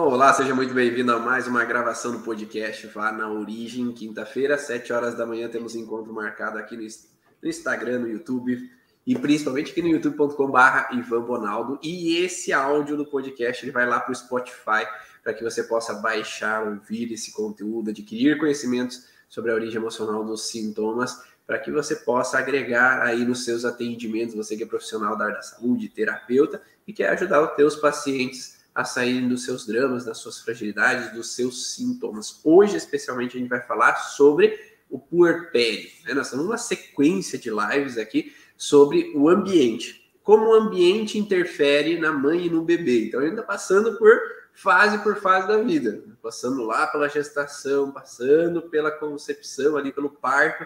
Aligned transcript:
Olá, 0.00 0.32
seja 0.32 0.54
muito 0.54 0.72
bem-vindo 0.72 1.10
a 1.10 1.18
mais 1.18 1.48
uma 1.48 1.64
gravação 1.64 2.12
do 2.12 2.20
podcast 2.20 2.86
Vá 2.86 3.10
na 3.10 3.28
Origem. 3.28 3.90
Quinta-feira, 3.90 4.56
7 4.56 4.92
horas 4.92 5.16
da 5.16 5.26
manhã, 5.26 5.48
temos 5.48 5.74
encontro 5.74 6.12
marcado 6.12 6.56
aqui 6.56 6.76
no 6.76 7.48
Instagram, 7.48 7.98
no 7.98 8.08
YouTube 8.08 8.70
e 9.04 9.18
principalmente 9.18 9.72
aqui 9.72 9.82
no 9.82 9.88
youtube.com/barra 9.88 10.90
Ivan 10.92 11.22
Bonaldo. 11.22 11.80
E 11.82 12.16
esse 12.18 12.52
áudio 12.52 12.96
do 12.96 13.06
podcast 13.06 13.64
ele 13.64 13.72
vai 13.72 13.88
lá 13.88 13.98
para 13.98 14.12
o 14.12 14.14
Spotify 14.14 14.86
para 15.24 15.34
que 15.34 15.42
você 15.42 15.64
possa 15.64 15.94
baixar, 15.94 16.62
ouvir 16.62 17.12
esse 17.12 17.32
conteúdo, 17.32 17.90
adquirir 17.90 18.38
conhecimentos 18.38 19.04
sobre 19.28 19.50
a 19.50 19.54
origem 19.54 19.80
emocional 19.80 20.24
dos 20.24 20.48
sintomas, 20.48 21.24
para 21.44 21.58
que 21.58 21.72
você 21.72 21.96
possa 21.96 22.38
agregar 22.38 23.02
aí 23.02 23.24
nos 23.24 23.44
seus 23.44 23.64
atendimentos, 23.64 24.36
você 24.36 24.56
que 24.56 24.62
é 24.62 24.66
profissional 24.66 25.16
da 25.16 25.24
área 25.24 25.36
da 25.38 25.42
saúde, 25.42 25.88
terapeuta 25.88 26.62
e 26.86 26.92
quer 26.92 27.08
ajudar 27.08 27.42
os 27.42 27.56
teus 27.56 27.74
pacientes 27.74 28.57
a 28.78 28.84
saírem 28.84 29.26
dos 29.26 29.44
seus 29.44 29.66
dramas, 29.66 30.04
das 30.04 30.18
suas 30.18 30.38
fragilidades, 30.38 31.12
dos 31.12 31.34
seus 31.34 31.74
sintomas. 31.74 32.40
Hoje, 32.44 32.76
especialmente, 32.76 33.36
a 33.36 33.40
gente 33.40 33.48
vai 33.48 33.60
falar 33.60 33.96
sobre 33.96 34.56
o 34.88 35.00
puerpério. 35.00 35.90
Né? 36.04 36.14
Nós 36.14 36.28
estamos 36.28 36.46
numa 36.46 36.56
sequência 36.56 37.36
de 37.36 37.50
lives 37.50 37.98
aqui 37.98 38.32
sobre 38.56 39.12
o 39.16 39.28
ambiente. 39.28 40.08
Como 40.22 40.50
o 40.50 40.54
ambiente 40.54 41.18
interfere 41.18 41.98
na 41.98 42.12
mãe 42.12 42.46
e 42.46 42.50
no 42.50 42.62
bebê. 42.62 43.06
Então, 43.06 43.18
a 43.18 43.24
gente 43.24 43.32
está 43.32 43.42
passando 43.42 43.98
por 43.98 44.16
fase 44.52 44.98
por 44.98 45.16
fase 45.16 45.48
da 45.48 45.60
vida. 45.60 46.00
Passando 46.22 46.62
lá 46.62 46.86
pela 46.86 47.08
gestação, 47.08 47.90
passando 47.90 48.62
pela 48.62 48.92
concepção, 48.92 49.76
ali 49.76 49.90
pelo 49.90 50.10
parto, 50.10 50.64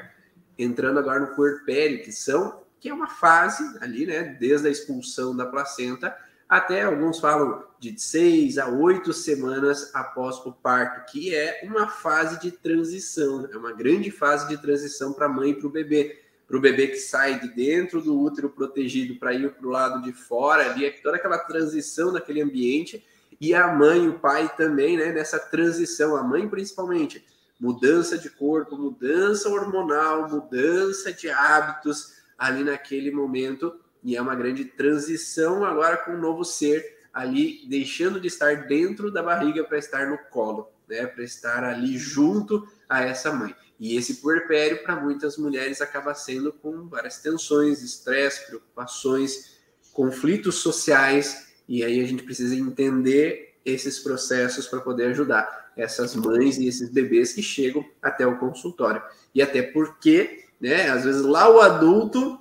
entrando 0.59 0.99
agora 0.99 1.21
no 1.21 1.35
puerpério, 1.35 2.03
que 2.03 2.13
são 2.13 2.61
que 2.79 2.91
é 2.91 2.95
uma 2.95 3.07
fase 3.07 3.63
ali, 3.81 4.05
né, 4.05 4.37
desde 4.41 4.67
a 4.67 4.71
expulsão 4.71 5.35
da 5.35 5.47
placenta 5.47 6.15
até 6.53 6.83
alguns 6.83 7.19
falam 7.19 7.65
de 7.79 7.99
seis 7.99 8.59
a 8.59 8.69
oito 8.69 9.11
semanas 9.11 9.91
após 9.95 10.37
o 10.45 10.53
parto, 10.53 11.11
que 11.11 11.35
é 11.35 11.63
uma 11.65 11.89
fase 11.89 12.39
de 12.41 12.51
transição, 12.51 13.49
é 13.51 13.57
uma 13.57 13.73
grande 13.73 14.11
fase 14.11 14.47
de 14.49 14.59
transição 14.61 15.15
para 15.15 15.25
a 15.25 15.29
mãe 15.31 15.53
e 15.53 15.55
para 15.55 15.67
o 15.67 15.71
bebê. 15.71 16.21
Para 16.47 16.59
o 16.59 16.61
bebê 16.61 16.89
que 16.89 16.99
sai 16.99 17.41
de 17.41 17.49
dentro 17.49 18.03
do 18.03 18.21
útero 18.21 18.51
protegido 18.51 19.19
para 19.19 19.33
ir 19.33 19.51
para 19.51 19.67
o 19.67 19.71
lado 19.71 20.03
de 20.03 20.13
fora, 20.13 20.71
ali, 20.71 20.85
é 20.85 20.91
toda 20.91 21.17
aquela 21.17 21.39
transição 21.39 22.13
naquele 22.13 22.43
ambiente, 22.43 23.03
e 23.41 23.55
a 23.55 23.69
mãe 23.69 24.05
e 24.05 24.09
o 24.09 24.19
pai 24.19 24.53
também, 24.55 24.99
né, 24.99 25.11
nessa 25.11 25.39
transição, 25.39 26.15
a 26.17 26.23
mãe 26.23 26.47
principalmente, 26.47 27.25
mudança 27.59 28.19
de 28.19 28.29
corpo, 28.29 28.77
mudança 28.77 29.49
hormonal, 29.49 30.29
mudança 30.29 31.15
de 31.15 31.31
hábitos 31.31 32.13
ali 32.37 32.63
naquele 32.63 33.11
momento 33.11 33.75
e 34.03 34.17
é 34.17 34.23
uma 34.23 34.35
grande 34.35 34.65
transição 34.65 35.65
agora 35.65 35.97
com 35.97 36.13
um 36.13 36.21
novo 36.21 36.45
ser 36.45 37.03
ali, 37.13 37.67
deixando 37.69 38.21
de 38.21 38.29
estar 38.29 38.67
dentro 38.67 39.11
da 39.11 39.23
barriga 39.23 39.63
para 39.65 39.79
estar 39.79 40.09
no 40.09 40.19
colo, 40.31 40.71
né? 40.89 41.07
Para 41.07 41.23
estar 41.23 41.63
ali 41.63 41.99
junto 41.99 42.67
a 42.89 43.03
essa 43.03 43.33
mãe. 43.33 43.55
E 43.79 43.97
esse 43.97 44.17
puerpério, 44.17 44.83
para 44.83 44.97
muitas 44.97 45.37
mulheres, 45.37 45.81
acaba 45.81 46.15
sendo 46.15 46.53
com 46.53 46.89
várias 46.89 47.19
tensões, 47.19 47.83
estresse, 47.83 48.47
preocupações, 48.47 49.59
conflitos 49.93 50.57
sociais, 50.57 51.53
e 51.69 51.85
aí 51.85 52.01
a 52.01 52.07
gente 52.07 52.23
precisa 52.23 52.55
entender 52.55 53.57
esses 53.65 53.99
processos 53.99 54.67
para 54.67 54.81
poder 54.81 55.07
ajudar 55.07 55.73
essas 55.77 56.15
mães 56.15 56.59
e 56.59 56.67
esses 56.67 56.91
bebês 56.91 57.33
que 57.33 57.43
chegam 57.43 57.85
até 58.01 58.27
o 58.27 58.39
consultório. 58.39 59.03
E 59.35 59.41
até 59.41 59.63
porque, 59.63 60.45
né, 60.61 60.89
às 60.89 61.05
vezes 61.05 61.23
lá 61.23 61.49
o 61.49 61.61
adulto 61.61 62.39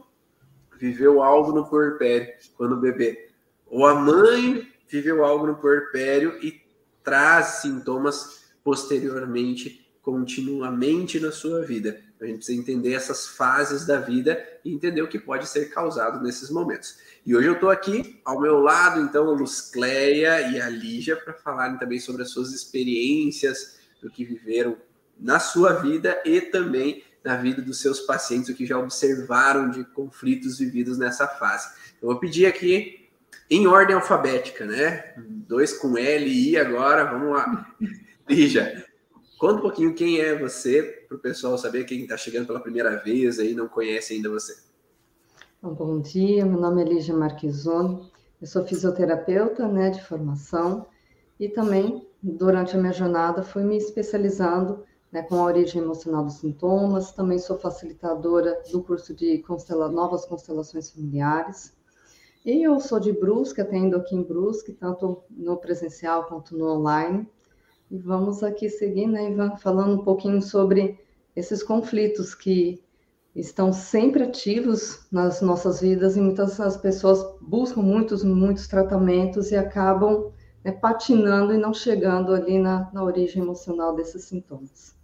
viveu 0.82 1.22
algo 1.22 1.52
no 1.52 1.70
puerpério 1.70 2.34
quando 2.58 2.76
bebê. 2.76 3.30
Ou 3.68 3.86
a 3.86 3.94
mãe 3.94 4.68
viveu 4.90 5.24
algo 5.24 5.46
no 5.46 5.56
puerpério 5.56 6.44
e 6.44 6.60
traz 7.04 7.62
sintomas 7.62 8.42
posteriormente, 8.64 9.88
continuamente 10.02 11.20
na 11.20 11.32
sua 11.32 11.62
vida. 11.62 12.02
A 12.20 12.26
gente 12.26 12.38
precisa 12.38 12.60
entender 12.60 12.94
essas 12.94 13.28
fases 13.28 13.86
da 13.86 14.00
vida 14.00 14.44
e 14.66 14.74
entender 14.74 15.04
o 15.04 15.08
que 15.08 15.20
pode 15.20 15.48
ser 15.48 15.66
causado 15.70 16.22
nesses 16.22 16.50
momentos. 16.50 16.98
E 17.26 17.36
hoje 17.36 17.48
eu 17.48 17.54
estou 17.54 17.70
aqui 17.70 18.20
ao 18.26 18.42
meu 18.42 18.60
lado, 18.60 19.02
então, 19.02 19.30
a 19.30 19.34
Luzcleia 19.34 20.42
e 20.50 20.60
a 20.60 20.70
Lígia 20.70 21.16
para 21.16 21.34
falarem 21.34 21.78
também 21.78 22.00
sobre 22.00 22.24
as 22.24 22.32
suas 22.32 22.52
experiências, 22.52 23.80
do 24.02 24.10
que 24.10 24.26
viveram 24.26 24.78
na 25.20 25.40
sua 25.40 25.74
vida 25.74 26.20
e 26.26 26.42
também 26.42 27.04
na 27.24 27.38
vida 27.38 27.62
dos 27.62 27.80
seus 27.80 28.02
pacientes, 28.02 28.50
o 28.50 28.56
que 28.56 28.66
já 28.66 28.78
observaram 28.78 29.70
de 29.70 29.84
conflitos 29.86 30.60
vividos 30.60 30.98
nessa 30.98 31.28
fase. 31.28 31.70
Eu 32.02 32.10
vou 32.10 32.20
pedir 32.20 32.46
aqui 32.46 33.10
em 33.50 33.68
ordem 33.68 33.96
alfabética, 33.96 34.66
né? 34.66 35.14
Dois 35.18 35.74
com 35.74 35.98
L 35.98 36.26
e 36.26 36.52
I 36.52 36.58
agora, 36.58 37.06
vamos 37.06 37.36
lá. 37.36 37.76
Lígia, 38.28 38.86
conta 39.38 39.56
um 39.56 39.62
pouquinho 39.62 39.94
quem 39.94 40.20
é 40.20 40.38
você, 40.38 41.06
para 41.08 41.18
o 41.18 41.20
pessoal 41.20 41.58
saber 41.58 41.84
quem 41.84 42.04
está 42.04 42.18
chegando 42.18 42.48
pela 42.48 42.60
primeira 42.60 42.96
vez 43.04 43.40
aí 43.40 43.54
não 43.54 43.68
conhece 43.68 44.14
ainda 44.14 44.30
você. 44.30 44.56
Bom 45.62 46.00
dia, 46.00 46.46
meu 46.46 46.60
nome 46.60 46.82
é 46.82 46.86
Lígia 46.86 47.14
Marquizone, 47.14 48.10
eu 48.42 48.48
sou 48.48 48.66
fisioterapeuta 48.66 49.68
né, 49.68 49.92
de 49.92 50.04
formação 50.04 50.88
e 51.40 51.50
também, 51.50 52.08
durante 52.22 52.76
a 52.76 52.80
minha 52.80 52.94
jornada, 52.94 53.44
fui 53.44 53.64
me 53.64 53.78
especializando 53.78 54.84
né, 55.12 55.22
com 55.22 55.36
a 55.36 55.44
origem 55.44 55.82
emocional 55.82 56.24
dos 56.24 56.36
sintomas. 56.36 57.12
Também 57.12 57.38
sou 57.38 57.58
facilitadora 57.58 58.62
do 58.72 58.82
curso 58.82 59.14
de 59.14 59.40
constela 59.40 59.90
Novas 59.90 60.26
Constelações 60.26 60.90
Familiares. 60.92 61.74
E 62.46 62.64
eu 62.64 62.80
sou 62.80 63.00
de 63.00 63.12
Brusque, 63.12 63.62
atendo 63.62 63.98
aqui 63.98 64.16
em 64.16 64.24
Brusque, 64.24 64.72
tanto 64.72 65.24
no 65.30 65.58
presencial 65.58 66.26
quanto 66.26 66.58
no 66.58 66.68
online. 66.68 67.28
E 67.90 67.98
vamos 67.98 68.42
aqui 68.42 68.70
seguir, 68.70 69.06
né, 69.06 69.30
Ivan, 69.30 69.58
falando 69.58 70.02
um 70.02 70.04
pouquinho 70.04 70.42
sobre 70.42 70.98
esses 71.36 71.62
conflitos 71.62 72.34
que 72.34 72.82
estão 73.36 73.72
sempre 73.72 74.24
ativos 74.24 75.08
nas 75.12 75.42
nossas 75.42 75.82
vidas 75.82 76.18
e 76.18 76.22
muitas 76.22 76.60
as 76.60 76.78
pessoas 76.78 77.24
buscam 77.42 77.82
muitos, 77.82 78.24
muitos 78.24 78.68
tratamentos 78.68 79.52
e 79.52 79.56
acabam 79.56 80.32
né, 80.64 80.72
patinando 80.72 81.54
e 81.54 81.58
não 81.58 81.74
chegando 81.74 82.34
ali 82.34 82.60
na, 82.60 82.90
na 82.94 83.04
origem 83.04 83.42
emocional 83.42 83.96
desses 83.96 84.26
sintomas. 84.26 85.01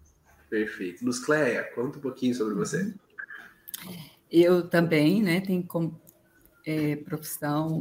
Perfeito. 0.49 1.05
Luzcleia, 1.05 1.63
conta 1.75 1.97
um 1.97 2.01
pouquinho 2.01 2.33
sobre 2.33 2.53
você. 2.53 2.93
Eu 4.31 4.67
também, 4.67 5.21
né, 5.21 5.41
tenho 5.41 5.63
como 5.63 5.99
é, 6.65 6.95
profissão 6.97 7.79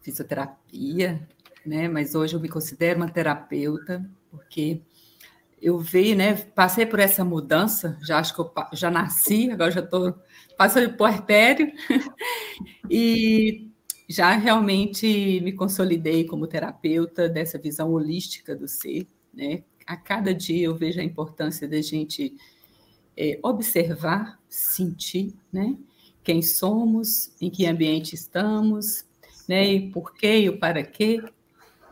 fisioterapia, 0.00 1.26
né, 1.64 1.88
mas 1.88 2.14
hoje 2.14 2.34
eu 2.34 2.40
me 2.40 2.48
considero 2.48 2.98
uma 2.98 3.08
terapeuta, 3.08 4.04
porque 4.30 4.82
eu 5.60 5.78
vi, 5.78 6.14
né, 6.14 6.34
passei 6.34 6.84
por 6.84 6.98
essa 6.98 7.24
mudança, 7.24 7.96
já 8.02 8.18
acho 8.18 8.34
que 8.34 8.40
eu 8.40 8.52
já 8.72 8.90
nasci, 8.90 9.50
agora 9.50 9.70
já 9.70 9.80
estou 9.80 10.14
passando 10.56 10.88
por 10.90 10.98
puerpério, 10.98 11.72
e 12.90 13.70
já 14.08 14.32
realmente 14.32 15.40
me 15.40 15.52
consolidei 15.52 16.24
como 16.24 16.48
terapeuta 16.48 17.28
dessa 17.28 17.58
visão 17.58 17.92
holística 17.92 18.56
do 18.56 18.66
ser, 18.66 19.06
né, 19.32 19.62
a 19.92 19.96
cada 19.96 20.34
dia 20.34 20.66
eu 20.66 20.74
vejo 20.74 21.00
a 21.00 21.04
importância 21.04 21.68
da 21.68 21.80
gente 21.82 22.34
é, 23.16 23.38
observar, 23.42 24.40
sentir, 24.48 25.34
né? 25.52 25.76
Quem 26.24 26.40
somos, 26.40 27.32
em 27.40 27.50
que 27.50 27.66
ambiente 27.66 28.14
estamos, 28.14 29.04
né? 29.46 29.66
E 29.70 29.90
por 29.90 30.14
quê 30.14 30.40
e 30.40 30.48
o 30.48 30.58
para 30.58 30.82
quê. 30.82 31.22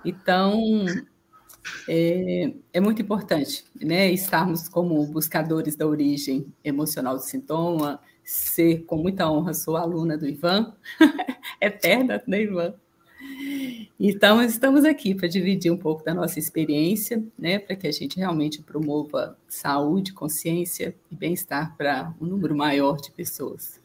Então, 0.03 0.87
é, 1.87 2.55
é, 2.73 2.81
muito 2.81 3.03
importante, 3.03 3.65
né? 3.79 4.11
Estarmos 4.11 4.67
como 4.67 5.07
buscadores 5.07 5.77
da 5.77 5.87
origem 5.87 6.47
emocional 6.65 7.17
do 7.17 7.23
sintoma, 7.23 8.01
ser 8.25 8.85
com 8.85 8.97
muita 8.97 9.31
honra, 9.31 9.53
sou 9.53 9.77
aluna 9.77 10.17
do 10.17 10.27
Ivan, 10.27 10.75
eterna, 11.61 12.23
né, 12.27 12.45
Ivan? 12.45 12.75
Então, 13.99 14.43
estamos 14.43 14.85
aqui 14.85 15.15
para 15.15 15.29
dividir 15.29 15.71
um 15.71 15.77
pouco 15.77 16.05
da 16.05 16.15
nossa 16.15 16.39
experiência, 16.39 17.23
né, 17.39 17.59
para 17.59 17.77
que 17.77 17.87
a 17.87 17.93
gente 17.93 18.17
realmente 18.19 18.63
promova 18.63 19.37
saúde, 19.49 20.13
consciência 20.13 20.95
e 21.11 21.15
bem-estar 21.15 21.77
para 21.77 22.15
um 22.21 22.27
número 22.27 22.57
maior 22.57 22.97
de 22.97 23.11
pessoas. 23.11 23.79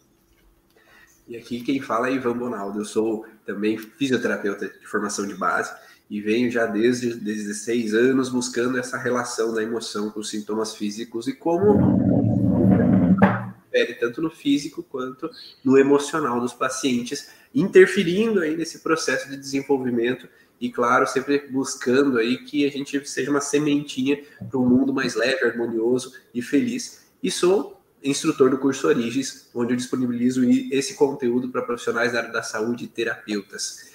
E 1.27 1.35
aqui 1.35 1.61
quem 1.61 1.81
fala 1.81 2.09
é 2.09 2.13
Ivan 2.13 2.37
Bonaldo, 2.37 2.79
eu 2.79 2.85
sou 2.85 3.25
também 3.45 3.77
fisioterapeuta 3.77 4.67
de 4.67 4.87
formação 4.87 5.27
de 5.27 5.35
base 5.35 5.73
e 6.09 6.21
venho 6.21 6.51
já 6.51 6.65
desde 6.65 7.15
16 7.15 7.93
anos 7.93 8.29
buscando 8.29 8.77
essa 8.77 8.97
relação 8.97 9.53
da 9.53 9.63
emoção 9.63 10.09
com 10.11 10.19
os 10.19 10.29
sintomas 10.29 10.75
físicos 10.75 11.27
e 11.27 11.33
como 11.33 12.24
tanto 13.83 14.21
no 14.21 14.29
físico 14.29 14.81
quanto 14.83 15.29
no 15.63 15.77
emocional 15.77 16.39
dos 16.39 16.53
pacientes, 16.53 17.29
interferindo 17.53 18.39
aí 18.39 18.55
nesse 18.55 18.79
processo 18.79 19.29
de 19.29 19.35
desenvolvimento 19.37 20.27
e, 20.59 20.71
claro, 20.71 21.05
sempre 21.05 21.47
buscando 21.49 22.17
aí 22.17 22.37
que 22.37 22.65
a 22.65 22.71
gente 22.71 23.05
seja 23.07 23.29
uma 23.29 23.41
sementinha 23.41 24.23
para 24.49 24.59
um 24.59 24.65
mundo 24.65 24.93
mais 24.93 25.15
leve, 25.15 25.45
harmonioso 25.45 26.13
e 26.33 26.41
feliz. 26.41 27.05
E 27.21 27.29
sou 27.29 27.81
instrutor 28.03 28.49
do 28.49 28.57
curso 28.57 28.87
Origens, 28.87 29.49
onde 29.53 29.73
eu 29.73 29.77
disponibilizo 29.77 30.43
esse 30.71 30.93
conteúdo 30.93 31.49
para 31.49 31.63
profissionais 31.63 32.13
da 32.13 32.19
área 32.19 32.31
da 32.31 32.43
saúde 32.43 32.85
e 32.85 32.87
terapeutas. 32.87 33.93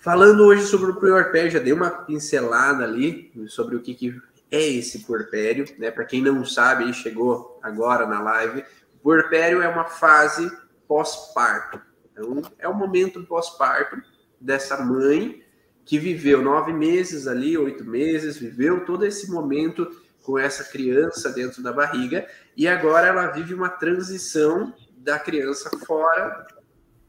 Falando 0.00 0.44
hoje 0.44 0.66
sobre 0.66 0.90
o 0.90 0.96
puerpério, 0.96 1.50
já 1.50 1.58
dei 1.58 1.72
uma 1.72 1.90
pincelada 1.90 2.84
ali 2.84 3.32
sobre 3.48 3.76
o 3.76 3.80
que, 3.80 3.94
que 3.94 4.20
é 4.50 4.62
esse 4.62 5.00
puerpério, 5.00 5.66
né? 5.78 5.90
Para 5.90 6.04
quem 6.04 6.22
não 6.22 6.44
sabe, 6.44 6.92
chegou 6.92 7.58
agora 7.62 8.06
na 8.06 8.20
live, 8.20 8.64
puerpério 9.02 9.62
é 9.62 9.68
uma 9.68 9.84
fase 9.84 10.50
pós-parto. 10.86 11.80
Então, 12.12 12.42
é 12.58 12.68
o 12.68 12.74
momento 12.74 13.24
pós-parto 13.24 13.96
dessa 14.40 14.82
mãe 14.84 15.42
que 15.84 15.98
viveu 15.98 16.42
nove 16.42 16.72
meses 16.72 17.26
ali, 17.26 17.56
oito 17.56 17.84
meses, 17.84 18.36
viveu 18.36 18.84
todo 18.84 19.06
esse 19.06 19.30
momento 19.30 19.90
com 20.22 20.38
essa 20.38 20.64
criança 20.64 21.30
dentro 21.30 21.62
da 21.62 21.72
barriga 21.72 22.26
e 22.54 22.68
agora 22.68 23.06
ela 23.06 23.28
vive 23.28 23.54
uma 23.54 23.70
transição 23.70 24.74
da 24.98 25.18
criança 25.18 25.70
fora 25.86 26.46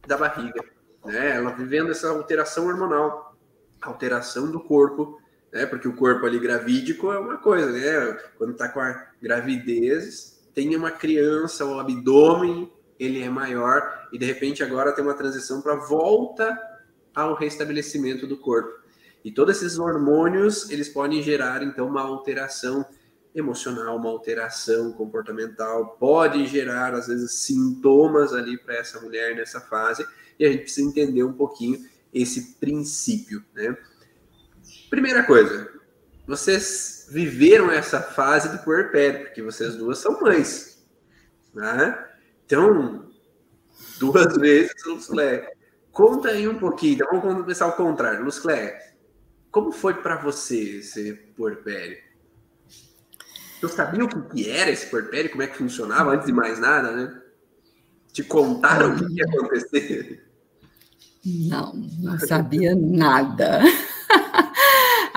da 0.07 0.15
barriga, 0.15 0.63
né? 1.03 1.35
Ela 1.35 1.51
vivendo 1.51 1.92
essa 1.92 2.07
alteração 2.07 2.68
hormonal, 2.68 3.38
alteração 3.81 4.50
do 4.50 4.62
corpo, 4.62 5.21
né? 5.51 5.65
Porque 5.65 5.88
o 5.88 5.95
corpo 5.95 6.25
ali 6.25 6.39
gravídico 6.39 7.12
é 7.12 7.19
uma 7.19 7.38
coisa, 7.38 7.69
né? 7.71 8.18
Quando 8.38 8.53
tá 8.53 8.69
com 8.69 8.80
a 8.80 9.07
gravidez, 9.21 10.38
tem 10.53 10.75
uma 10.75 10.91
criança, 10.91 11.65
o 11.65 11.79
abdômen 11.79 12.71
ele 12.99 13.21
é 13.21 13.29
maior 13.29 14.07
e 14.11 14.17
de 14.17 14.25
repente 14.25 14.61
agora 14.61 14.91
tem 14.91 15.03
uma 15.03 15.13
transição 15.13 15.61
para 15.61 15.75
volta 15.75 16.57
ao 17.15 17.33
restabelecimento 17.33 18.27
do 18.27 18.37
corpo. 18.37 18.79
E 19.23 19.31
todos 19.31 19.57
esses 19.57 19.77
hormônios, 19.77 20.69
eles 20.69 20.89
podem 20.89 21.21
gerar, 21.21 21.61
então, 21.61 21.87
uma 21.87 22.01
alteração 22.01 22.85
emocional, 23.35 23.97
uma 23.97 24.09
alteração 24.09 24.91
comportamental, 24.93 25.97
pode 25.99 26.45
gerar, 26.47 26.93
às 26.93 27.07
vezes, 27.07 27.33
sintomas 27.33 28.33
ali 28.33 28.57
para 28.57 28.75
essa 28.75 28.99
mulher 28.99 29.35
nessa 29.35 29.59
fase, 29.59 30.05
e 30.39 30.45
a 30.45 30.51
gente 30.51 30.63
precisa 30.63 30.87
entender 30.87 31.23
um 31.23 31.33
pouquinho 31.33 31.85
esse 32.13 32.53
princípio, 32.55 33.43
né? 33.53 33.77
Primeira 34.89 35.23
coisa, 35.23 35.69
vocês 36.29 37.07
viveram 37.09 37.71
essa 37.71 37.99
fase 37.99 38.49
do 38.49 38.59
puerpério, 38.59 39.25
porque 39.25 39.41
vocês 39.41 39.75
duas 39.75 39.97
são 39.97 40.21
mães, 40.21 40.79
né? 41.55 42.07
Então, 42.45 43.09
duas 43.99 44.37
vezes, 44.37 44.71
Luclé. 44.85 45.51
Conta 45.91 46.29
aí 46.29 46.47
um 46.47 46.59
pouquinho, 46.59 46.93
então 46.93 47.19
vamos 47.19 47.41
começar 47.41 47.65
ao 47.65 47.73
contrário. 47.73 48.23
Luclé, 48.23 48.93
como 49.49 49.71
foi 49.71 49.95
para 49.95 50.17
você 50.17 50.77
esse 50.77 51.13
puerpério? 51.35 51.97
Eu 53.59 53.67
sabia 53.67 54.05
o 54.05 54.29
que 54.29 54.47
era 54.47 54.69
esse 54.69 54.85
puerpério, 54.85 55.31
como 55.31 55.41
é 55.41 55.47
que 55.47 55.57
funcionava, 55.57 56.11
antes 56.11 56.27
de 56.27 56.31
mais 56.31 56.59
nada, 56.59 56.91
né? 56.91 57.21
Te 58.13 58.23
contaram 58.23 58.93
o 58.93 58.97
que 58.97 59.13
ia 59.13 59.25
acontecer? 59.25 60.29
Não, 61.25 61.73
não 61.73 62.19
sabia 62.19 62.75
nada. 62.75 63.61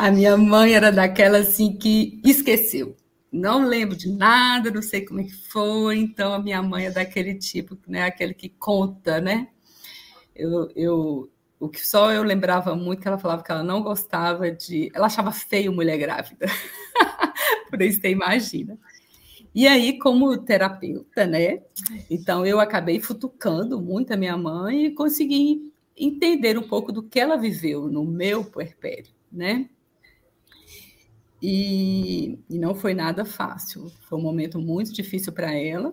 A 0.03 0.11
minha 0.11 0.37
mãe 0.37 0.75
era 0.75 0.91
daquela 0.91 1.39
assim 1.39 1.77
que 1.77 2.21
esqueceu 2.25 2.97
não 3.31 3.67
lembro 3.67 3.97
de 3.97 4.11
nada, 4.11 4.69
não 4.69 4.83
sei 4.83 5.07
como 5.07 5.21
é 5.21 5.25
que 5.25 5.33
foi, 5.33 5.97
então 5.99 6.35
a 6.35 6.41
minha 6.41 6.61
mãe 6.61 6.87
é 6.87 6.91
daquele 6.91 7.35
tipo, 7.37 7.79
né, 7.87 8.03
aquele 8.03 8.35
que 8.35 8.49
conta, 8.49 9.21
né? 9.21 9.47
Eu, 10.35 10.69
eu, 10.75 11.31
o 11.61 11.69
que 11.69 11.87
só 11.87 12.11
eu 12.11 12.25
lembrava 12.25 12.75
muito 12.75 13.01
que 13.01 13.07
ela 13.07 13.17
falava 13.17 13.45
que 13.45 13.53
ela 13.53 13.63
não 13.63 13.81
gostava 13.81 14.51
de, 14.51 14.91
ela 14.93 15.07
achava 15.07 15.31
feio 15.31 15.73
mulher 15.73 15.97
grávida. 15.99 16.47
Por 17.71 17.81
isso 17.81 18.01
você 18.01 18.11
imagina. 18.11 18.77
E 19.55 19.69
aí, 19.69 19.99
como 19.99 20.37
terapeuta, 20.37 21.27
né? 21.27 21.63
Então 22.11 22.45
eu 22.45 22.59
acabei 22.59 23.01
futucando 23.01 23.81
muito 23.81 24.13
a 24.13 24.17
minha 24.17 24.37
mãe 24.37 24.87
e 24.87 24.91
consegui 24.91 25.73
entender 25.97 26.59
um 26.59 26.67
pouco 26.69 26.91
do 26.91 27.05
que 27.05 27.21
ela 27.21 27.37
viveu 27.37 27.89
no 27.89 28.05
meu 28.05 28.45
puerpério, 28.45 29.13
né? 29.31 29.69
E, 31.43 32.39
e 32.49 32.56
não 32.59 32.73
foi 32.73 32.94
nada 32.94 33.25
fácil. 33.25 33.91
Foi 34.09 34.17
um 34.17 34.23
momento 34.23 34.61
muito 34.61 34.93
difícil 34.93 35.33
para 35.33 35.53
ela. 35.53 35.93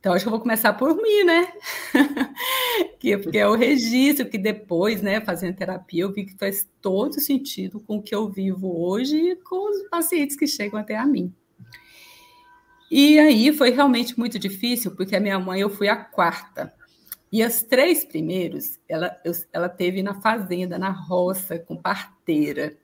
Então, 0.00 0.12
acho 0.12 0.24
que 0.24 0.28
eu 0.28 0.32
vou 0.32 0.40
começar 0.40 0.72
por 0.72 0.96
mim, 0.96 1.24
né? 1.24 1.52
que, 2.98 3.18
porque 3.18 3.36
é 3.36 3.48
o 3.48 3.56
registro 3.56 4.28
que 4.28 4.38
depois, 4.38 5.02
né, 5.02 5.20
fazendo 5.20 5.56
terapia, 5.56 6.04
eu 6.04 6.12
vi 6.12 6.24
que 6.24 6.38
faz 6.38 6.66
todo 6.80 7.20
sentido 7.20 7.80
com 7.80 7.96
o 7.96 8.02
que 8.02 8.14
eu 8.14 8.30
vivo 8.30 8.80
hoje 8.80 9.16
e 9.16 9.36
com 9.36 9.70
os 9.70 9.88
pacientes 9.90 10.36
que 10.36 10.46
chegam 10.46 10.78
até 10.78 10.96
a 10.96 11.04
mim. 11.04 11.34
E 12.90 13.18
aí 13.18 13.52
foi 13.52 13.70
realmente 13.70 14.18
muito 14.18 14.38
difícil, 14.38 14.94
porque 14.94 15.14
a 15.14 15.20
minha 15.20 15.38
mãe, 15.38 15.60
eu 15.60 15.68
fui 15.68 15.88
a 15.88 15.96
quarta. 15.96 16.72
E 17.30 17.42
as 17.42 17.62
três 17.62 18.04
primeiros, 18.04 18.78
ela, 18.88 19.14
eu, 19.22 19.32
ela 19.52 19.68
teve 19.68 20.02
na 20.02 20.14
fazenda, 20.14 20.78
na 20.78 20.90
roça, 20.90 21.58
com 21.58 21.76
parteira. 21.76 22.78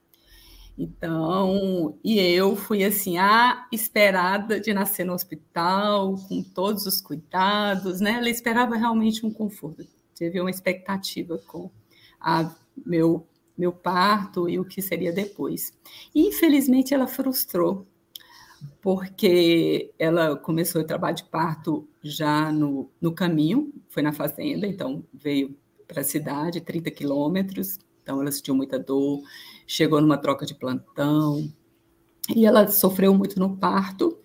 Então, 0.76 1.96
e 2.02 2.18
eu 2.18 2.56
fui 2.56 2.84
assim, 2.84 3.16
a 3.16 3.66
esperada 3.70 4.58
de 4.58 4.74
nascer 4.74 5.04
no 5.04 5.12
hospital, 5.12 6.16
com 6.28 6.42
todos 6.42 6.84
os 6.84 7.00
cuidados, 7.00 8.00
né? 8.00 8.14
Ela 8.14 8.28
esperava 8.28 8.76
realmente 8.76 9.24
um 9.24 9.30
conforto, 9.32 9.86
teve 10.16 10.40
uma 10.40 10.50
expectativa 10.50 11.38
com 11.46 11.70
a 12.20 12.52
meu 12.84 13.26
meu 13.56 13.72
parto 13.72 14.48
e 14.48 14.58
o 14.58 14.64
que 14.64 14.82
seria 14.82 15.12
depois. 15.12 15.72
E, 16.14 16.26
infelizmente, 16.26 16.92
ela 16.92 17.06
frustrou, 17.06 17.86
porque 18.82 19.92
ela 19.98 20.36
começou 20.36 20.82
o 20.82 20.86
trabalho 20.86 21.16
de 21.16 21.24
parto 21.24 21.88
já 22.02 22.50
no, 22.50 22.90
no 23.00 23.12
caminho, 23.12 23.72
foi 23.88 24.02
na 24.02 24.12
fazenda, 24.12 24.66
então 24.66 25.04
veio 25.12 25.56
para 25.86 26.00
a 26.00 26.04
cidade, 26.04 26.60
30 26.60 26.90
quilômetros, 26.90 27.78
então 28.04 28.20
ela 28.20 28.30
sentiu 28.30 28.54
muita 28.54 28.78
dor, 28.78 29.22
chegou 29.66 30.00
numa 30.00 30.18
troca 30.18 30.44
de 30.44 30.54
plantão, 30.54 31.50
e 32.34 32.46
ela 32.46 32.68
sofreu 32.68 33.14
muito 33.14 33.40
no 33.40 33.56
parto. 33.56 34.18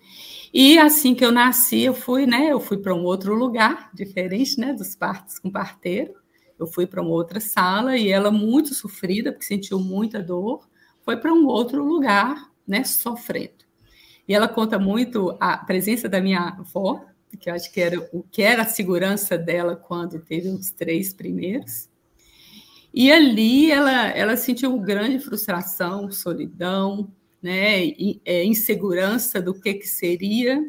E 0.52 0.78
assim 0.78 1.14
que 1.14 1.24
eu 1.24 1.32
nasci, 1.32 1.80
eu 1.80 1.94
fui, 1.94 2.26
né? 2.26 2.48
Eu 2.52 2.60
fui 2.60 2.76
para 2.76 2.94
um 2.94 3.04
outro 3.04 3.34
lugar, 3.34 3.90
diferente, 3.94 4.58
né? 4.58 4.72
Dos 4.72 4.94
partos 4.94 5.38
com 5.38 5.50
parteiro. 5.50 6.14
Eu 6.58 6.66
fui 6.66 6.86
para 6.86 7.00
uma 7.00 7.10
outra 7.10 7.40
sala 7.40 7.96
e 7.96 8.08
ela 8.08 8.30
muito 8.30 8.74
sofrida, 8.74 9.32
porque 9.32 9.46
sentiu 9.46 9.78
muita 9.78 10.22
dor, 10.22 10.68
foi 11.02 11.16
para 11.16 11.32
um 11.32 11.46
outro 11.46 11.84
lugar, 11.84 12.50
né? 12.66 12.84
Sofrendo. 12.84 13.64
E 14.26 14.34
ela 14.34 14.48
conta 14.48 14.78
muito 14.78 15.36
a 15.40 15.56
presença 15.56 16.08
da 16.08 16.20
minha 16.20 16.40
avó, 16.40 17.04
que 17.38 17.48
eu 17.48 17.54
acho 17.54 17.72
que 17.72 17.80
era 17.80 17.98
o 18.12 18.22
que 18.22 18.42
era 18.42 18.62
a 18.62 18.66
segurança 18.66 19.38
dela 19.38 19.76
quando 19.76 20.18
teve 20.20 20.48
os 20.48 20.70
três 20.70 21.12
primeiros. 21.12 21.89
E 22.92 23.10
ali 23.10 23.70
ela, 23.70 24.08
ela 24.08 24.36
sentiu 24.36 24.76
grande 24.78 25.20
frustração, 25.20 26.10
solidão, 26.10 27.10
né, 27.42 27.88
é, 28.24 28.44
insegurança 28.44 29.40
do 29.40 29.54
que, 29.54 29.74
que 29.74 29.86
seria. 29.86 30.60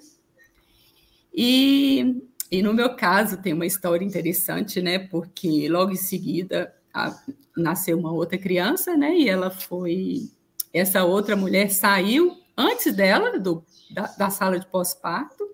E, 1.34 2.22
e 2.52 2.62
no 2.62 2.74
meu 2.74 2.96
caso 2.96 3.42
tem 3.42 3.54
uma 3.54 3.66
história 3.66 4.06
interessante, 4.06 4.82
né, 4.82 5.00
porque 5.00 5.68
logo 5.68 5.92
em 5.92 5.96
seguida 5.96 6.74
a, 6.94 7.16
nasceu 7.58 7.98
uma 7.98 8.12
outra 8.12 8.38
criança, 8.38 8.96
né, 8.96 9.16
e 9.18 9.28
ela 9.28 9.50
foi, 9.50 10.30
essa 10.74 11.04
outra 11.04 11.36
mulher 11.36 11.72
saiu 11.72 12.38
antes 12.56 12.94
dela 12.94 13.40
do, 13.40 13.66
da, 13.90 14.08
da 14.18 14.30
sala 14.30 14.60
de 14.60 14.68
pós-parto 14.68 15.50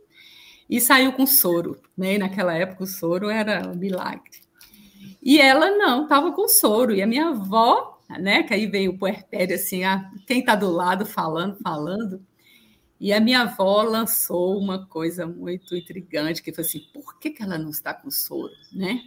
e 0.70 0.82
saiu 0.82 1.14
com 1.14 1.26
soro, 1.26 1.82
né, 1.98 2.16
e 2.16 2.18
naquela 2.18 2.54
época 2.54 2.84
o 2.84 2.88
soro 2.88 3.30
era 3.30 3.70
um 3.70 3.76
milagre. 3.76 4.47
E 5.22 5.40
ela 5.40 5.72
não, 5.72 6.04
estava 6.04 6.32
com 6.32 6.48
soro. 6.48 6.94
E 6.94 7.02
a 7.02 7.08
minha 7.08 7.30
avó, 7.30 8.02
né, 8.20 8.44
que 8.44 8.54
aí 8.54 8.68
veio 8.68 8.92
o 8.92 8.98
puerpério, 8.98 9.56
assim, 9.56 9.84
a, 9.84 10.10
quem 10.26 10.40
está 10.40 10.56
do 10.56 10.70
lado 10.70 11.06
falando, 11.06 11.58
falando. 11.62 12.26
E 13.00 13.14
a 13.14 13.20
minha 13.20 13.42
avó 13.42 13.84
lançou 13.84 14.58
uma 14.58 14.86
coisa 14.88 15.26
muito 15.26 15.76
intrigante, 15.76 16.42
que 16.42 16.52
foi 16.52 16.64
assim, 16.64 16.88
por 16.94 17.20
que, 17.20 17.30
que 17.30 17.44
ela 17.44 17.58
não 17.58 17.70
está 17.70 17.94
com 17.94 18.10
soro, 18.10 18.54
né? 18.72 19.04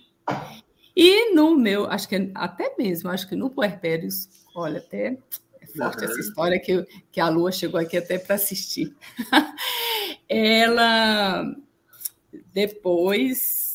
E 0.95 1.35
no 1.35 1.57
meu, 1.57 1.87
acho 1.87 2.09
que 2.09 2.31
até 2.35 2.75
mesmo, 2.79 3.11
acho 3.11 3.29
que 3.29 3.35
no 3.35 3.51
puerpério, 3.51 4.09
olha, 4.55 4.79
até 4.79 5.19
é 5.61 5.67
forte 5.67 6.05
uhum. 6.05 6.11
essa 6.11 6.21
história 6.21 6.61
que, 6.61 6.87
que 7.11 7.21
a 7.21 7.29
Lua 7.29 7.51
chegou 7.51 7.81
aqui 7.81 7.97
até 7.97 8.19
para 8.19 8.37
assistir. 8.37 8.95
ela 10.29 11.45
depois 12.53 13.70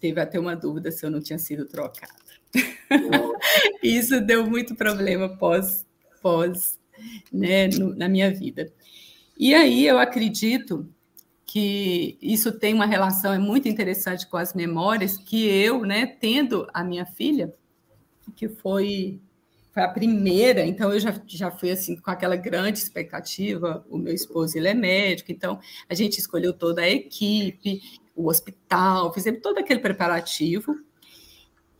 teve 0.00 0.20
até 0.20 0.38
uma 0.38 0.54
dúvida 0.54 0.90
se 0.90 1.04
eu 1.04 1.10
não 1.10 1.20
tinha 1.20 1.38
sido 1.38 1.66
trocada. 1.66 2.12
Isso 3.82 4.20
deu 4.20 4.46
muito 4.46 4.74
problema 4.74 5.28
pós, 5.36 5.86
pós 6.22 6.78
né, 7.32 7.68
no, 7.68 7.94
na 7.94 8.08
minha 8.08 8.30
vida. 8.30 8.72
E 9.38 9.54
aí 9.54 9.86
eu 9.86 9.98
acredito 9.98 10.88
que 11.46 12.16
isso 12.22 12.52
tem 12.52 12.72
uma 12.72 12.86
relação 12.86 13.32
é 13.32 13.38
muito 13.38 13.68
interessante 13.68 14.24
com 14.28 14.36
as 14.36 14.54
memórias 14.54 15.16
que 15.16 15.48
eu, 15.48 15.84
né, 15.84 16.06
tendo 16.06 16.68
a 16.72 16.84
minha 16.84 17.04
filha, 17.04 17.52
que 18.36 18.48
foi 18.48 19.20
foi 19.72 19.82
a 19.84 19.88
primeira, 19.88 20.64
então 20.66 20.92
eu 20.92 20.98
já, 20.98 21.14
já 21.26 21.50
fui 21.50 21.70
assim 21.70 21.96
com 21.96 22.10
aquela 22.10 22.34
grande 22.34 22.80
expectativa. 22.80 23.84
O 23.88 23.96
meu 23.98 24.12
esposo 24.12 24.58
ele 24.58 24.68
é 24.68 24.74
médico, 24.74 25.30
então 25.30 25.60
a 25.88 25.94
gente 25.94 26.18
escolheu 26.18 26.52
toda 26.52 26.82
a 26.82 26.90
equipe, 26.90 27.80
o 28.20 28.28
hospital, 28.28 29.12
fizemos 29.12 29.40
todo 29.42 29.58
aquele 29.58 29.80
preparativo. 29.80 30.76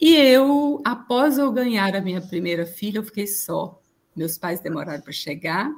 E 0.00 0.14
eu, 0.16 0.80
após 0.84 1.36
eu 1.38 1.52
ganhar 1.52 1.94
a 1.94 2.00
minha 2.00 2.20
primeira 2.20 2.64
filha, 2.64 2.98
eu 2.98 3.04
fiquei 3.04 3.26
só. 3.26 3.80
Meus 4.16 4.38
pais 4.38 4.60
demoraram 4.60 5.02
para 5.02 5.12
chegar 5.12 5.70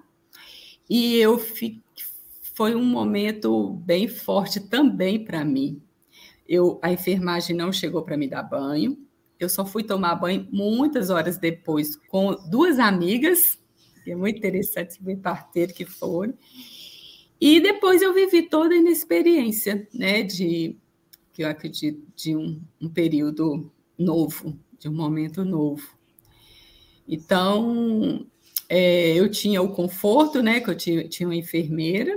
e 0.89 1.17
eu 1.17 1.39
fi... 1.39 1.83
foi 2.55 2.75
um 2.75 2.85
momento 2.85 3.71
bem 3.85 4.07
forte 4.09 4.61
também 4.61 5.25
para 5.25 5.45
mim. 5.45 5.83
Eu, 6.49 6.79
a 6.83 6.93
enfermagem 6.93 7.57
não 7.57 7.73
chegou 7.73 8.03
para 8.03 8.17
me 8.17 8.29
dar 8.29 8.43
banho. 8.43 8.99
Eu 9.39 9.49
só 9.49 9.67
fui 9.67 9.83
tomar 9.83 10.15
banho 10.15 10.47
muitas 10.53 11.11
horas 11.11 11.37
depois 11.37 11.97
com 11.97 12.35
duas 12.49 12.79
amigas, 12.79 13.59
é 14.07 14.15
muito 14.15 14.39
interessante, 14.39 15.03
bem 15.03 15.17
parteiro 15.17 15.73
que 15.73 15.85
foram. 15.85 16.35
E 17.45 17.59
depois 17.59 18.01
eu 18.01 18.15
vivi 18.15 18.43
toda 18.43 18.73
a 18.73 18.79
inexperiência, 18.79 19.89
né, 19.93 20.23
de 20.23 20.77
que 21.33 21.43
eu 21.43 21.49
acredito 21.49 22.01
de 22.15 22.37
um, 22.37 22.63
um 22.81 22.89
período 22.89 23.69
novo, 23.99 24.57
de 24.79 24.89
um 24.89 24.95
momento 24.95 25.45
novo. 25.45 25.83
Então, 27.09 28.25
é, 28.69 29.19
eu 29.19 29.29
tinha 29.29 29.61
o 29.61 29.75
conforto, 29.75 30.41
né, 30.41 30.61
que 30.61 30.71
eu 30.71 30.77
tinha, 30.77 31.09
tinha 31.09 31.29
uma 31.29 31.35
enfermeira, 31.35 32.17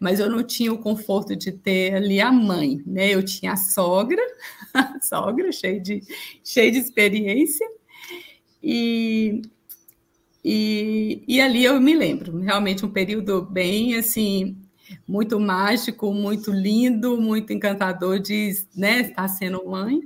mas 0.00 0.18
eu 0.18 0.30
não 0.30 0.42
tinha 0.42 0.72
o 0.72 0.78
conforto 0.78 1.36
de 1.36 1.52
ter 1.52 1.94
ali 1.94 2.18
a 2.18 2.32
mãe, 2.32 2.82
né? 2.86 3.10
Eu 3.10 3.22
tinha 3.22 3.52
a 3.52 3.56
sogra, 3.56 4.22
a 4.72 4.98
sogra 5.02 5.52
cheia 5.52 5.78
de, 5.78 6.00
cheia 6.42 6.72
de 6.72 6.78
experiência, 6.78 7.68
e, 8.62 9.42
e, 10.42 11.22
e 11.28 11.40
ali 11.42 11.62
eu 11.62 11.78
me 11.78 11.94
lembro, 11.94 12.38
realmente 12.38 12.86
um 12.86 12.90
período 12.90 13.42
bem 13.42 13.96
assim, 13.96 14.61
muito 15.06 15.38
mágico, 15.38 16.12
muito 16.12 16.50
lindo, 16.50 17.20
muito 17.20 17.52
encantador 17.52 18.18
de 18.18 18.52
né, 18.76 19.00
estar 19.00 19.28
sendo 19.28 19.64
mãe, 19.66 20.00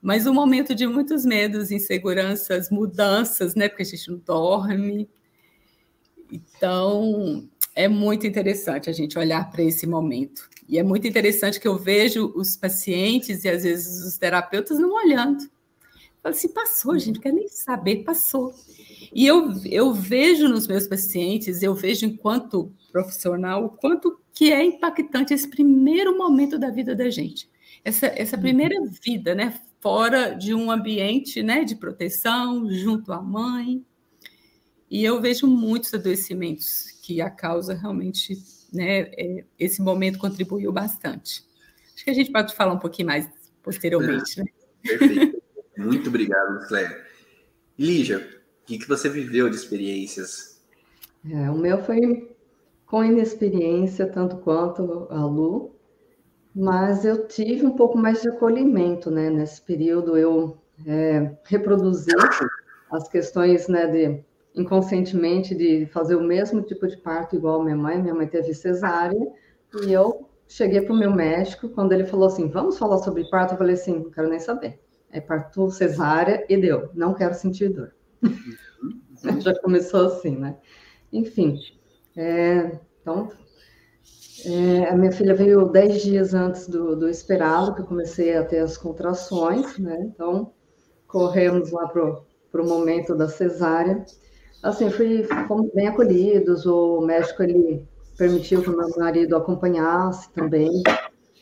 mas 0.00 0.26
um 0.26 0.34
momento 0.34 0.74
de 0.74 0.86
muitos 0.86 1.24
medos, 1.24 1.70
inseguranças, 1.70 2.70
mudanças, 2.70 3.54
né? 3.54 3.68
Porque 3.68 3.82
a 3.82 3.86
gente 3.86 4.10
não 4.10 4.18
dorme, 4.18 5.08
então, 6.30 7.48
é 7.74 7.88
muito 7.88 8.26
interessante 8.26 8.90
a 8.90 8.92
gente 8.92 9.18
olhar 9.18 9.50
para 9.50 9.62
esse 9.62 9.86
momento. 9.86 10.48
E 10.68 10.78
é 10.78 10.82
muito 10.82 11.06
interessante 11.06 11.58
que 11.58 11.66
eu 11.66 11.78
vejo 11.78 12.32
os 12.36 12.56
pacientes 12.56 13.44
e 13.44 13.48
às 13.48 13.62
vezes 13.62 14.04
os 14.04 14.18
terapeutas 14.18 14.78
não 14.78 14.92
olhando. 14.92 15.48
Falo 16.22 16.34
assim, 16.34 16.48
passou, 16.48 16.98
gente, 16.98 17.16
não 17.16 17.22
quer 17.22 17.32
nem 17.32 17.48
saber, 17.48 18.04
passou. 18.04 18.54
E 19.14 19.26
eu, 19.26 19.52
eu 19.64 19.94
vejo 19.94 20.48
nos 20.48 20.66
meus 20.66 20.86
pacientes, 20.86 21.62
eu 21.62 21.74
vejo 21.74 22.04
enquanto 22.04 22.70
profissional, 22.90 23.64
o 23.64 23.68
quanto 23.70 24.20
que 24.32 24.52
é 24.52 24.64
impactante 24.64 25.34
esse 25.34 25.48
primeiro 25.48 26.16
momento 26.16 26.58
da 26.58 26.70
vida 26.70 26.94
da 26.94 27.10
gente. 27.10 27.48
Essa, 27.84 28.06
essa 28.06 28.36
uhum. 28.36 28.42
primeira 28.42 28.74
vida, 29.04 29.34
né? 29.34 29.60
Fora 29.80 30.34
de 30.34 30.54
um 30.54 30.70
ambiente 30.70 31.42
né, 31.42 31.64
de 31.64 31.76
proteção, 31.76 32.68
junto 32.70 33.12
à 33.12 33.22
mãe, 33.22 33.84
e 34.90 35.04
eu 35.04 35.20
vejo 35.20 35.46
muitos 35.46 35.92
adoecimentos 35.92 36.98
que 37.02 37.20
a 37.20 37.30
causa 37.30 37.74
realmente, 37.74 38.36
né, 38.72 39.00
é, 39.00 39.44
esse 39.58 39.82
momento 39.82 40.18
contribuiu 40.18 40.72
bastante. 40.72 41.44
Acho 41.94 42.04
que 42.04 42.10
a 42.10 42.14
gente 42.14 42.32
pode 42.32 42.54
falar 42.54 42.72
um 42.72 42.78
pouquinho 42.78 43.08
mais 43.08 43.28
posteriormente, 43.62 44.38
né? 44.38 44.46
Perfeito. 44.82 45.42
Muito 45.76 46.08
obrigado, 46.08 46.66
Cléia. 46.66 47.04
Lígia, 47.78 48.18
o 48.62 48.66
que, 48.66 48.78
que 48.78 48.88
você 48.88 49.08
viveu 49.08 49.50
de 49.50 49.56
experiências? 49.56 50.62
É, 51.30 51.50
o 51.50 51.56
meu 51.56 51.84
foi 51.84 52.36
com 52.88 53.04
inexperiência, 53.04 54.06
tanto 54.06 54.38
quanto 54.38 55.06
a 55.10 55.24
Lu, 55.24 55.76
mas 56.54 57.04
eu 57.04 57.26
tive 57.28 57.64
um 57.66 57.76
pouco 57.76 57.98
mais 57.98 58.22
de 58.22 58.28
acolhimento, 58.30 59.10
né? 59.10 59.30
Nesse 59.30 59.60
período 59.62 60.16
eu 60.16 60.56
é, 60.86 61.36
reproduzi 61.44 62.10
as 62.90 63.08
questões 63.08 63.68
né, 63.68 63.86
de 63.86 64.24
inconscientemente 64.54 65.54
de 65.54 65.86
fazer 65.86 66.16
o 66.16 66.22
mesmo 66.22 66.62
tipo 66.62 66.86
de 66.86 66.96
parto 66.96 67.36
igual 67.36 67.60
a 67.60 67.64
minha 67.64 67.76
mãe. 67.76 68.00
Minha 68.00 68.14
mãe 68.14 68.26
teve 68.26 68.54
cesárea 68.54 69.20
e 69.82 69.92
eu 69.92 70.26
cheguei 70.48 70.80
para 70.80 70.94
o 70.94 70.98
meu 70.98 71.12
médico 71.12 71.68
quando 71.68 71.92
ele 71.92 72.06
falou 72.06 72.26
assim: 72.26 72.48
"Vamos 72.48 72.78
falar 72.78 72.98
sobre 72.98 73.28
parto". 73.28 73.52
Eu 73.52 73.58
falei 73.58 73.74
assim: 73.74 73.98
"Não 73.98 74.10
quero 74.10 74.28
nem 74.28 74.40
saber. 74.40 74.80
É 75.12 75.20
parto 75.20 75.70
cesárea 75.70 76.44
e 76.48 76.56
deu. 76.56 76.90
Não 76.94 77.12
quero 77.12 77.34
sentir 77.34 77.68
dor". 77.68 77.92
Já 79.40 79.54
começou 79.60 80.06
assim, 80.06 80.36
né? 80.36 80.56
Enfim, 81.12 81.56
é, 82.18 82.78
então 83.00 83.30
é, 84.44 84.88
a 84.88 84.96
minha 84.96 85.12
filha 85.12 85.34
veio 85.34 85.68
dez 85.68 86.02
dias 86.02 86.34
antes 86.34 86.68
do, 86.68 86.94
do 86.96 87.08
esperado, 87.08 87.74
que 87.74 87.80
eu 87.82 87.86
comecei 87.86 88.36
a 88.36 88.44
ter 88.44 88.58
as 88.58 88.76
contrações, 88.76 89.78
né? 89.78 89.96
Então 90.12 90.52
corremos 91.06 91.70
lá 91.70 91.88
para 91.88 92.62
o 92.62 92.68
momento 92.68 93.14
da 93.14 93.28
cesárea. 93.28 94.04
Assim, 94.62 94.90
fui, 94.90 95.24
fomos 95.46 95.72
bem 95.72 95.88
acolhidos, 95.88 96.66
o 96.66 97.00
médico 97.00 97.42
ele 97.42 97.86
permitiu 98.16 98.62
que 98.62 98.70
o 98.70 98.76
meu 98.76 98.88
marido 98.96 99.36
acompanhasse 99.36 100.32
também, 100.32 100.82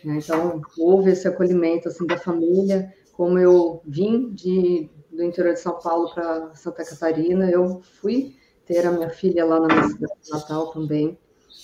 né? 0.04 0.18
então 0.18 0.60
houve 0.78 1.12
esse 1.12 1.26
acolhimento 1.26 1.88
assim 1.88 2.06
da 2.06 2.18
família. 2.18 2.92
Como 3.12 3.38
eu 3.38 3.80
vim 3.86 4.30
de, 4.34 4.90
do 5.10 5.22
interior 5.22 5.54
de 5.54 5.60
São 5.60 5.78
Paulo 5.80 6.12
para 6.12 6.54
Santa 6.54 6.84
Catarina, 6.84 7.50
eu 7.50 7.80
fui 7.98 8.36
ter 8.66 8.86
a 8.86 8.92
minha 8.92 9.10
filha 9.10 9.44
lá 9.44 9.60
na 9.60 9.68
minha 9.68 9.88
cidade 9.88 10.30
natal 10.30 10.72
também. 10.72 11.18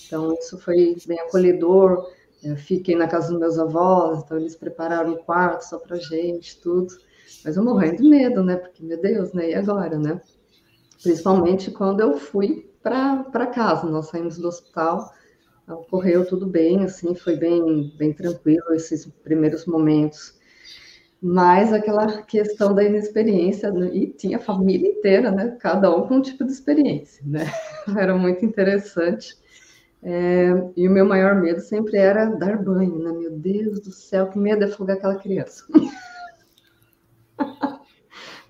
Então 0.05 0.33
isso 0.33 0.57
foi 0.57 0.95
bem 1.05 1.19
acolhedor. 1.19 2.09
Eu 2.43 2.55
fiquei 2.55 2.95
na 2.95 3.07
casa 3.07 3.29
dos 3.29 3.39
meus 3.39 3.59
avós, 3.59 4.23
então 4.23 4.37
eles 4.37 4.55
prepararam 4.55 5.13
um 5.13 5.17
quarto 5.17 5.61
só 5.61 5.79
para 5.79 5.97
gente, 5.97 6.59
tudo. 6.61 6.93
Mas 7.43 7.55
eu 7.55 7.63
morrendo 7.63 7.97
de 7.97 8.09
medo, 8.09 8.43
né? 8.43 8.57
Porque, 8.57 8.83
meu 8.83 9.01
Deus, 9.01 9.33
né? 9.33 9.51
E 9.51 9.55
agora, 9.55 9.97
né? 9.97 10.19
principalmente 11.03 11.69
quando 11.69 11.99
eu 11.99 12.17
fui 12.17 12.71
para 12.81 13.47
casa. 13.47 13.87
Nós 13.87 14.07
saímos 14.07 14.37
do 14.37 14.47
hospital, 14.47 15.11
ocorreu 15.67 16.25
tudo 16.25 16.47
bem, 16.47 16.83
assim, 16.83 17.13
foi 17.13 17.35
bem, 17.35 17.93
bem 17.97 18.13
tranquilo 18.13 18.73
esses 18.73 19.05
primeiros 19.23 19.65
momentos. 19.65 20.39
Mas 21.25 21.71
aquela 21.71 22.21
questão 22.23 22.75
da 22.75 22.83
inexperiência, 22.83 23.71
né, 23.71 23.89
e 23.93 24.07
tinha 24.07 24.35
a 24.35 24.41
família 24.41 24.89
inteira, 24.89 25.31
né? 25.31 25.55
Cada 25.57 25.89
um 25.95 26.05
com 26.05 26.15
um 26.15 26.21
tipo 26.21 26.43
de 26.43 26.51
experiência, 26.51 27.23
né? 27.25 27.45
Era 27.97 28.13
muito 28.17 28.45
interessante. 28.45 29.37
É, 30.03 30.49
e 30.75 30.85
o 30.85 30.91
meu 30.91 31.05
maior 31.05 31.39
medo 31.39 31.61
sempre 31.61 31.95
era 31.95 32.25
dar 32.25 32.61
banho, 32.61 32.99
né? 32.99 33.13
Meu 33.13 33.31
Deus 33.31 33.79
do 33.79 33.89
céu, 33.89 34.29
que 34.29 34.37
medo 34.37 34.65
de 34.65 34.73
afogar 34.73 34.97
aquela 34.97 35.15
criança. 35.15 35.63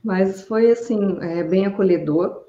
Mas 0.03 0.42
foi 0.42 0.72
assim, 0.72 1.20
é, 1.22 1.44
bem 1.44 1.68
acolhedor, 1.68 2.48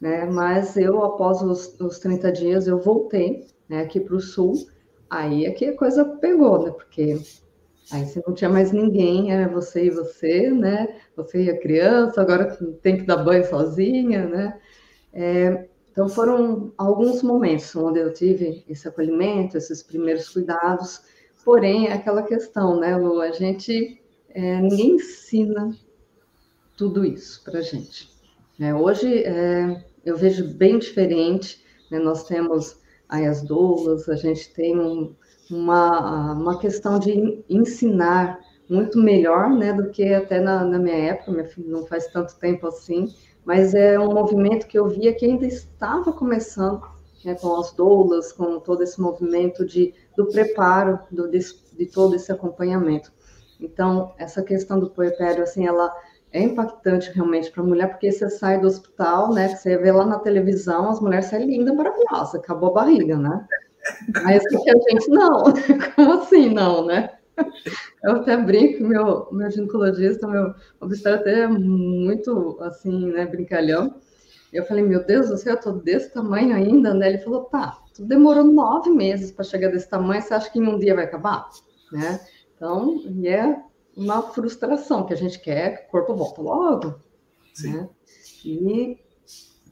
né? 0.00 0.26
Mas 0.26 0.76
eu, 0.76 1.00
após 1.04 1.42
os, 1.42 1.78
os 1.78 2.00
30 2.00 2.32
dias, 2.32 2.66
eu 2.66 2.80
voltei 2.80 3.46
né, 3.68 3.82
aqui 3.82 4.00
para 4.00 4.16
o 4.16 4.20
sul. 4.20 4.54
Aí 5.08 5.46
é 5.46 5.52
que 5.52 5.66
a 5.66 5.76
coisa 5.76 6.04
pegou, 6.04 6.64
né? 6.64 6.72
Porque 6.72 7.20
aí 7.90 8.04
você 8.06 8.22
não 8.26 8.34
tinha 8.34 8.50
mais 8.50 8.72
ninguém, 8.72 9.32
era 9.32 9.48
você 9.48 9.86
e 9.86 9.90
você, 9.90 10.50
né? 10.50 11.00
Você 11.16 11.44
e 11.44 11.50
a 11.50 11.58
criança, 11.58 12.20
agora 12.20 12.56
tem 12.82 12.98
que 12.98 13.04
dar 13.04 13.18
banho 13.18 13.44
sozinha, 13.44 14.26
né? 14.26 14.60
É, 15.12 15.68
então 15.90 16.08
foram 16.08 16.72
alguns 16.78 17.22
momentos 17.22 17.74
onde 17.74 17.98
eu 17.98 18.12
tive 18.12 18.64
esse 18.68 18.86
acolhimento, 18.86 19.56
esses 19.56 19.82
primeiros 19.82 20.28
cuidados. 20.28 21.02
Porém, 21.44 21.88
é 21.88 21.94
aquela 21.94 22.22
questão, 22.22 22.78
né, 22.78 22.96
Lu? 22.96 23.20
A 23.20 23.32
gente 23.32 24.00
é, 24.30 24.60
ninguém 24.60 24.96
ensina 24.96 25.76
tudo 26.76 27.04
isso 27.04 27.42
para 27.44 27.60
gente. 27.60 28.08
É, 28.58 28.74
hoje 28.74 29.24
eu 30.04 30.16
vejo 30.16 30.54
bem 30.54 30.78
diferente, 30.78 31.64
né? 31.90 31.98
nós 31.98 32.24
temos 32.24 32.78
aí 33.08 33.26
as 33.26 33.42
doulas, 33.42 34.08
a 34.08 34.14
gente 34.14 34.52
tem 34.52 34.78
um, 34.78 35.14
uma, 35.50 36.32
uma 36.32 36.58
questão 36.58 36.98
de 36.98 37.44
ensinar 37.48 38.38
muito 38.68 38.98
melhor 38.98 39.50
né, 39.50 39.72
do 39.72 39.90
que 39.90 40.14
até 40.14 40.40
na, 40.40 40.64
na 40.64 40.78
minha 40.78 40.96
época, 40.96 41.32
minha 41.32 41.44
filha 41.44 41.68
não 41.68 41.84
faz 41.86 42.06
tanto 42.06 42.36
tempo 42.38 42.66
assim, 42.68 43.12
mas 43.44 43.74
é 43.74 43.98
um 43.98 44.12
movimento 44.12 44.66
que 44.66 44.78
eu 44.78 44.88
via 44.88 45.12
que 45.12 45.26
ainda 45.26 45.46
estava 45.46 46.12
começando 46.12 46.82
né, 47.24 47.34
com 47.34 47.56
as 47.56 47.72
doulas, 47.72 48.32
com 48.32 48.60
todo 48.60 48.82
esse 48.82 49.00
movimento 49.00 49.64
de, 49.64 49.92
do 50.16 50.26
preparo 50.26 51.00
do, 51.10 51.28
de, 51.28 51.40
de 51.76 51.86
todo 51.86 52.14
esse 52.14 52.30
acompanhamento. 52.30 53.12
Então, 53.60 54.14
essa 54.16 54.42
questão 54.42 54.78
do 54.78 54.88
puerpério, 54.88 55.42
assim, 55.42 55.66
ela 55.66 55.92
é 56.32 56.40
impactante 56.40 57.10
realmente 57.12 57.50
para 57.50 57.62
a 57.62 57.66
mulher, 57.66 57.88
porque 57.88 58.10
você 58.10 58.30
sai 58.30 58.60
do 58.60 58.66
hospital, 58.66 59.32
né? 59.34 59.48
Você 59.48 59.76
vê 59.76 59.90
lá 59.90 60.06
na 60.06 60.18
televisão, 60.18 60.88
as 60.88 61.00
mulheres 61.00 61.26
saem 61.26 61.46
lindas, 61.46 61.74
maravilhosas, 61.74 62.36
acabou 62.36 62.70
a 62.70 62.74
barriga, 62.74 63.16
né? 63.16 63.46
Mas 64.22 64.46
que 64.46 64.70
a 64.70 64.74
gente 64.90 65.08
não, 65.08 65.44
como 65.94 66.12
assim 66.14 66.52
não, 66.52 66.86
né? 66.86 67.10
Eu 68.02 68.16
até 68.16 68.36
brinco, 68.36 68.82
meu, 68.84 69.28
meu 69.32 69.50
ginecologista, 69.50 70.26
meu 70.26 70.54
obstetra 70.80 71.30
é 71.30 71.46
muito 71.46 72.58
assim, 72.60 73.06
né, 73.12 73.26
brincalhão. 73.26 73.94
Eu 74.52 74.64
falei, 74.64 74.82
meu 74.82 75.04
Deus 75.04 75.28
do 75.28 75.36
céu, 75.36 75.54
eu 75.54 75.60
tô 75.60 75.72
desse 75.72 76.12
tamanho 76.12 76.54
ainda, 76.54 76.92
né? 76.92 77.08
Ele 77.08 77.18
falou, 77.18 77.44
tá, 77.44 77.78
tu 77.94 78.04
demorou 78.04 78.44
nove 78.44 78.90
meses 78.90 79.30
para 79.30 79.44
chegar 79.44 79.70
desse 79.70 79.88
tamanho, 79.88 80.20
você 80.20 80.34
acha 80.34 80.50
que 80.50 80.58
em 80.58 80.66
um 80.66 80.78
dia 80.78 80.94
vai 80.94 81.04
acabar? 81.04 81.48
Né? 81.92 82.20
Então, 82.56 83.00
e 83.06 83.28
é 83.28 83.62
uma 83.96 84.22
frustração, 84.22 85.06
que 85.06 85.12
a 85.12 85.16
gente 85.16 85.38
quer 85.38 85.76
que 85.76 85.88
o 85.88 85.90
corpo 85.90 86.14
volte 86.14 86.40
logo. 86.40 86.94
Sim. 87.54 87.74
Né? 87.74 87.88
E 88.44 88.98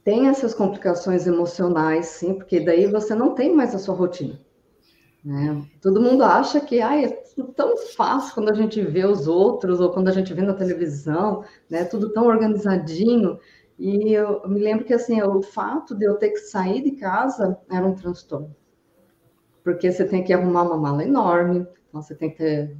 tem 0.03 0.27
essas 0.27 0.53
complicações 0.53 1.27
emocionais, 1.27 2.07
sim, 2.07 2.33
porque 2.33 2.59
daí 2.59 2.87
você 2.87 3.13
não 3.13 3.33
tem 3.33 3.55
mais 3.55 3.75
a 3.75 3.79
sua 3.79 3.95
rotina. 3.95 4.39
Né? 5.23 5.65
Todo 5.81 6.01
mundo 6.01 6.23
acha 6.23 6.61
que 6.61 6.81
ah, 6.81 7.01
é 7.01 7.07
tão 7.55 7.75
fácil 7.77 8.33
quando 8.33 8.49
a 8.49 8.55
gente 8.55 8.81
vê 8.81 9.05
os 9.05 9.27
outros 9.27 9.81
ou 9.81 9.91
quando 9.91 10.07
a 10.07 10.11
gente 10.11 10.33
vê 10.33 10.41
na 10.41 10.53
televisão, 10.53 11.43
né? 11.69 11.83
Tudo 11.83 12.13
tão 12.13 12.25
organizadinho. 12.27 13.37
E 13.77 14.13
eu 14.13 14.47
me 14.47 14.59
lembro 14.59 14.85
que 14.85 14.93
assim, 14.93 15.21
o 15.21 15.41
fato 15.41 15.95
de 15.95 16.05
eu 16.05 16.15
ter 16.15 16.29
que 16.29 16.39
sair 16.39 16.81
de 16.81 16.91
casa 16.91 17.57
era 17.69 17.85
um 17.85 17.95
transtorno. 17.95 18.55
Porque 19.63 19.91
você 19.91 20.05
tem 20.05 20.23
que 20.23 20.33
arrumar 20.33 20.63
uma 20.63 20.77
mala 20.77 21.03
enorme, 21.03 21.67
então 21.89 22.01
você 22.01 22.15
tem 22.15 22.29
que 22.29 22.37
ter 22.37 22.77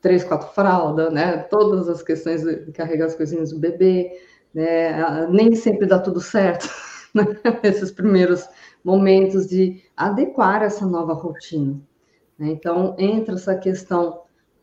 três, 0.00 0.24
quatro 0.24 0.48
fraldas, 0.48 1.12
né? 1.12 1.38
Todas 1.38 1.88
as 1.88 2.02
questões 2.02 2.42
de 2.42 2.72
carregar 2.72 3.06
as 3.06 3.14
coisinhas 3.14 3.50
do 3.50 3.58
bebê, 3.58 4.12
né? 4.56 5.26
Nem 5.28 5.54
sempre 5.54 5.86
dá 5.86 5.98
tudo 5.98 6.18
certo, 6.18 6.66
né? 7.14 7.24
Esses 7.62 7.92
primeiros 7.92 8.48
momentos 8.82 9.46
de 9.46 9.82
adequar 9.94 10.62
essa 10.62 10.86
nova 10.86 11.12
rotina. 11.12 11.78
Né? 12.38 12.48
Então, 12.48 12.96
entra 12.98 13.34
essa 13.34 13.54
questão 13.54 14.22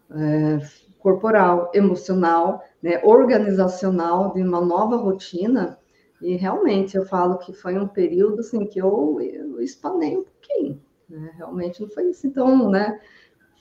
é, 0.09 0.59
corporal, 0.97 1.69
emocional, 1.75 2.63
né, 2.81 3.01
organizacional 3.03 4.33
de 4.33 4.41
uma 4.41 4.61
nova 4.61 4.95
rotina, 4.95 5.77
e 6.21 6.35
realmente 6.35 6.97
eu 6.97 7.05
falo 7.05 7.37
que 7.37 7.53
foi 7.53 7.77
um 7.77 7.87
período 7.87 8.39
assim, 8.39 8.65
que 8.65 8.79
eu, 8.79 9.19
eu 9.21 9.61
espanei 9.61 10.17
um 10.17 10.23
pouquinho. 10.23 10.81
Né? 11.07 11.31
Realmente 11.35 11.81
não 11.81 11.89
foi 11.89 12.09
assim 12.09 12.31
tão 12.31 12.71
né, 12.71 12.99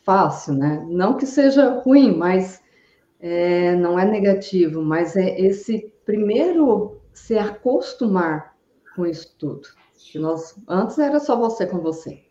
fácil, 0.05 0.55
né? 0.55 0.87
Não 0.89 1.17
que 1.17 1.27
seja 1.27 1.81
ruim, 1.81 2.17
mas 2.17 2.63
é, 3.21 3.75
não 3.75 3.99
é 3.99 4.05
negativo, 4.05 4.81
mas 4.81 5.17
é 5.17 5.41
esse 5.41 5.92
primeiro 6.05 7.01
se 7.13 7.39
acostumar 7.39 8.57
com 8.95 9.07
isso 9.07 9.35
tudo. 9.39 9.69
Que 9.97 10.19
nós, 10.19 10.55
antes 10.69 10.99
era 10.99 11.21
só 11.21 11.37
você 11.37 11.67
com 11.67 11.79
você. 11.79 12.25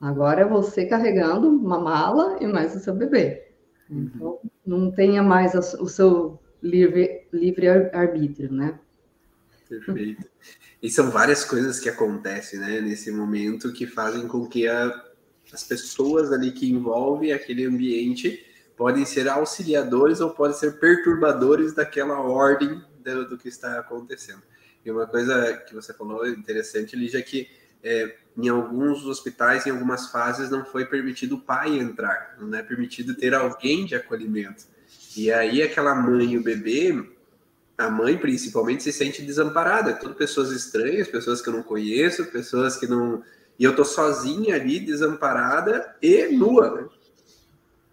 Agora 0.00 0.42
é 0.42 0.48
você 0.48 0.86
carregando 0.86 1.48
uma 1.48 1.78
mala 1.78 2.36
e 2.40 2.46
mais 2.46 2.74
o 2.74 2.80
seu 2.80 2.94
bebê. 2.94 3.48
Então, 3.88 4.40
não 4.64 4.90
tenha 4.90 5.22
mais 5.22 5.54
o 5.54 5.88
seu 5.88 6.40
livre, 6.62 7.26
livre 7.32 7.68
arbítrio, 7.68 8.52
né? 8.52 8.78
Perfeito. 9.68 10.28
E 10.82 10.90
são 10.90 11.10
várias 11.10 11.44
coisas 11.44 11.78
que 11.78 11.88
acontecem, 11.88 12.58
né, 12.58 12.80
nesse 12.80 13.10
momento 13.10 13.72
que 13.72 13.86
fazem 13.86 14.26
com 14.26 14.46
que 14.46 14.66
a, 14.66 14.92
as 15.52 15.64
pessoas 15.64 16.32
ali 16.32 16.52
que 16.52 16.70
envolvem 16.70 17.32
aquele 17.32 17.64
ambiente 17.64 18.44
podem 18.82 19.04
ser 19.04 19.28
auxiliadores 19.28 20.20
ou 20.20 20.30
podem 20.30 20.56
ser 20.56 20.80
perturbadores 20.80 21.72
daquela 21.72 22.18
ordem 22.18 22.82
do, 22.98 23.28
do 23.28 23.38
que 23.38 23.46
está 23.46 23.78
acontecendo. 23.78 24.42
E 24.84 24.90
uma 24.90 25.06
coisa 25.06 25.56
que 25.58 25.72
você 25.72 25.94
falou 25.94 26.26
interessante, 26.26 26.96
Lígia, 26.96 27.20
é 27.20 27.22
que 27.22 27.48
é, 27.80 28.16
em 28.36 28.48
alguns 28.48 29.06
hospitais, 29.06 29.68
em 29.68 29.70
algumas 29.70 30.10
fases, 30.10 30.50
não 30.50 30.64
foi 30.64 30.84
permitido 30.84 31.36
o 31.36 31.40
pai 31.40 31.78
entrar, 31.78 32.36
não 32.40 32.58
é 32.58 32.60
permitido 32.60 33.14
ter 33.14 33.32
alguém 33.34 33.86
de 33.86 33.94
acolhimento. 33.94 34.64
E 35.16 35.30
aí 35.30 35.62
aquela 35.62 35.94
mãe 35.94 36.32
e 36.32 36.38
o 36.38 36.42
bebê, 36.42 37.08
a 37.78 37.88
mãe 37.88 38.18
principalmente, 38.18 38.82
se 38.82 38.92
sente 38.92 39.22
desamparada. 39.22 39.92
Tudo 39.92 40.16
pessoas 40.16 40.50
estranhas, 40.50 41.06
pessoas 41.06 41.40
que 41.40 41.48
eu 41.48 41.52
não 41.52 41.62
conheço, 41.62 42.24
pessoas 42.32 42.76
que 42.76 42.88
não... 42.88 43.22
E 43.56 43.62
eu 43.62 43.76
tô 43.76 43.84
sozinha 43.84 44.56
ali, 44.56 44.80
desamparada 44.80 45.94
e 46.02 46.26
nua, 46.36 46.74
né? 46.74 46.88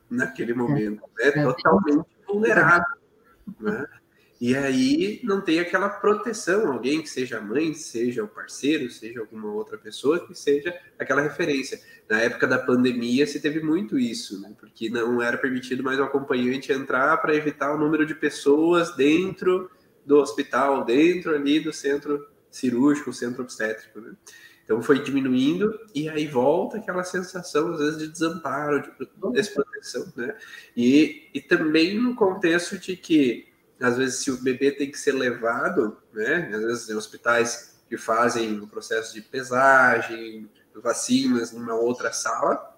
Naquele 0.10 0.54
momento, 0.54 1.02
né? 1.18 1.28
É. 1.28 1.44
Totalmente 1.44 2.08
vulnerável, 2.28 2.98
né? 3.60 3.86
E 4.42 4.56
aí 4.56 5.20
não 5.22 5.42
tem 5.42 5.60
aquela 5.60 5.90
proteção, 5.90 6.72
alguém 6.72 7.02
que 7.02 7.10
seja 7.10 7.42
mãe, 7.42 7.74
seja 7.74 8.24
o 8.24 8.28
parceiro, 8.28 8.90
seja 8.90 9.20
alguma 9.20 9.52
outra 9.52 9.78
pessoa 9.78 10.26
que 10.26 10.34
seja 10.34 10.74
aquela 10.98 11.22
referência. 11.22 11.82
Na 12.10 12.22
época 12.22 12.48
da 12.48 12.58
pandemia 12.58 13.28
se 13.28 13.42
teve 13.42 13.62
muito 13.62 14.00
isso, 14.00 14.42
né? 14.42 14.56
porque 14.58 14.90
não 14.90 15.22
era 15.22 15.38
permitido 15.38 15.84
mais 15.84 16.00
o 16.00 16.04
acompanhante 16.04 16.72
entrar 16.72 17.18
para 17.18 17.36
evitar 17.36 17.76
o 17.76 17.78
número 17.78 18.06
de 18.06 18.16
pessoas 18.16 18.96
dentro 18.96 19.70
do 20.06 20.18
hospital, 20.18 20.86
dentro 20.86 21.36
ali 21.36 21.60
do 21.60 21.74
centro 21.74 22.26
cirúrgico, 22.50 23.12
centro 23.12 23.44
obstétrico. 23.44 24.00
Né? 24.00 24.14
Então 24.70 24.84
foi 24.84 25.02
diminuindo 25.02 25.80
e 25.96 26.08
aí 26.08 26.28
volta 26.28 26.78
aquela 26.78 27.04
sensação, 27.04 27.74
às 27.74 27.80
vezes, 27.80 27.98
de 27.98 28.08
desamparo, 28.08 28.84
de 28.84 28.92
desproteção. 29.32 30.14
Né? 30.16 30.36
E, 30.78 31.28
e 31.34 31.42
também 31.42 32.00
no 32.00 32.14
contexto 32.14 32.78
de 32.78 32.96
que 32.96 33.50
às 33.82 33.98
vezes, 33.98 34.20
se 34.20 34.30
o 34.30 34.38
bebê 34.38 34.72
tem 34.72 34.92
que 34.92 35.00
ser 35.00 35.14
levado, 35.14 35.98
né? 36.14 36.52
Às 36.54 36.62
vezes, 36.62 36.90
em 36.90 36.96
hospitais 36.96 37.80
que 37.88 37.98
fazem 37.98 38.60
o 38.60 38.68
processo 38.68 39.12
de 39.14 39.22
pesagem, 39.22 40.48
vacinas 40.76 41.52
numa 41.52 41.74
outra 41.74 42.14
sala, 42.14 42.78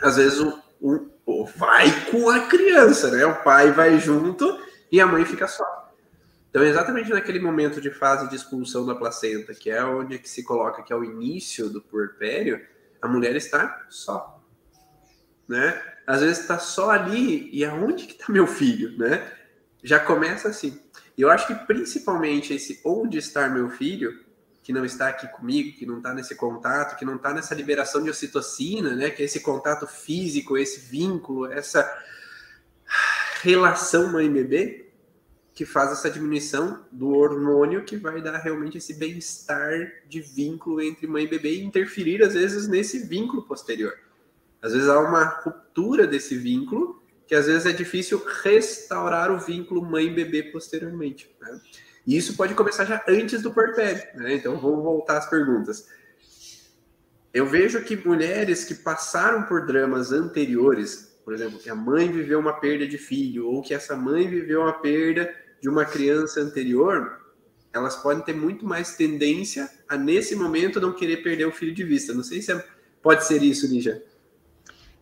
às 0.00 0.16
vezes 0.16 0.40
o, 0.40 0.58
o, 0.80 1.08
o, 1.26 1.44
vai 1.44 2.06
com 2.10 2.30
a 2.30 2.46
criança, 2.46 3.10
né? 3.10 3.26
O 3.26 3.42
pai 3.42 3.72
vai 3.72 3.98
junto 3.98 4.58
e 4.90 5.00
a 5.00 5.06
mãe 5.06 5.24
fica 5.26 5.46
só. 5.46 5.79
Então, 6.50 6.62
exatamente 6.64 7.10
naquele 7.10 7.38
momento 7.38 7.80
de 7.80 7.90
fase 7.90 8.28
de 8.28 8.36
expulsão 8.36 8.84
da 8.84 8.94
placenta, 8.94 9.54
que 9.54 9.70
é 9.70 9.82
onde 9.84 10.18
que 10.18 10.28
se 10.28 10.42
coloca 10.42 10.82
que 10.82 10.92
é 10.92 10.96
o 10.96 11.04
início 11.04 11.70
do 11.70 11.80
puerpério, 11.80 12.60
a 13.00 13.08
mulher 13.08 13.34
está 13.36 13.86
só, 13.88 14.42
né? 15.48 15.80
Às 16.06 16.20
vezes 16.20 16.40
está 16.40 16.58
só 16.58 16.90
ali 16.90 17.48
e 17.52 17.64
aonde 17.64 18.06
que 18.06 18.12
está 18.12 18.32
meu 18.32 18.46
filho, 18.46 18.98
né? 18.98 19.30
já 19.82 19.98
começa 19.98 20.48
assim. 20.48 20.80
E 21.16 21.22
eu 21.22 21.30
acho 21.30 21.46
que 21.46 21.54
principalmente 21.54 22.54
esse 22.54 22.80
onde 22.84 23.18
estar 23.18 23.50
meu 23.50 23.68
filho, 23.70 24.24
que 24.62 24.72
não 24.72 24.84
está 24.84 25.08
aqui 25.08 25.26
comigo, 25.28 25.76
que 25.76 25.86
não 25.86 25.98
está 25.98 26.12
nesse 26.12 26.34
contato, 26.34 26.96
que 26.98 27.04
não 27.04 27.16
está 27.16 27.32
nessa 27.32 27.54
liberação 27.54 28.02
de 28.02 28.10
ocitocina, 28.10 28.94
né? 28.94 29.10
Que 29.10 29.22
é 29.22 29.24
esse 29.24 29.40
contato 29.40 29.86
físico, 29.86 30.56
esse 30.56 30.80
vínculo, 30.80 31.50
essa 31.50 31.90
relação 33.42 34.12
mãe-bebê, 34.12 34.89
que 35.60 35.66
faz 35.66 35.92
essa 35.92 36.10
diminuição 36.10 36.86
do 36.90 37.10
hormônio 37.10 37.84
que 37.84 37.94
vai 37.94 38.22
dar 38.22 38.38
realmente 38.38 38.78
esse 38.78 38.94
bem-estar 38.94 39.92
de 40.08 40.22
vínculo 40.22 40.80
entre 40.80 41.06
mãe 41.06 41.24
e 41.24 41.28
bebê 41.28 41.56
e 41.56 41.62
interferir, 41.62 42.22
às 42.22 42.32
vezes, 42.32 42.66
nesse 42.66 43.00
vínculo 43.00 43.42
posterior. 43.42 43.92
Às 44.62 44.72
vezes 44.72 44.88
há 44.88 44.98
uma 44.98 45.22
ruptura 45.22 46.06
desse 46.06 46.34
vínculo 46.34 47.02
que 47.26 47.34
às 47.34 47.44
vezes 47.44 47.66
é 47.66 47.72
difícil 47.72 48.24
restaurar 48.42 49.30
o 49.30 49.38
vínculo 49.38 49.84
mãe-bebê 49.84 50.44
posteriormente. 50.44 51.30
Né? 51.38 51.60
E 52.06 52.16
isso 52.16 52.38
pode 52.38 52.54
começar 52.54 52.86
já 52.86 53.04
antes 53.06 53.42
do 53.42 53.52
porpério. 53.52 54.02
Né? 54.14 54.36
Então, 54.36 54.58
vou 54.58 54.82
voltar 54.82 55.18
às 55.18 55.28
perguntas. 55.28 55.86
Eu 57.34 57.44
vejo 57.44 57.84
que 57.84 57.96
mulheres 57.96 58.64
que 58.64 58.76
passaram 58.76 59.42
por 59.42 59.66
dramas 59.66 60.10
anteriores, 60.10 61.20
por 61.22 61.34
exemplo, 61.34 61.58
que 61.58 61.68
a 61.68 61.74
mãe 61.74 62.10
viveu 62.10 62.40
uma 62.40 62.54
perda 62.54 62.88
de 62.88 62.96
filho, 62.96 63.46
ou 63.46 63.60
que 63.60 63.74
essa 63.74 63.94
mãe 63.94 64.26
viveu 64.26 64.62
uma 64.62 64.72
perda 64.72 65.30
de 65.60 65.68
uma 65.68 65.84
criança 65.84 66.40
anterior, 66.40 67.20
elas 67.72 67.96
podem 67.96 68.24
ter 68.24 68.34
muito 68.34 68.66
mais 68.66 68.96
tendência 68.96 69.68
a, 69.88 69.96
nesse 69.96 70.34
momento, 70.34 70.80
não 70.80 70.92
querer 70.92 71.18
perder 71.18 71.46
o 71.46 71.52
filho 71.52 71.74
de 71.74 71.84
vista. 71.84 72.12
Não 72.12 72.22
sei 72.22 72.42
se 72.42 72.52
é, 72.52 72.64
pode 73.02 73.24
ser 73.24 73.42
isso, 73.42 73.66
Lígia. 73.66 74.02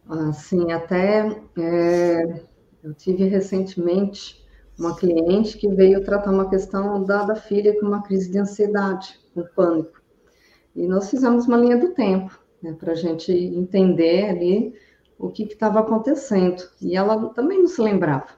Assim, 0.08 0.72
até 0.72 1.40
é, 1.58 2.42
eu 2.82 2.94
tive 2.94 3.24
recentemente 3.24 4.46
uma 4.78 4.96
cliente 4.96 5.58
que 5.58 5.68
veio 5.68 6.04
tratar 6.04 6.30
uma 6.30 6.48
questão 6.48 7.02
da, 7.04 7.24
da 7.24 7.34
filha 7.34 7.78
com 7.78 7.86
uma 7.86 8.02
crise 8.02 8.30
de 8.30 8.38
ansiedade, 8.38 9.18
com 9.34 9.42
pânico. 9.42 10.00
E 10.74 10.86
nós 10.86 11.10
fizemos 11.10 11.46
uma 11.46 11.56
linha 11.56 11.76
do 11.76 11.88
tempo, 11.88 12.38
né, 12.62 12.72
para 12.78 12.92
a 12.92 12.94
gente 12.94 13.32
entender 13.32 14.28
ali 14.28 14.74
o 15.18 15.28
que 15.28 15.42
estava 15.42 15.80
acontecendo. 15.80 16.62
E 16.80 16.96
ela 16.96 17.30
também 17.30 17.58
não 17.58 17.66
se 17.66 17.82
lembrava. 17.82 18.37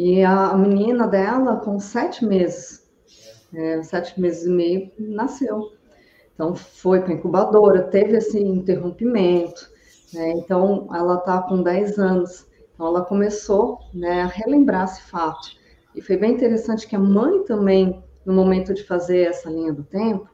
E 0.00 0.22
a, 0.22 0.56
menina 0.56 1.08
dela, 1.08 1.56
com 1.56 1.80
sete 1.80 2.24
meses, 2.24 2.88
é, 3.52 3.82
sete 3.82 4.20
meses 4.20 4.46
e 4.46 4.48
meio, 4.48 4.92
nasceu. 4.96 5.72
Então, 6.32 6.54
foi 6.54 7.00
para 7.00 7.10
a 7.10 7.16
incubadora, 7.16 7.82
teve 7.82 8.16
esse 8.16 8.38
interrompimento, 8.38 9.68
né? 10.14 10.34
Então, 10.36 10.86
ela 10.94 11.16
está 11.16 11.42
com 11.42 11.64
10 11.64 11.98
anos. 11.98 12.46
Então, 12.72 12.86
ela 12.86 13.04
começou 13.04 13.80
né, 13.92 14.22
a 14.22 14.26
relembrar 14.26 14.84
esse 14.84 15.02
fato. 15.02 15.48
E 15.96 16.00
foi 16.00 16.16
bem 16.16 16.34
interessante 16.34 16.86
que 16.86 16.94
a 16.94 17.00
mãe 17.00 17.42
também, 17.42 18.00
no 18.24 18.32
momento 18.32 18.72
de 18.72 18.84
fazer 18.84 19.22
essa 19.22 19.50
linha 19.50 19.72
do 19.72 19.82
tempo, 19.82 20.28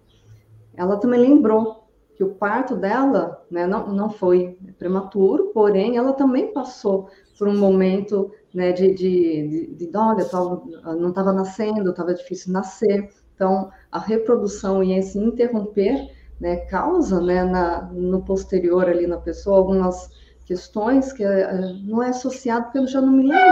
ela 0.77 0.99
também 0.99 1.21
lembrou 1.21 1.89
que 2.15 2.23
o 2.23 2.35
parto 2.35 2.77
dela 2.77 3.43
né, 3.51 3.67
não, 3.67 3.87
não 3.87 4.11
foi 4.11 4.59
prematuro, 4.79 5.53
porém, 5.55 5.97
ela 5.97 6.13
também 6.13 6.53
passou 6.53 7.09
por 7.39 7.49
um 7.49 7.57
momento 7.57 8.31
né, 8.55 8.73
de, 8.73 8.95
de, 8.95 9.49
de, 9.75 9.87
de 9.87 9.97
olha, 9.97 10.25
tava, 10.25 10.63
não 10.95 11.09
estava 11.09 11.33
nascendo, 11.33 11.91
estava 11.91 12.15
difícil 12.15 12.53
nascer. 12.53 13.11
Então, 13.35 13.71
a 13.91 13.99
reprodução 13.99 14.83
e 14.83 14.97
esse 14.97 15.19
interromper 15.19 16.09
né, 16.41 16.57
causa 16.67 17.21
né, 17.21 17.43
na, 17.43 17.83
no 17.93 18.23
posterior 18.23 18.89
ali 18.89 19.07
na 19.07 19.19
pessoa 19.19 19.59
algumas 19.59 20.09
questões 20.47 21.13
que 21.13 21.25
uh, 21.25 21.75
não 21.85 22.03
é 22.03 22.11
associado, 22.11 22.71
eu 22.75 22.87
já 22.87 23.01
não 23.01 23.13
me 23.13 23.27
lembro 23.27 23.45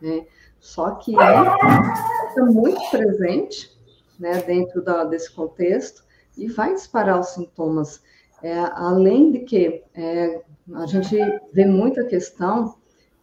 né? 0.00 0.26
Só 0.60 0.90
que 0.96 1.14
é 1.16 2.42
muito 2.42 2.90
presente 2.90 3.70
né, 4.18 4.42
dentro 4.42 4.82
da, 4.82 5.04
desse 5.04 5.32
contexto 5.32 6.04
e 6.36 6.48
vai 6.48 6.74
disparar 6.74 7.20
os 7.20 7.28
sintomas. 7.28 8.02
É, 8.42 8.58
além 8.74 9.32
de 9.32 9.38
que 9.40 9.82
é, 9.94 10.42
a 10.74 10.86
gente 10.86 11.16
vê 11.52 11.64
muita 11.64 12.04
questão 12.04 12.74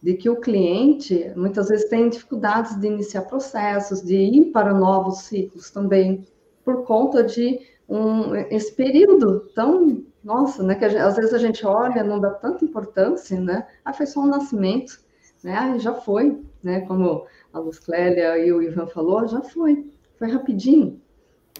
de 0.02 0.14
que 0.14 0.28
o 0.28 0.40
cliente 0.40 1.32
muitas 1.34 1.68
vezes 1.68 1.88
tem 1.88 2.08
dificuldades 2.08 2.78
de 2.78 2.86
iniciar 2.86 3.22
processos, 3.22 4.02
de 4.02 4.16
ir 4.16 4.44
para 4.52 4.74
novos 4.74 5.22
ciclos 5.22 5.70
também, 5.70 6.26
por 6.64 6.84
conta 6.84 7.22
de 7.22 7.60
um, 7.88 8.34
esse 8.34 8.72
período 8.74 9.40
tão, 9.54 10.02
nossa, 10.22 10.62
né, 10.62 10.74
que 10.74 10.84
às 10.84 11.16
vezes 11.16 11.34
a 11.34 11.38
gente 11.38 11.66
olha, 11.66 12.02
não 12.02 12.18
dá 12.18 12.30
tanta 12.30 12.64
importância, 12.64 13.40
né, 13.40 13.66
ah, 13.84 13.92
foi 13.92 14.06
só 14.06 14.20
um 14.20 14.26
nascimento, 14.26 15.00
né, 15.42 15.54
ah, 15.56 15.78
já 15.78 15.94
foi, 15.94 16.42
né, 16.62 16.80
como 16.82 17.26
a 17.52 17.58
Luz 17.58 17.78
Clélia 17.78 18.38
e 18.38 18.52
o 18.52 18.62
Ivan 18.62 18.86
falou, 18.86 19.26
já 19.26 19.42
foi, 19.42 19.90
foi 20.18 20.30
rapidinho, 20.30 21.00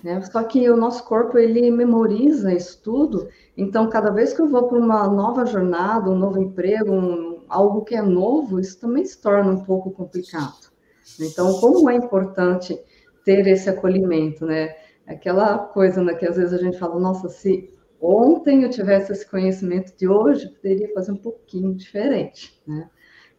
né, 0.04 0.20
só 0.20 0.42
que 0.44 0.68
o 0.68 0.76
nosso 0.76 1.02
corpo, 1.04 1.38
ele 1.38 1.70
memoriza 1.70 2.52
isso 2.52 2.78
tudo, 2.82 3.26
então 3.56 3.88
cada 3.88 4.10
vez 4.10 4.34
que 4.34 4.42
eu 4.42 4.46
vou 4.46 4.68
para 4.68 4.78
uma 4.78 5.08
nova 5.08 5.46
jornada, 5.46 6.10
um 6.10 6.18
novo 6.18 6.38
emprego, 6.38 6.92
um, 6.92 7.42
algo 7.48 7.82
que 7.82 7.94
é 7.94 8.02
novo, 8.02 8.60
isso 8.60 8.78
também 8.78 9.02
se 9.02 9.18
torna 9.18 9.50
um 9.50 9.64
pouco 9.64 9.90
complicado. 9.90 10.70
Então, 11.18 11.58
como 11.58 11.88
é 11.88 11.96
importante 11.96 12.78
ter 13.24 13.46
esse 13.46 13.70
acolhimento, 13.70 14.44
né, 14.44 14.74
aquela 15.06 15.56
coisa 15.56 16.04
né, 16.04 16.12
que 16.12 16.26
às 16.26 16.36
vezes 16.36 16.52
a 16.52 16.62
gente 16.62 16.78
fala, 16.78 17.00
nossa, 17.00 17.30
se 17.30 17.72
ontem 17.98 18.62
eu 18.62 18.68
tivesse 18.68 19.10
esse 19.10 19.26
conhecimento 19.26 19.96
de 19.96 20.06
hoje, 20.06 20.50
poderia 20.50 20.92
fazer 20.92 21.12
um 21.12 21.16
pouquinho 21.16 21.74
diferente, 21.74 22.60
né? 22.66 22.90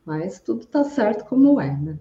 Mas 0.04 0.39
tudo 0.39 0.62
está 0.62 0.84
certo 0.84 1.25
como 1.25 1.62
é, 1.62 1.78
né? 1.78 1.99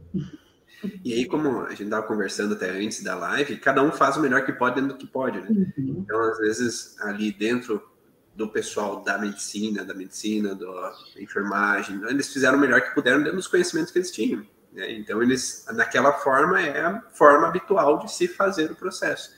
E 1.05 1.13
aí, 1.13 1.27
como 1.27 1.63
a 1.63 1.71
gente 1.71 1.85
estava 1.85 2.07
conversando 2.07 2.55
até 2.55 2.71
antes 2.71 3.03
da 3.03 3.15
live, 3.15 3.57
cada 3.57 3.83
um 3.83 3.93
faz 3.93 4.17
o 4.17 4.21
melhor 4.21 4.45
que 4.45 4.53
pode 4.53 4.77
dentro 4.77 4.97
do 4.97 4.99
que 4.99 5.07
pode, 5.07 5.41
né? 5.41 5.49
Uhum. 5.49 5.97
Então, 6.05 6.21
às 6.21 6.39
vezes, 6.39 6.97
ali 7.01 7.33
dentro 7.33 7.83
do 8.35 8.49
pessoal 8.49 9.03
da 9.03 9.19
medicina, 9.19 9.85
da 9.85 9.95
medicina, 9.95 10.55
da 10.55 10.93
enfermagem, 11.19 12.01
eles 12.09 12.33
fizeram 12.33 12.59
o 12.59 12.61
melhor 12.61 12.81
que 12.81 12.95
puderam 12.95 13.19
dentro 13.19 13.37
dos 13.37 13.47
conhecimentos 13.47 13.93
que 13.93 13.99
eles 13.99 14.11
tinham. 14.11 14.45
Né? 14.73 14.93
Então, 14.93 15.23
eles, 15.23 15.65
naquela 15.73 16.13
forma, 16.13 16.61
é 16.61 16.81
a 16.81 17.01
forma 17.13 17.49
habitual 17.49 17.99
de 18.01 18.13
se 18.13 18.27
fazer 18.27 18.71
o 18.71 18.75
processo. 18.75 19.33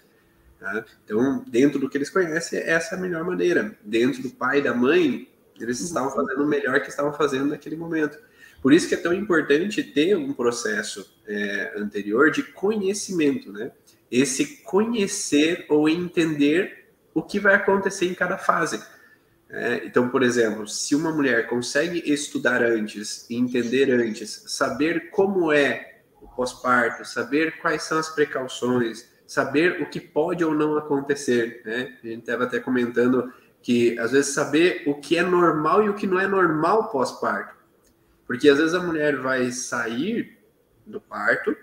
Tá? 0.58 0.84
Então, 1.04 1.44
dentro 1.46 1.78
do 1.78 1.88
que 1.88 1.98
eles 1.98 2.08
conhecem, 2.08 2.58
essa 2.60 2.94
é 2.94 2.98
a 2.98 3.00
melhor 3.00 3.24
maneira. 3.24 3.76
Dentro 3.84 4.22
do 4.22 4.30
pai 4.30 4.58
e 4.58 4.62
da 4.62 4.74
mãe, 4.74 5.28
eles 5.60 5.80
estavam 5.80 6.10
fazendo 6.10 6.42
o 6.42 6.46
melhor 6.46 6.80
que 6.80 6.88
estavam 6.88 7.12
fazendo 7.12 7.50
naquele 7.50 7.76
momento. 7.76 8.18
Por 8.62 8.72
isso 8.72 8.88
que 8.88 8.94
é 8.94 8.98
tão 8.98 9.12
importante 9.12 9.82
ter 9.82 10.16
um 10.16 10.32
processo 10.32 11.08
é, 11.26 11.74
anterior 11.76 12.30
de 12.30 12.42
conhecimento, 12.42 13.52
né? 13.52 13.70
Esse 14.10 14.62
conhecer 14.62 15.66
ou 15.68 15.88
entender 15.88 16.86
o 17.12 17.22
que 17.22 17.40
vai 17.40 17.54
acontecer 17.54 18.06
em 18.06 18.14
cada 18.14 18.38
fase. 18.38 18.80
É, 19.48 19.82
então, 19.84 20.08
por 20.08 20.22
exemplo, 20.22 20.66
se 20.66 20.94
uma 20.94 21.12
mulher 21.12 21.46
consegue 21.46 22.02
estudar 22.12 22.62
antes, 22.62 23.26
entender 23.30 23.90
antes, 23.90 24.44
saber 24.48 25.10
como 25.10 25.52
é 25.52 26.00
o 26.20 26.26
pós-parto, 26.26 27.04
saber 27.04 27.58
quais 27.58 27.82
são 27.82 27.98
as 27.98 28.08
precauções, 28.08 29.08
saber 29.26 29.82
o 29.82 29.88
que 29.88 30.00
pode 30.00 30.44
ou 30.44 30.54
não 30.54 30.76
acontecer. 30.76 31.62
Né? 31.64 31.96
A 32.02 32.06
gente 32.06 32.20
estava 32.20 32.44
até 32.44 32.60
comentando 32.60 33.32
que, 33.62 33.98
às 33.98 34.12
vezes, 34.12 34.34
saber 34.34 34.82
o 34.86 34.94
que 34.94 35.16
é 35.16 35.22
normal 35.22 35.84
e 35.84 35.88
o 35.88 35.94
que 35.94 36.06
não 36.06 36.20
é 36.20 36.26
normal 36.26 36.90
pós-parto. 36.90 37.55
Porque, 38.26 38.48
às 38.48 38.58
vezes, 38.58 38.74
a 38.74 38.80
mulher 38.80 39.16
vai 39.16 39.50
sair 39.52 40.38
do 40.84 41.00
parto 41.00 41.56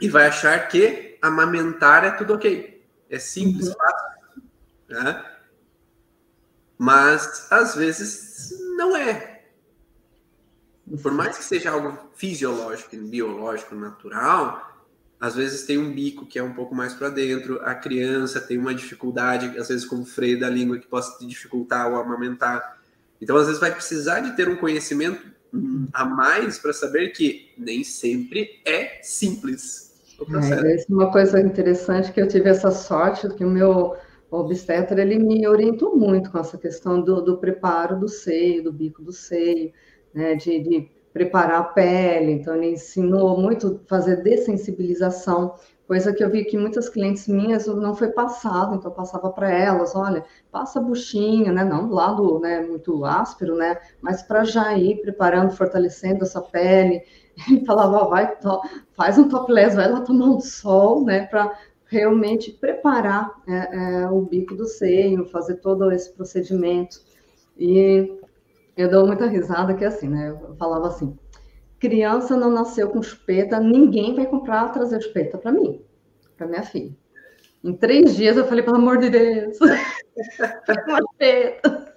e 0.00 0.08
vai 0.08 0.26
achar 0.26 0.68
que 0.68 1.18
amamentar 1.20 2.04
é 2.04 2.10
tudo 2.12 2.34
ok. 2.34 2.82
É 3.08 3.18
simples, 3.18 3.68
uhum. 3.68 3.74
fácil. 3.74 4.42
Né? 4.88 5.24
Mas, 6.78 7.46
às 7.50 7.74
vezes, 7.74 8.58
não 8.76 8.96
é. 8.96 9.42
Por 11.02 11.12
mais 11.12 11.36
que 11.36 11.44
seja 11.44 11.70
algo 11.70 12.10
fisiológico, 12.14 12.96
biológico, 12.96 13.74
natural, 13.74 14.70
às 15.20 15.34
vezes 15.34 15.64
tem 15.64 15.76
um 15.76 15.92
bico 15.92 16.26
que 16.26 16.38
é 16.38 16.42
um 16.42 16.54
pouco 16.54 16.74
mais 16.74 16.94
para 16.94 17.10
dentro, 17.10 17.60
a 17.62 17.74
criança 17.74 18.40
tem 18.40 18.56
uma 18.56 18.74
dificuldade, 18.74 19.58
às 19.58 19.68
vezes 19.68 19.84
com 19.84 20.00
o 20.00 20.06
freio 20.06 20.40
da 20.40 20.48
língua 20.48 20.78
que 20.78 20.86
possa 20.86 21.24
dificultar 21.24 21.88
ou 21.88 22.00
amamentar. 22.00 22.80
Então, 23.20 23.36
às 23.36 23.46
vezes 23.46 23.60
vai 23.60 23.72
precisar 23.72 24.20
de 24.20 24.34
ter 24.34 24.48
um 24.48 24.56
conhecimento 24.56 25.30
a 25.92 26.04
mais 26.04 26.58
para 26.58 26.72
saber 26.72 27.08
que 27.08 27.50
nem 27.56 27.82
sempre 27.84 28.60
é 28.64 29.00
simples. 29.02 29.90
É, 30.20 30.74
é 30.74 30.84
uma 30.88 31.10
coisa 31.10 31.40
interessante 31.40 32.12
que 32.12 32.20
eu 32.20 32.28
tive 32.28 32.50
essa 32.50 32.70
sorte 32.70 33.28
que 33.34 33.44
o 33.44 33.50
meu 33.50 33.96
obstetra 34.30 35.00
ele 35.00 35.18
me 35.18 35.46
orientou 35.46 35.96
muito 35.96 36.30
com 36.30 36.38
essa 36.38 36.56
questão 36.56 37.00
do, 37.00 37.20
do 37.20 37.38
preparo 37.38 37.98
do 37.98 38.08
seio, 38.08 38.62
do 38.62 38.72
bico 38.72 39.02
do 39.02 39.12
seio, 39.12 39.72
né, 40.14 40.34
de, 40.36 40.60
de 40.60 40.90
preparar 41.12 41.60
a 41.60 41.64
pele, 41.64 42.32
então 42.32 42.54
ele 42.54 42.72
ensinou 42.72 43.36
muito 43.40 43.80
fazer 43.88 44.22
dessensibilização, 44.22 45.54
coisa 45.90 46.12
que 46.12 46.22
eu 46.22 46.30
vi 46.30 46.44
que 46.44 46.56
muitas 46.56 46.88
clientes 46.88 47.26
minhas 47.26 47.66
não 47.66 47.96
foi 47.96 48.10
passado, 48.12 48.76
então 48.76 48.92
eu 48.92 48.94
passava 48.94 49.28
para 49.28 49.50
elas, 49.50 49.96
olha, 49.96 50.24
passa 50.48 50.78
a 50.78 50.82
buchinha, 50.82 51.50
né, 51.50 51.64
não 51.64 51.88
do 51.88 51.94
lado, 51.96 52.38
né, 52.38 52.60
muito 52.60 53.04
áspero, 53.04 53.56
né, 53.56 53.76
mas 54.00 54.22
para 54.22 54.44
já 54.44 54.72
ir 54.78 55.00
preparando, 55.00 55.50
fortalecendo 55.50 56.22
essa 56.22 56.40
pele, 56.40 57.02
ele 57.50 57.64
falava, 57.66 58.04
vai, 58.08 58.38
faz 58.92 59.18
um 59.18 59.28
topless, 59.28 59.74
vai 59.74 59.90
lá 59.90 60.00
tomar 60.02 60.26
um 60.26 60.38
sol, 60.38 61.04
né, 61.04 61.26
para 61.26 61.58
realmente 61.86 62.52
preparar 62.52 63.28
é, 63.48 64.02
é, 64.02 64.08
o 64.08 64.20
bico 64.20 64.54
do 64.54 64.66
seio, 64.66 65.26
fazer 65.26 65.56
todo 65.56 65.90
esse 65.90 66.12
procedimento, 66.12 67.00
e 67.58 68.16
eu 68.76 68.88
dou 68.88 69.08
muita 69.08 69.26
risada 69.26 69.74
que 69.74 69.82
é 69.82 69.88
assim, 69.88 70.08
né? 70.08 70.30
Eu 70.30 70.54
falava 70.54 70.86
assim: 70.86 71.18
criança 71.80 72.36
não 72.36 72.50
nasceu 72.50 72.90
com 72.90 73.02
chupeta, 73.02 73.58
ninguém 73.58 74.14
vai 74.14 74.26
comprar 74.26 74.68
trazer 74.68 75.00
chupeta 75.00 75.38
para 75.38 75.50
mim, 75.50 75.82
para 76.36 76.46
minha 76.46 76.62
filha. 76.62 76.94
Em 77.64 77.74
três 77.74 78.14
dias 78.14 78.36
eu 78.36 78.46
falei, 78.46 78.62
pelo 78.62 78.76
amor 78.76 78.98
de 78.98 79.10
Deus, 79.10 79.58
uma 80.86 80.98
chupeta. 80.98 81.94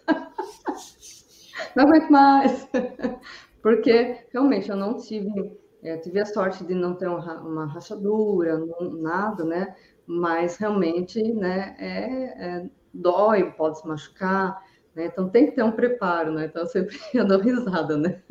Não 1.76 1.86
aguento 1.86 2.10
mais. 2.10 2.68
Porque 3.62 4.26
realmente 4.32 4.70
eu 4.70 4.76
não 4.76 4.98
tive, 4.98 5.58
é, 5.82 5.98
tive 5.98 6.20
a 6.20 6.26
sorte 6.26 6.66
de 6.66 6.74
não 6.74 6.96
ter 6.96 7.08
uma, 7.08 7.66
rachadura, 7.66 8.62
nada, 9.00 9.46
né? 9.46 9.76
Mas 10.06 10.58
realmente, 10.58 11.22
né, 11.34 11.76
é, 11.80 12.46
é, 12.46 12.70
dói, 12.94 13.52
pode 13.52 13.80
se 13.80 13.88
machucar. 13.88 14.62
Né? 14.94 15.06
Então 15.06 15.30
tem 15.30 15.46
que 15.46 15.54
ter 15.54 15.64
um 15.64 15.72
preparo, 15.72 16.34
né? 16.34 16.46
Então 16.46 16.64
eu 16.64 16.68
sempre 16.68 16.98
eu 17.14 17.26
dou 17.26 17.40
risada, 17.40 17.96
né? 17.96 18.22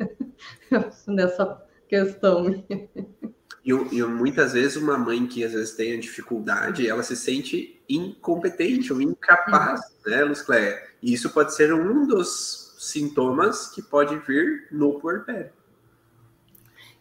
Nessa 1.07 1.61
questão. 1.87 2.63
E, 3.65 3.71
e, 3.71 4.03
muitas 4.03 4.53
vezes 4.53 4.75
uma 4.75 4.97
mãe 4.97 5.25
que 5.25 5.43
às 5.43 5.53
vezes 5.53 5.73
tem 5.73 5.93
a 5.93 5.99
dificuldade, 5.99 6.87
ela 6.87 7.01
se 7.01 7.15
sente 7.15 7.81
incompetente 7.87 8.91
ou 8.91 9.01
incapaz, 9.01 9.79
uhum. 10.05 10.11
né, 10.11 10.23
Luz 10.23 10.41
Cléia? 10.41 10.81
E 11.01 11.13
isso 11.13 11.29
pode 11.29 11.53
ser 11.55 11.73
um 11.73 12.05
dos 12.05 12.75
sintomas 12.77 13.69
que 13.69 13.81
pode 13.81 14.17
vir 14.19 14.67
no 14.71 14.99
puerpério. 14.99 15.51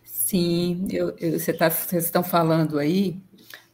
Sim, 0.05 0.87
eu, 0.91 1.15
eu, 1.19 1.39
você 1.39 1.53
tá, 1.53 1.69
vocês 1.69 2.05
estão 2.05 2.23
falando 2.23 2.79
aí, 2.79 3.21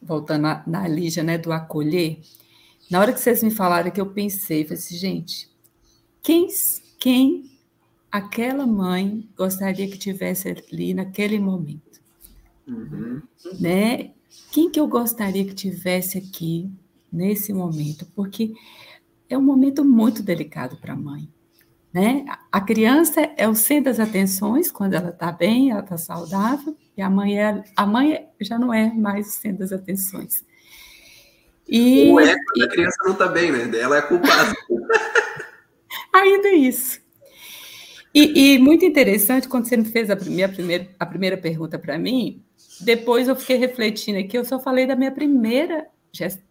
voltando 0.01 0.41
na, 0.41 0.63
na 0.65 0.87
Lígia, 0.87 1.23
né, 1.23 1.37
do 1.37 1.51
acolher. 1.51 2.19
Na 2.89 2.99
hora 2.99 3.13
que 3.13 3.19
vocês 3.19 3.43
me 3.43 3.51
falaram 3.51 3.91
que 3.91 4.01
eu 4.01 4.07
pensei, 4.07 4.63
falei 4.63 4.79
assim, 4.79 4.97
gente, 4.97 5.49
quem, 6.23 6.47
quem 6.99 7.58
aquela 8.11 8.65
mãe 8.65 9.27
gostaria 9.35 9.89
que 9.89 9.97
tivesse 9.97 10.49
ali 10.49 10.93
naquele 10.93 11.39
momento? 11.39 11.99
Uhum. 12.67 13.21
Né? 13.59 14.11
Quem 14.51 14.69
que 14.69 14.79
eu 14.79 14.87
gostaria 14.87 15.45
que 15.45 15.53
tivesse 15.53 16.17
aqui 16.17 16.71
nesse 17.11 17.53
momento? 17.53 18.05
Porque 18.15 18.53
é 19.29 19.37
um 19.37 19.41
momento 19.41 19.83
muito 19.83 20.23
delicado 20.23 20.77
para 20.77 20.93
a 20.93 20.97
mãe. 20.97 21.29
Né? 21.91 22.25
A 22.51 22.61
criança 22.61 23.21
é 23.35 23.47
o 23.47 23.55
centro 23.55 23.85
das 23.85 23.99
atenções 23.99 24.71
quando 24.71 24.93
ela 24.93 25.09
está 25.09 25.31
bem, 25.31 25.71
ela 25.71 25.79
está 25.81 25.97
saudável, 25.97 26.77
e 26.95 27.01
a 27.01 27.09
mãe, 27.09 27.39
é, 27.39 27.63
a 27.75 27.85
mãe 27.85 28.27
já 28.39 28.59
não 28.59 28.71
é 28.73 28.93
mais 28.93 29.27
o 29.27 29.31
centro 29.31 29.59
das 29.59 29.71
atenções. 29.71 30.45
E, 31.67 32.09
Ou 32.11 32.19
é 32.19 32.35
quando 32.35 32.63
a 32.63 32.69
criança 32.69 32.97
não 33.05 33.13
está 33.13 33.27
bem, 33.27 33.51
né? 33.51 33.79
Ela 33.79 33.97
é 33.97 34.01
culpada. 34.01 34.53
Ainda 36.13 36.49
isso. 36.49 36.99
E, 38.19 38.55
e, 38.55 38.59
muito 38.59 38.83
interessante, 38.83 39.47
quando 39.47 39.65
você 39.65 39.77
me 39.77 39.85
fez 39.85 40.09
a, 40.09 40.15
minha 40.17 40.49
primeira, 40.49 40.89
a 40.99 41.05
primeira 41.05 41.37
pergunta 41.37 41.79
para 41.79 41.97
mim, 41.97 42.43
depois 42.81 43.29
eu 43.29 43.35
fiquei 43.35 43.55
refletindo 43.55 44.19
aqui, 44.19 44.37
eu 44.37 44.43
só 44.43 44.59
falei 44.59 44.85
da 44.85 44.93
minha 44.93 45.09
primeira, 45.11 45.87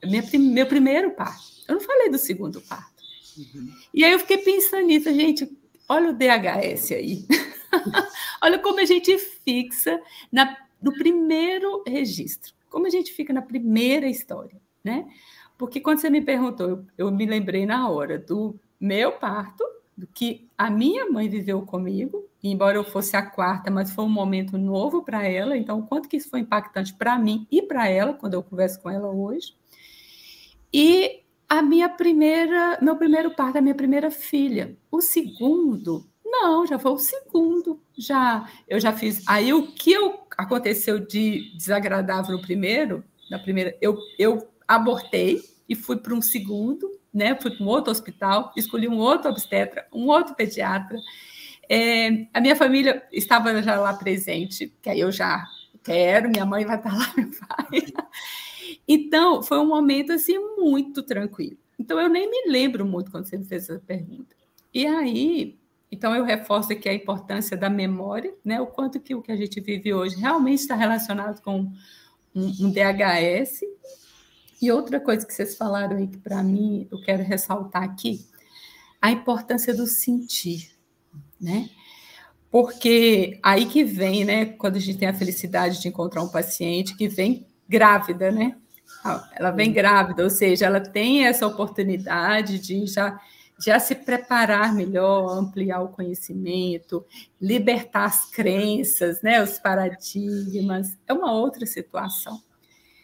minha, 0.03 0.23
meu 0.55 0.67
primeiro 0.67 1.11
parto. 1.11 1.45
Eu 1.69 1.75
não 1.75 1.83
falei 1.83 2.09
do 2.09 2.17
segundo 2.17 2.63
parto. 2.63 3.03
Uhum. 3.37 3.69
E 3.93 4.03
aí 4.03 4.13
eu 4.13 4.19
fiquei 4.19 4.39
pensando 4.39 4.87
nisso, 4.87 5.13
gente, 5.13 5.47
olha 5.87 6.09
o 6.09 6.15
DHS 6.15 6.93
aí. 6.93 7.27
olha 8.43 8.59
como 8.61 8.81
a 8.81 8.87
gente 8.87 9.19
fixa 9.19 10.01
na, 10.33 10.57
no 10.81 10.95
primeiro 10.95 11.85
registro, 11.87 12.55
como 12.71 12.87
a 12.87 12.91
gente 12.91 13.13
fica 13.13 13.31
na 13.31 13.43
primeira 13.43 14.09
história, 14.09 14.59
né? 14.83 15.07
Porque 15.59 15.81
quando 15.81 15.99
você 15.99 16.09
me 16.09 16.23
perguntou, 16.23 16.67
eu, 16.67 16.87
eu 16.97 17.13
me 17.13 17.27
lembrei 17.27 17.67
na 17.67 17.91
hora 17.91 18.19
do 18.19 18.59
meu 18.81 19.13
parto, 19.13 19.63
do 19.99 20.07
que 20.07 20.49
a 20.57 20.71
minha 20.71 21.11
mãe 21.11 21.29
viveu 21.29 21.61
comigo, 21.63 22.25
embora 22.43 22.77
eu 22.77 22.85
fosse 22.85 23.17
a 23.17 23.23
quarta, 23.23 23.69
mas 23.69 23.91
foi 23.91 24.05
um 24.05 24.09
momento 24.09 24.57
novo 24.57 25.03
para 25.03 25.27
ela, 25.27 25.57
então 25.57 25.81
o 25.81 25.87
quanto 25.87 26.09
que 26.09 26.17
isso 26.17 26.31
foi 26.31 26.41
impactante 26.41 26.95
para 26.95 27.19
mim 27.19 27.49
e 27.51 27.61
para 27.61 27.89
ela, 27.89 28.15
quando 28.15 28.35
eu 28.35 28.43
converso 28.43 28.81
com 28.81 28.89
ela 28.89 29.09
hoje. 29.09 29.57
E 30.73 31.23
a 31.49 31.61
minha 31.61 31.89
primeira, 31.89 32.79
meu 32.81 32.95
primeiro 32.95 33.35
parto, 33.35 33.59
a 33.59 33.61
minha 33.61 33.75
primeira 33.75 34.09
filha. 34.09 34.77
O 34.89 35.01
segundo, 35.01 36.07
não, 36.25 36.65
já 36.65 36.79
foi 36.79 36.93
o 36.93 36.99
segundo. 36.99 37.83
Já 37.97 38.49
eu 38.69 38.79
já 38.79 38.93
fiz. 38.93 39.27
Aí 39.27 39.53
o 39.53 39.73
que 39.73 39.91
eu, 39.91 40.21
aconteceu 40.37 41.01
de 41.01 41.53
desagradável 41.57 42.37
no 42.37 42.43
primeiro, 42.43 43.03
na 43.29 43.39
primeira, 43.39 43.77
eu, 43.81 43.99
eu 44.17 44.47
abortei 44.67 45.43
e 45.69 45.75
fui 45.75 45.97
para 45.97 46.15
um 46.15 46.23
segundo, 46.23 46.98
né? 47.13 47.35
Fui 47.41 47.51
para 47.51 47.65
um 47.65 47.69
outro 47.69 47.91
hospital, 47.91 48.53
escolhi 48.57 48.89
um 48.89 48.99
outro 48.99 49.31
obstetra, 49.31 49.87
um 49.93 50.07
outro 50.07 50.35
pediatra. 50.35 50.99
É, 51.69 52.27
a 52.33 52.41
minha 52.41 52.57
família 52.57 53.03
estava 53.13 53.63
já 53.63 53.79
lá 53.79 53.95
presente, 53.95 54.73
que 54.81 54.89
aí 54.89 55.01
eu 55.01 55.13
já 55.13 55.45
quero, 55.83 56.31
minha 56.31 56.47
mãe 56.47 56.65
vai 56.65 56.77
estar 56.77 56.97
lá, 56.97 57.13
meu 57.17 57.31
pai. 57.47 57.85
Então, 58.87 59.43
foi 59.43 59.59
um 59.59 59.67
momento 59.67 60.13
assim 60.13 60.39
muito 60.57 61.03
tranquilo. 61.03 61.59
Então, 61.79 62.01
eu 62.01 62.09
nem 62.09 62.31
me 62.31 62.51
lembro 62.51 62.85
muito 62.85 63.11
quando 63.11 63.27
você 63.27 63.37
me 63.37 63.45
fez 63.45 63.69
essa 63.69 63.81
pergunta. 63.81 64.35
E 64.73 64.87
aí, 64.87 65.59
então 65.91 66.15
eu 66.15 66.25
reforço 66.25 66.73
aqui 66.73 66.89
a 66.89 66.95
importância 66.95 67.57
da 67.57 67.71
memória, 67.71 68.35
né? 68.45 68.61
O 68.61 68.67
quanto 68.67 69.01
que 69.01 69.15
o 69.15 69.23
que 69.23 69.33
a 69.33 69.37
gente 69.37 69.61
vive 69.61 69.93
hoje 69.95 70.17
realmente 70.17 70.61
está 70.61 70.75
relacionado 70.75 71.41
com 71.43 71.61
um, 72.35 72.47
um 72.61 72.71
DHS. 72.71 73.61
E 74.61 74.73
outra 74.73 74.99
coisa 75.01 75.27
que 75.27 75.33
vocês 75.33 75.57
falaram 75.57 75.97
aí 75.97 76.09
que 76.09 76.19
para 76.19 76.43
mim 76.43 76.89
eu 76.91 77.01
quero 77.03 77.23
ressaltar 77.23 77.83
aqui, 77.83 78.27
a 79.01 79.11
importância 79.11 79.75
do 79.75 79.87
sentir, 79.87 80.73
né? 81.41 81.71
Porque 82.51 83.39
aí 83.43 83.67
que 83.67 83.85
vem, 83.85 84.25
né, 84.25 84.47
quando 84.47 84.77
a 84.77 84.81
gente 84.81 84.99
tem 84.99 85.09
a 85.09 85.15
felicidade 85.15 85.81
de 85.81 85.89
encontrar 85.89 86.23
um 86.23 86.29
paciente 86.29 86.97
que 86.97 87.09
vem 87.09 87.47
grávida, 87.69 88.31
né? 88.31 88.57
Ela 89.35 89.51
vem 89.51 89.73
grávida, 89.73 90.25
ou 90.25 90.31
seja, 90.31 90.67
ela 90.67 90.81
tem 90.81 91.27
essa 91.27 91.47
oportunidade 91.47 92.59
de 92.59 92.87
já, 92.87 93.21
já 93.61 93.79
se 93.79 93.95
preparar 93.95 94.75
melhor, 94.75 95.39
ampliar 95.39 95.81
o 95.83 95.89
conhecimento, 95.89 97.05
libertar 97.41 98.07
as 98.07 98.31
crenças, 98.31 99.23
né, 99.23 99.43
os 99.43 99.59
paradigmas. 99.59 100.99
É 101.07 101.13
uma 101.13 101.33
outra 101.33 101.65
situação. 101.65 102.43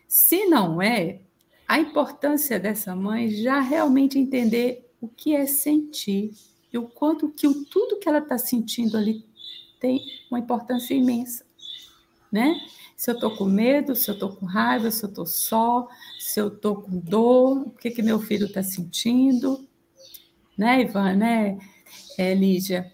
Se 0.08 0.46
não 0.46 0.80
é, 0.82 1.20
a 1.66 1.78
importância 1.78 2.58
dessa 2.58 2.94
mãe 2.94 3.30
já 3.30 3.60
realmente 3.60 4.18
entender 4.18 4.90
o 5.00 5.08
que 5.08 5.34
é 5.34 5.46
sentir 5.46 6.32
e 6.72 6.78
o 6.78 6.88
quanto 6.88 7.30
que 7.30 7.46
o, 7.46 7.64
tudo 7.66 7.98
que 7.98 8.08
ela 8.08 8.18
está 8.18 8.38
sentindo 8.38 8.96
ali 8.96 9.24
tem 9.80 10.00
uma 10.30 10.38
importância 10.38 10.94
imensa, 10.94 11.44
né? 12.30 12.54
se 12.96 13.10
eu 13.10 13.14
estou 13.14 13.36
com 13.36 13.44
medo, 13.44 13.94
se 13.94 14.10
eu 14.10 14.14
estou 14.14 14.30
com 14.30 14.46
raiva, 14.46 14.90
se 14.90 15.04
eu 15.04 15.08
estou 15.08 15.26
só, 15.26 15.88
se 16.18 16.40
eu 16.40 16.48
estou 16.48 16.76
com 16.76 16.98
dor, 16.98 17.66
o 17.66 17.70
que, 17.70 17.90
que 17.90 18.02
meu 18.02 18.20
filho 18.20 18.46
está 18.46 18.62
sentindo, 18.62 19.68
né, 20.56 20.82
Ivan, 20.82 21.16
né, 21.16 21.58
é, 22.16 22.34
Lídia? 22.34 22.90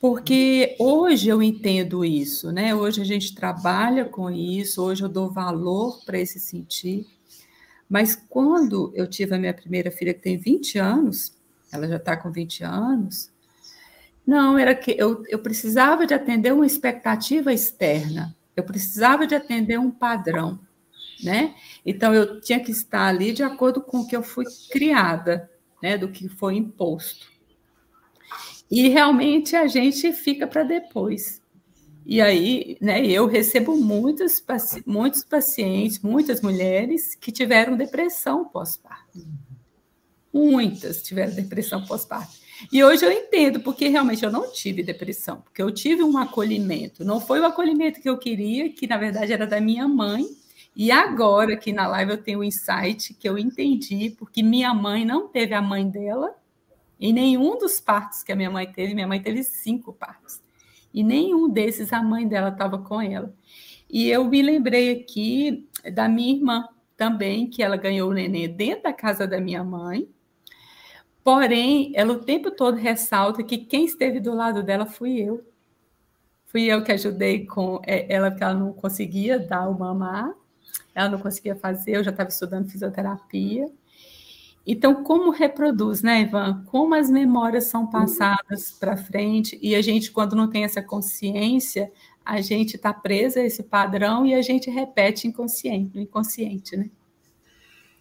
Porque 0.00 0.74
hoje 0.80 1.28
eu 1.28 1.40
entendo 1.40 2.04
isso, 2.04 2.50
né? 2.50 2.74
Hoje 2.74 3.00
a 3.00 3.04
gente 3.04 3.32
trabalha 3.32 4.04
com 4.04 4.28
isso, 4.28 4.82
hoje 4.82 5.04
eu 5.04 5.08
dou 5.08 5.30
valor 5.30 6.04
para 6.04 6.18
esse 6.18 6.40
sentir. 6.40 7.06
Mas 7.92 8.16
quando 8.16 8.90
eu 8.94 9.06
tive 9.06 9.34
a 9.34 9.38
minha 9.38 9.52
primeira 9.52 9.90
filha, 9.90 10.14
que 10.14 10.22
tem 10.22 10.38
20 10.38 10.78
anos, 10.78 11.36
ela 11.70 11.86
já 11.86 11.96
está 11.96 12.16
com 12.16 12.32
20 12.32 12.64
anos, 12.64 13.30
não, 14.26 14.58
era 14.58 14.74
que 14.74 14.96
eu, 14.98 15.22
eu 15.28 15.38
precisava 15.38 16.06
de 16.06 16.14
atender 16.14 16.54
uma 16.54 16.64
expectativa 16.64 17.52
externa. 17.52 18.34
Eu 18.56 18.64
precisava 18.64 19.26
de 19.26 19.34
atender 19.34 19.78
um 19.78 19.90
padrão, 19.90 20.58
né? 21.22 21.54
Então 21.84 22.14
eu 22.14 22.40
tinha 22.40 22.60
que 22.60 22.70
estar 22.70 23.08
ali 23.08 23.30
de 23.30 23.42
acordo 23.42 23.82
com 23.82 23.98
o 23.98 24.06
que 24.06 24.16
eu 24.16 24.22
fui 24.22 24.46
criada, 24.70 25.50
né? 25.82 25.98
Do 25.98 26.08
que 26.08 26.30
foi 26.30 26.56
imposto. 26.56 27.30
E 28.70 28.88
realmente 28.88 29.54
a 29.54 29.66
gente 29.66 30.14
fica 30.14 30.46
para 30.46 30.62
depois. 30.62 31.41
E 32.04 32.20
aí, 32.20 32.76
né, 32.80 33.04
eu 33.06 33.26
recebo 33.26 33.76
muitos, 33.76 34.42
muitos 34.84 35.24
pacientes, 35.24 36.00
muitas 36.00 36.40
mulheres 36.40 37.14
que 37.14 37.30
tiveram 37.30 37.76
depressão 37.76 38.44
pós-parto. 38.44 39.24
Muitas 40.32 41.02
tiveram 41.02 41.34
depressão 41.34 41.84
pós-parto. 41.84 42.42
E 42.72 42.82
hoje 42.82 43.04
eu 43.04 43.10
entendo, 43.10 43.60
porque 43.60 43.88
realmente 43.88 44.24
eu 44.24 44.30
não 44.30 44.52
tive 44.52 44.82
depressão, 44.82 45.40
porque 45.40 45.62
eu 45.62 45.70
tive 45.70 46.02
um 46.02 46.18
acolhimento. 46.18 47.04
Não 47.04 47.20
foi 47.20 47.40
o 47.40 47.46
acolhimento 47.46 48.00
que 48.00 48.08
eu 48.08 48.18
queria, 48.18 48.70
que 48.72 48.86
na 48.86 48.96
verdade 48.96 49.32
era 49.32 49.46
da 49.46 49.60
minha 49.60 49.86
mãe. 49.88 50.24
E 50.74 50.90
agora, 50.90 51.54
aqui 51.54 51.72
na 51.72 51.86
live, 51.86 52.12
eu 52.12 52.22
tenho 52.22 52.40
um 52.40 52.44
insight 52.44 53.14
que 53.14 53.28
eu 53.28 53.36
entendi, 53.38 54.10
porque 54.10 54.42
minha 54.42 54.72
mãe 54.72 55.04
não 55.04 55.28
teve 55.28 55.54
a 55.54 55.60
mãe 55.60 55.88
dela, 55.88 56.34
em 56.98 57.12
nenhum 57.12 57.58
dos 57.58 57.80
partos 57.80 58.22
que 58.22 58.32
a 58.32 58.36
minha 58.36 58.50
mãe 58.50 58.70
teve, 58.70 58.94
minha 58.94 59.08
mãe 59.08 59.20
teve 59.20 59.42
cinco 59.42 59.92
partos. 59.92 60.40
E 60.92 61.02
nenhum 61.02 61.48
desses 61.48 61.92
a 61.92 62.02
mãe 62.02 62.26
dela 62.26 62.48
estava 62.50 62.78
com 62.78 63.00
ela. 63.00 63.34
E 63.90 64.08
eu 64.08 64.24
me 64.24 64.42
lembrei 64.42 64.90
aqui 64.92 65.68
da 65.94 66.08
minha 66.08 66.34
irmã 66.36 66.68
também, 66.96 67.48
que 67.48 67.62
ela 67.62 67.76
ganhou 67.76 68.10
o 68.10 68.14
neném 68.14 68.48
dentro 68.48 68.84
da 68.84 68.92
casa 68.92 69.26
da 69.26 69.40
minha 69.40 69.64
mãe, 69.64 70.08
Porém, 71.24 71.92
ela 71.94 72.14
o 72.14 72.24
tempo 72.24 72.50
todo 72.50 72.76
ressalta 72.76 73.42
que 73.44 73.58
quem 73.58 73.84
esteve 73.84 74.18
do 74.18 74.34
lado 74.34 74.62
dela 74.62 74.86
fui 74.86 75.20
eu. 75.20 75.44
Fui 76.46 76.64
eu 76.64 76.82
que 76.82 76.92
ajudei 76.92 77.46
com 77.46 77.80
é, 77.86 78.12
ela, 78.12 78.30
porque 78.30 78.44
ela 78.44 78.54
não 78.54 78.72
conseguia 78.72 79.38
dar 79.38 79.68
o 79.68 79.78
mamar, 79.78 80.34
ela 80.94 81.08
não 81.08 81.18
conseguia 81.18 81.56
fazer, 81.56 81.96
eu 81.96 82.04
já 82.04 82.10
estava 82.10 82.28
estudando 82.28 82.68
fisioterapia. 82.70 83.70
Então, 84.66 85.02
como 85.02 85.30
reproduz, 85.30 86.02
né, 86.02 86.22
Ivan? 86.22 86.62
Como 86.66 86.94
as 86.94 87.10
memórias 87.10 87.64
são 87.64 87.88
passadas 87.88 88.70
para 88.70 88.96
frente 88.96 89.58
e 89.60 89.74
a 89.74 89.82
gente, 89.82 90.12
quando 90.12 90.36
não 90.36 90.48
tem 90.48 90.64
essa 90.64 90.80
consciência, 90.80 91.90
a 92.24 92.40
gente 92.40 92.76
está 92.76 92.92
presa 92.92 93.40
a 93.40 93.44
esse 93.44 93.64
padrão 93.64 94.24
e 94.24 94.34
a 94.34 94.42
gente 94.42 94.70
repete 94.70 95.26
inconsciente, 95.26 95.98
inconsciente, 95.98 96.76
né? 96.76 96.88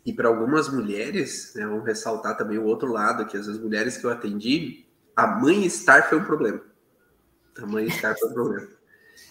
E 0.05 0.13
para 0.13 0.27
algumas 0.27 0.71
mulheres, 0.71 1.53
né, 1.55 1.65
vamos 1.65 1.85
ressaltar 1.85 2.37
também 2.37 2.57
o 2.57 2.65
outro 2.65 2.91
lado, 2.91 3.25
que 3.25 3.37
as 3.37 3.47
mulheres 3.59 3.97
que 3.97 4.05
eu 4.05 4.09
atendi, 4.09 4.85
a 5.15 5.27
mãe 5.27 5.65
estar 5.65 6.09
foi 6.09 6.19
um 6.19 6.23
problema. 6.23 6.61
A 7.57 7.65
mãe 7.65 7.85
estar 7.85 8.15
foi 8.17 8.29
um 8.29 8.33
problema. 8.33 8.67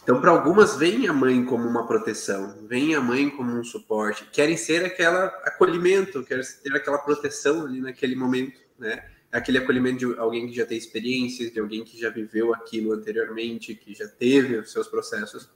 Então, 0.03 0.21
para 0.21 0.31
algumas, 0.31 0.77
vem 0.77 1.07
a 1.07 1.13
mãe 1.13 1.45
como 1.45 1.69
uma 1.69 1.87
proteção, 1.87 2.67
vem 2.67 2.95
a 2.95 3.01
mãe 3.01 3.29
como 3.29 3.53
um 3.53 3.63
suporte, 3.63 4.25
querem 4.33 4.57
ser 4.57 4.85
aquela 4.85 5.27
acolhimento, 5.45 6.25
querem 6.25 6.45
ter 6.63 6.75
aquela 6.75 6.99
proteção 6.99 7.67
ali 7.67 7.81
naquele 7.81 8.17
momento, 8.17 8.59
né? 8.79 9.05
Aquele 9.31 9.59
acolhimento 9.59 9.99
de 9.99 10.19
alguém 10.19 10.49
que 10.49 10.57
já 10.57 10.67
tem 10.67 10.77
experiências, 10.77 11.53
de 11.53 11.61
alguém 11.61 11.85
que 11.85 12.01
já 12.01 12.11
viveu 12.11 12.53
aquilo 12.53 12.93
anteriormente, 12.93 13.75
que 13.75 13.95
já 13.95 14.09
teve 14.09 14.57
os 14.57 14.73
seus 14.73 14.89
processos. 14.89 15.49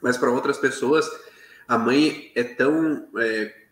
Mas 0.00 0.16
para 0.16 0.30
outras 0.30 0.58
pessoas, 0.58 1.10
a 1.66 1.76
mãe 1.76 2.30
é 2.34 2.44
tão 2.44 3.08
é, 3.18 3.62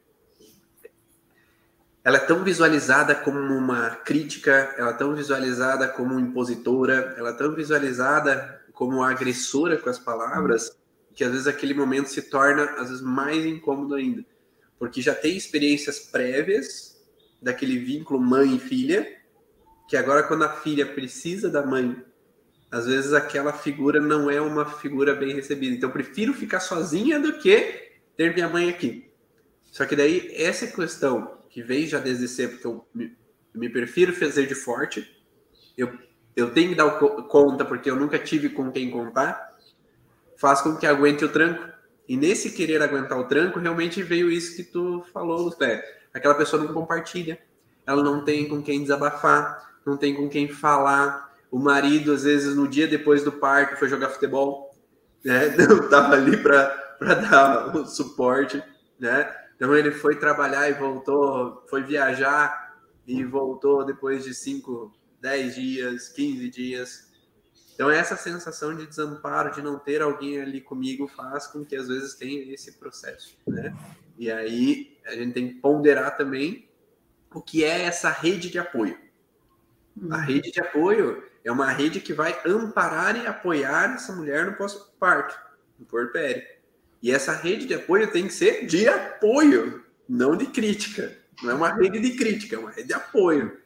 ela 2.02 2.16
é 2.16 2.20
tão 2.20 2.42
visualizada 2.42 3.14
como 3.14 3.38
uma 3.38 3.90
crítica, 3.90 4.74
ela 4.78 4.90
é 4.90 4.94
tão 4.94 5.14
visualizada 5.14 5.86
como 5.86 6.18
impositora, 6.18 7.14
ela 7.18 7.30
é 7.30 7.34
tão 7.34 7.54
visualizada 7.54 8.59
como 8.80 9.02
agressora 9.02 9.76
com 9.76 9.90
as 9.90 9.98
palavras, 9.98 10.74
que 11.14 11.22
às 11.22 11.30
vezes 11.30 11.46
aquele 11.46 11.74
momento 11.74 12.08
se 12.08 12.22
torna 12.22 12.64
às 12.78 12.88
vezes 12.88 13.02
mais 13.02 13.44
incômodo 13.44 13.94
ainda, 13.94 14.24
porque 14.78 15.02
já 15.02 15.14
tem 15.14 15.36
experiências 15.36 15.98
prévias 15.98 16.98
daquele 17.42 17.76
vínculo 17.76 18.18
mãe 18.18 18.56
e 18.56 18.58
filha, 18.58 19.06
que 19.86 19.98
agora 19.98 20.22
quando 20.22 20.44
a 20.44 20.48
filha 20.48 20.86
precisa 20.86 21.50
da 21.50 21.62
mãe, 21.62 22.02
às 22.70 22.86
vezes 22.86 23.12
aquela 23.12 23.52
figura 23.52 24.00
não 24.00 24.30
é 24.30 24.40
uma 24.40 24.64
figura 24.64 25.14
bem 25.14 25.34
recebida. 25.34 25.76
Então 25.76 25.90
eu 25.90 25.92
prefiro 25.92 26.32
ficar 26.32 26.60
sozinha 26.60 27.20
do 27.20 27.34
que 27.34 27.92
ter 28.16 28.32
minha 28.32 28.48
mãe 28.48 28.70
aqui. 28.70 29.10
Só 29.70 29.84
que 29.84 29.94
daí 29.94 30.32
essa 30.34 30.66
questão 30.66 31.38
que 31.50 31.62
veio 31.62 31.86
já 31.86 31.98
desde 31.98 32.26
sempre, 32.26 32.56
porque 32.56 32.66
eu 32.66 32.88
me, 32.94 33.14
me 33.54 33.68
prefiro 33.68 34.14
fazer 34.14 34.46
de 34.46 34.54
forte. 34.54 35.06
Eu, 35.76 35.98
eu 36.36 36.52
tenho 36.52 36.70
que 36.70 36.74
dar 36.74 36.90
conta 37.28 37.64
porque 37.64 37.90
eu 37.90 37.96
nunca 37.96 38.18
tive 38.18 38.50
com 38.50 38.70
quem 38.70 38.90
contar. 38.90 39.50
Faz 40.36 40.60
com 40.60 40.76
que 40.76 40.86
aguente 40.86 41.24
o 41.24 41.28
tranco. 41.28 41.68
E 42.08 42.16
nesse 42.16 42.50
querer 42.50 42.82
aguentar 42.82 43.18
o 43.18 43.24
tranco, 43.24 43.58
realmente 43.58 44.02
veio 44.02 44.30
isso 44.30 44.56
que 44.56 44.64
tu 44.64 45.04
falou, 45.12 45.42
Lúcio. 45.42 45.58
Aquela 46.12 46.34
pessoa 46.34 46.62
não 46.62 46.72
compartilha. 46.72 47.38
ela 47.86 48.02
não 48.02 48.24
tem 48.24 48.48
com 48.48 48.62
quem 48.62 48.82
desabafar, 48.82 49.70
não 49.84 49.96
tem 49.96 50.14
com 50.14 50.28
quem 50.28 50.48
falar. 50.48 51.30
O 51.50 51.58
marido, 51.58 52.12
às 52.12 52.22
vezes, 52.22 52.54
no 52.54 52.68
dia 52.68 52.86
depois 52.86 53.22
do 53.24 53.32
parto, 53.32 53.76
foi 53.76 53.88
jogar 53.88 54.10
futebol, 54.10 54.72
né? 55.24 55.48
Não 55.58 55.84
estava 55.84 56.14
ali 56.14 56.36
para 56.36 57.14
dar 57.14 57.76
o 57.76 57.84
suporte, 57.86 58.62
né? 58.98 59.28
Então 59.56 59.74
ele 59.76 59.90
foi 59.90 60.16
trabalhar 60.16 60.70
e 60.70 60.74
voltou, 60.74 61.64
foi 61.68 61.82
viajar 61.82 62.76
e 63.06 63.24
voltou 63.24 63.84
depois 63.84 64.24
de 64.24 64.32
5, 64.32 64.92
10 65.20 65.54
dias, 65.54 66.08
15 66.08 66.48
dias. 66.50 67.10
Então 67.74 67.90
essa 67.90 68.16
sensação 68.16 68.74
de 68.76 68.86
desamparo, 68.86 69.54
de 69.54 69.62
não 69.62 69.78
ter 69.78 70.02
alguém 70.02 70.40
ali 70.40 70.60
comigo, 70.60 71.08
faz 71.08 71.46
com 71.46 71.64
que 71.64 71.76
às 71.76 71.88
vezes 71.88 72.14
tenha 72.14 72.52
esse 72.52 72.72
processo, 72.72 73.36
né? 73.46 73.74
E 74.18 74.30
aí 74.30 74.98
a 75.06 75.14
gente 75.14 75.32
tem 75.32 75.48
que 75.48 75.54
ponderar 75.54 76.16
também 76.16 76.68
o 77.34 77.40
que 77.40 77.64
é 77.64 77.82
essa 77.82 78.10
rede 78.10 78.50
de 78.50 78.58
apoio. 78.58 78.98
A 80.10 80.16
uhum. 80.16 80.24
rede 80.24 80.50
de 80.50 80.60
apoio 80.60 81.22
é 81.44 81.50
uma 81.50 81.70
rede 81.70 82.00
que 82.00 82.12
vai 82.12 82.38
amparar 82.44 83.16
e 83.16 83.26
apoiar 83.26 83.94
essa 83.94 84.14
mulher 84.14 84.46
no 84.46 84.56
pós-parto, 84.56 85.38
no 85.78 85.86
puerpério. 85.86 86.42
E 87.02 87.10
essa 87.10 87.32
rede 87.32 87.66
de 87.66 87.74
apoio 87.74 88.10
tem 88.10 88.26
que 88.26 88.34
ser 88.34 88.66
de 88.66 88.86
apoio, 88.88 89.84
não 90.08 90.36
de 90.36 90.46
crítica. 90.46 91.16
Não 91.42 91.50
é 91.50 91.54
uma 91.54 91.74
rede 91.74 91.98
de 91.98 92.16
crítica, 92.16 92.56
é 92.56 92.58
uma 92.58 92.70
rede 92.70 92.88
de 92.88 92.94
apoio. 92.94 93.58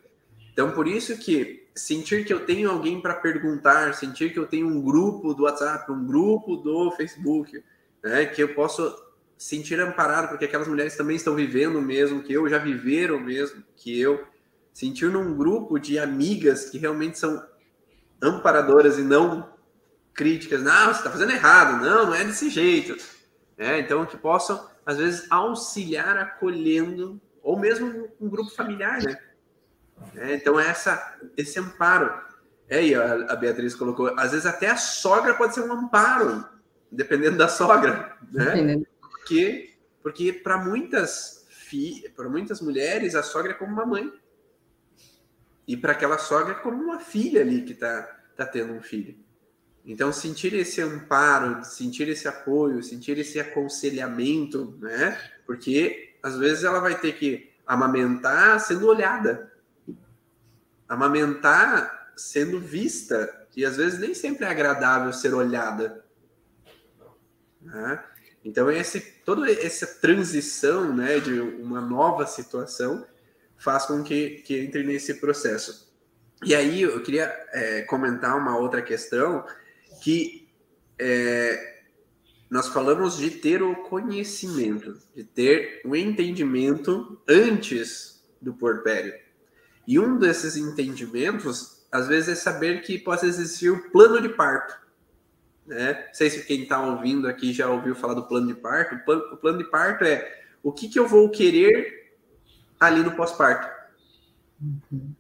Então, 0.54 0.70
por 0.70 0.86
isso 0.86 1.18
que 1.18 1.66
sentir 1.74 2.24
que 2.24 2.32
eu 2.32 2.46
tenho 2.46 2.70
alguém 2.70 3.00
para 3.00 3.14
perguntar, 3.14 3.92
sentir 3.92 4.32
que 4.32 4.38
eu 4.38 4.46
tenho 4.46 4.68
um 4.68 4.80
grupo 4.80 5.34
do 5.34 5.42
WhatsApp, 5.42 5.90
um 5.90 6.06
grupo 6.06 6.56
do 6.56 6.92
Facebook, 6.92 7.62
né, 8.02 8.24
que 8.26 8.40
eu 8.40 8.54
posso 8.54 8.96
sentir 9.36 9.80
amparado, 9.80 10.28
porque 10.28 10.44
aquelas 10.44 10.68
mulheres 10.68 10.96
também 10.96 11.16
estão 11.16 11.34
vivendo 11.34 11.80
o 11.80 11.82
mesmo 11.82 12.22
que 12.22 12.32
eu, 12.32 12.48
já 12.48 12.58
viveram 12.58 13.16
o 13.16 13.20
mesmo 13.20 13.64
que 13.74 14.00
eu, 14.00 14.24
sentir 14.72 15.10
num 15.10 15.36
grupo 15.36 15.76
de 15.76 15.98
amigas 15.98 16.70
que 16.70 16.78
realmente 16.78 17.18
são 17.18 17.44
amparadoras 18.22 18.96
e 18.96 19.02
não 19.02 19.52
críticas, 20.14 20.62
não, 20.62 20.86
você 20.86 20.98
está 20.98 21.10
fazendo 21.10 21.32
errado, 21.32 21.84
não, 21.84 22.06
não 22.06 22.14
é 22.14 22.24
desse 22.24 22.48
jeito. 22.48 22.96
É, 23.58 23.80
então, 23.80 24.06
que 24.06 24.16
possam, 24.16 24.68
às 24.86 24.98
vezes, 24.98 25.26
auxiliar 25.30 26.16
acolhendo, 26.16 27.20
ou 27.42 27.58
mesmo 27.58 28.08
um 28.20 28.28
grupo 28.28 28.54
familiar, 28.54 29.02
né? 29.02 29.18
É, 30.16 30.34
então, 30.34 30.58
essa, 30.58 31.16
esse 31.36 31.58
amparo. 31.58 32.12
É, 32.68 32.78
aí, 32.78 32.94
a 32.94 33.36
Beatriz 33.36 33.74
colocou, 33.74 34.18
às 34.18 34.30
vezes 34.30 34.46
até 34.46 34.70
a 34.70 34.76
sogra 34.76 35.34
pode 35.34 35.54
ser 35.54 35.60
um 35.60 35.72
amparo, 35.72 36.44
dependendo 36.90 37.36
da 37.36 37.48
sogra, 37.48 38.16
né? 38.32 38.82
Porque, 39.00 39.74
porque 40.02 40.32
para 40.32 40.56
muitas 40.58 41.44
fi, 41.48 42.08
para 42.14 42.28
muitas 42.28 42.60
mulheres, 42.60 43.14
a 43.14 43.22
sogra 43.22 43.52
é 43.52 43.54
como 43.54 43.72
uma 43.72 43.86
mãe. 43.86 44.12
E 45.66 45.76
para 45.76 45.92
aquela 45.92 46.18
sogra 46.18 46.52
é 46.52 46.58
como 46.58 46.82
uma 46.82 47.00
filha 47.00 47.40
ali 47.40 47.62
que 47.62 47.72
está 47.72 48.02
tá 48.36 48.46
tendo 48.46 48.72
um 48.72 48.82
filho. 48.82 49.16
Então, 49.84 50.12
sentir 50.12 50.54
esse 50.54 50.80
amparo, 50.80 51.62
sentir 51.64 52.08
esse 52.08 52.26
apoio, 52.26 52.82
sentir 52.82 53.18
esse 53.18 53.38
aconselhamento, 53.38 54.78
né? 54.80 55.18
Porque 55.46 56.14
às 56.22 56.38
vezes 56.38 56.64
ela 56.64 56.80
vai 56.80 56.98
ter 56.98 57.14
que 57.16 57.52
amamentar 57.66 58.58
sendo 58.60 58.86
olhada, 58.86 59.52
amamentar 60.88 62.12
sendo 62.16 62.60
vista, 62.60 63.46
e 63.56 63.64
às 63.64 63.76
vezes 63.76 63.98
nem 63.98 64.14
sempre 64.14 64.44
é 64.44 64.48
agradável 64.48 65.12
ser 65.12 65.34
olhada. 65.34 66.04
Né? 67.60 68.04
Então, 68.44 68.70
esse, 68.70 69.00
toda 69.24 69.50
essa 69.50 69.86
transição 69.86 70.94
né, 70.94 71.18
de 71.18 71.40
uma 71.40 71.80
nova 71.80 72.26
situação 72.26 73.06
faz 73.56 73.86
com 73.86 74.02
que, 74.02 74.42
que 74.44 74.58
entre 74.58 74.82
nesse 74.82 75.14
processo. 75.14 75.92
E 76.44 76.54
aí, 76.54 76.82
eu 76.82 77.02
queria 77.02 77.34
é, 77.52 77.82
comentar 77.82 78.36
uma 78.36 78.58
outra 78.58 78.82
questão 78.82 79.46
que 80.02 80.46
é, 80.98 81.74
nós 82.50 82.68
falamos 82.68 83.16
de 83.16 83.30
ter 83.30 83.62
o 83.62 83.74
conhecimento, 83.74 84.98
de 85.14 85.24
ter 85.24 85.80
o 85.84 85.96
entendimento 85.96 87.20
antes 87.26 88.22
do 88.40 88.52
porpério. 88.52 89.23
E 89.86 89.98
um 89.98 90.18
desses 90.18 90.56
entendimentos, 90.56 91.84
às 91.90 92.08
vezes, 92.08 92.28
é 92.30 92.34
saber 92.34 92.82
que 92.82 92.98
pode 92.98 93.26
existir 93.26 93.70
o 93.70 93.90
plano 93.90 94.20
de 94.20 94.28
parto. 94.30 94.74
Né? 95.66 96.04
Não 96.06 96.14
sei 96.14 96.30
se 96.30 96.44
quem 96.44 96.62
está 96.62 96.80
ouvindo 96.80 97.28
aqui 97.28 97.52
já 97.52 97.68
ouviu 97.68 97.94
falar 97.94 98.14
do 98.14 98.26
plano 98.26 98.46
de 98.46 98.54
parto. 98.54 98.94
O 98.96 99.36
plano, 99.36 99.58
de 99.58 99.64
parto 99.64 100.04
é 100.04 100.42
o 100.62 100.72
que, 100.72 100.88
que 100.88 100.98
eu 100.98 101.06
vou 101.06 101.28
querer 101.30 102.12
ali 102.78 103.02
no 103.02 103.12
pós-parto. 103.12 103.68
Uhum. 104.60 105.14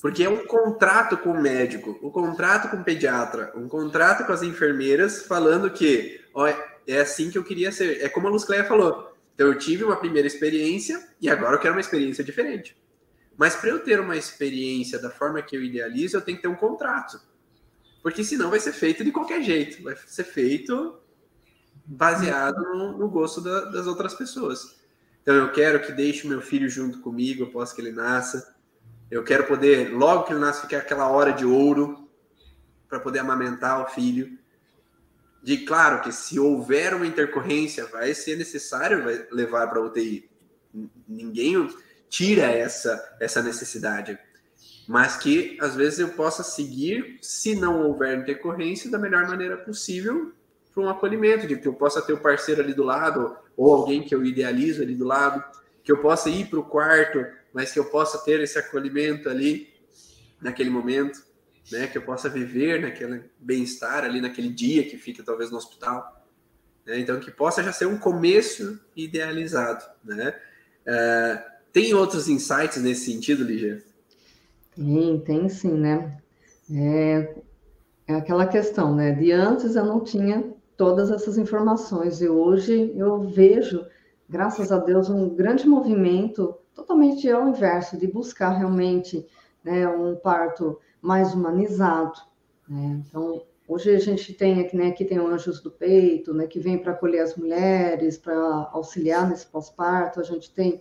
Porque 0.00 0.24
é 0.24 0.28
um 0.28 0.46
contrato 0.46 1.16
com 1.18 1.30
o 1.30 1.40
médico, 1.40 1.98
um 2.02 2.10
contrato 2.10 2.70
com 2.70 2.78
o 2.78 2.84
pediatra, 2.84 3.52
um 3.54 3.68
contrato 3.68 4.24
com 4.24 4.32
as 4.32 4.42
enfermeiras, 4.42 5.26
falando 5.26 5.70
que 5.70 6.20
ó, 6.32 6.46
é 6.86 7.00
assim 7.00 7.30
que 7.30 7.36
eu 7.36 7.44
queria 7.44 7.70
ser. 7.70 8.02
É 8.02 8.08
como 8.08 8.26
a 8.26 8.30
Luz 8.30 8.44
Cleia 8.44 8.64
falou. 8.64 9.14
Então 9.34 9.46
eu 9.46 9.58
tive 9.58 9.84
uma 9.84 9.96
primeira 9.96 10.26
experiência 10.26 11.08
e 11.20 11.28
agora 11.28 11.56
eu 11.56 11.60
quero 11.60 11.74
uma 11.74 11.80
experiência 11.80 12.24
diferente. 12.24 12.76
Mas 13.40 13.56
para 13.56 13.70
eu 13.70 13.82
ter 13.82 13.98
uma 13.98 14.18
experiência 14.18 14.98
da 14.98 15.08
forma 15.08 15.40
que 15.40 15.56
eu 15.56 15.64
idealizo, 15.64 16.14
eu 16.14 16.20
tenho 16.20 16.36
que 16.36 16.42
ter 16.42 16.48
um 16.48 16.54
contrato. 16.54 17.18
Porque 18.02 18.22
senão 18.22 18.50
vai 18.50 18.60
ser 18.60 18.74
feito 18.74 19.02
de 19.02 19.10
qualquer 19.10 19.42
jeito. 19.42 19.82
Vai 19.82 19.96
ser 19.96 20.24
feito 20.24 21.00
baseado 21.86 22.60
no, 22.60 22.98
no 22.98 23.08
gosto 23.08 23.40
da, 23.40 23.62
das 23.70 23.86
outras 23.86 24.12
pessoas. 24.12 24.78
Então 25.22 25.34
eu 25.34 25.50
quero 25.52 25.80
que 25.80 25.90
deixe 25.90 26.28
meu 26.28 26.42
filho 26.42 26.68
junto 26.68 27.00
comigo 27.00 27.44
após 27.44 27.72
que 27.72 27.80
ele 27.80 27.92
nasça. 27.92 28.54
Eu 29.10 29.24
quero 29.24 29.46
poder, 29.46 29.90
logo 29.90 30.24
que 30.24 30.34
ele 30.34 30.40
nasce, 30.40 30.60
ficar 30.60 30.76
aquela 30.76 31.08
hora 31.08 31.32
de 31.32 31.46
ouro 31.46 32.10
para 32.90 33.00
poder 33.00 33.20
amamentar 33.20 33.82
o 33.82 33.88
filho. 33.88 34.38
De 35.42 35.64
claro 35.64 36.02
que 36.02 36.12
se 36.12 36.38
houver 36.38 36.92
uma 36.92 37.06
intercorrência, 37.06 37.86
vai 37.86 38.12
ser 38.12 38.36
necessário 38.36 39.02
levar 39.32 39.66
para 39.68 39.80
UTI. 39.80 40.28
Ninguém 41.08 41.56
tira 42.10 42.42
essa 42.42 43.16
essa 43.18 43.42
necessidade, 43.42 44.18
mas 44.86 45.16
que 45.16 45.56
às 45.60 45.74
vezes 45.74 46.00
eu 46.00 46.10
possa 46.10 46.42
seguir, 46.42 47.18
se 47.22 47.54
não 47.54 47.86
houver 47.86 48.18
intercorrência, 48.18 48.90
da 48.90 48.98
melhor 48.98 49.26
maneira 49.26 49.56
possível 49.56 50.32
para 50.74 50.82
um 50.82 50.88
acolhimento, 50.90 51.46
de 51.46 51.56
que 51.56 51.66
eu 51.66 51.72
possa 51.72 52.02
ter 52.02 52.12
o 52.12 52.20
parceiro 52.20 52.60
ali 52.60 52.74
do 52.74 52.82
lado 52.82 53.34
ou 53.56 53.72
alguém 53.72 54.02
que 54.02 54.14
eu 54.14 54.24
idealizo 54.24 54.82
ali 54.82 54.94
do 54.94 55.06
lado, 55.06 55.42
que 55.82 55.90
eu 55.90 56.02
possa 56.02 56.28
ir 56.28 56.46
para 56.46 56.58
o 56.58 56.64
quarto 56.64 57.24
mas 57.52 57.72
que 57.72 57.78
eu 57.78 57.84
possa 57.84 58.18
ter 58.18 58.40
esse 58.40 58.58
acolhimento 58.58 59.28
ali 59.28 59.72
naquele 60.40 60.70
momento, 60.70 61.22
né? 61.70 61.86
Que 61.86 61.98
eu 61.98 62.02
possa 62.02 62.28
viver 62.28 62.80
naquele 62.80 63.24
bem-estar 63.38 64.04
ali 64.04 64.20
naquele 64.20 64.48
dia 64.48 64.88
que 64.88 64.96
fica 64.96 65.22
talvez 65.22 65.50
no 65.50 65.56
hospital, 65.56 66.26
né? 66.86 66.98
Então 66.98 67.18
que 67.20 67.30
possa 67.30 67.62
já 67.62 67.72
ser 67.72 67.86
um 67.86 67.98
começo 67.98 68.80
idealizado, 68.94 69.84
né? 70.04 70.34
Uh, 70.86 71.49
tem 71.72 71.94
outros 71.94 72.28
insights 72.28 72.82
nesse 72.82 73.12
sentido, 73.12 73.44
Lígia? 73.44 73.82
Tem, 74.74 75.20
tem 75.20 75.48
sim, 75.48 75.72
né? 75.72 76.18
É, 76.72 77.34
é 78.08 78.14
aquela 78.14 78.46
questão, 78.46 78.94
né? 78.94 79.12
De 79.12 79.32
antes 79.32 79.76
eu 79.76 79.84
não 79.84 80.00
tinha 80.00 80.52
todas 80.76 81.10
essas 81.10 81.36
informações 81.36 82.22
e 82.22 82.28
hoje 82.28 82.92
eu 82.96 83.20
vejo, 83.20 83.84
graças 84.28 84.72
a 84.72 84.78
Deus, 84.78 85.10
um 85.10 85.28
grande 85.28 85.68
movimento 85.68 86.56
totalmente 86.74 87.28
ao 87.28 87.48
inverso, 87.48 87.98
de 87.98 88.06
buscar 88.06 88.50
realmente 88.50 89.26
né, 89.62 89.86
um 89.88 90.16
parto 90.16 90.78
mais 91.02 91.34
humanizado. 91.34 92.18
Né? 92.68 93.02
Então, 93.06 93.42
hoje 93.68 93.94
a 93.94 93.98
gente 93.98 94.32
tem 94.32 94.60
aqui, 94.60 94.76
né, 94.76 94.88
aqui 94.88 95.04
tem 95.04 95.18
o 95.18 95.26
Anjos 95.26 95.60
do 95.60 95.70
Peito, 95.70 96.32
né, 96.32 96.46
que 96.46 96.58
vem 96.58 96.78
para 96.78 96.92
acolher 96.92 97.20
as 97.20 97.36
mulheres, 97.36 98.16
para 98.16 98.70
auxiliar 98.72 99.28
nesse 99.28 99.46
pós-parto. 99.46 100.20
A 100.20 100.22
gente 100.22 100.50
tem 100.52 100.80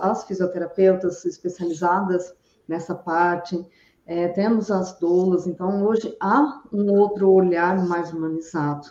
as 0.00 0.24
fisioterapeutas 0.24 1.24
especializadas 1.24 2.34
nessa 2.66 2.94
parte. 2.94 3.64
É, 4.06 4.28
temos 4.28 4.70
as 4.70 4.98
doulas, 4.98 5.46
então 5.46 5.84
hoje 5.84 6.16
há 6.18 6.62
um 6.72 6.90
outro 6.92 7.30
olhar 7.30 7.86
mais 7.86 8.12
humanizado. 8.12 8.88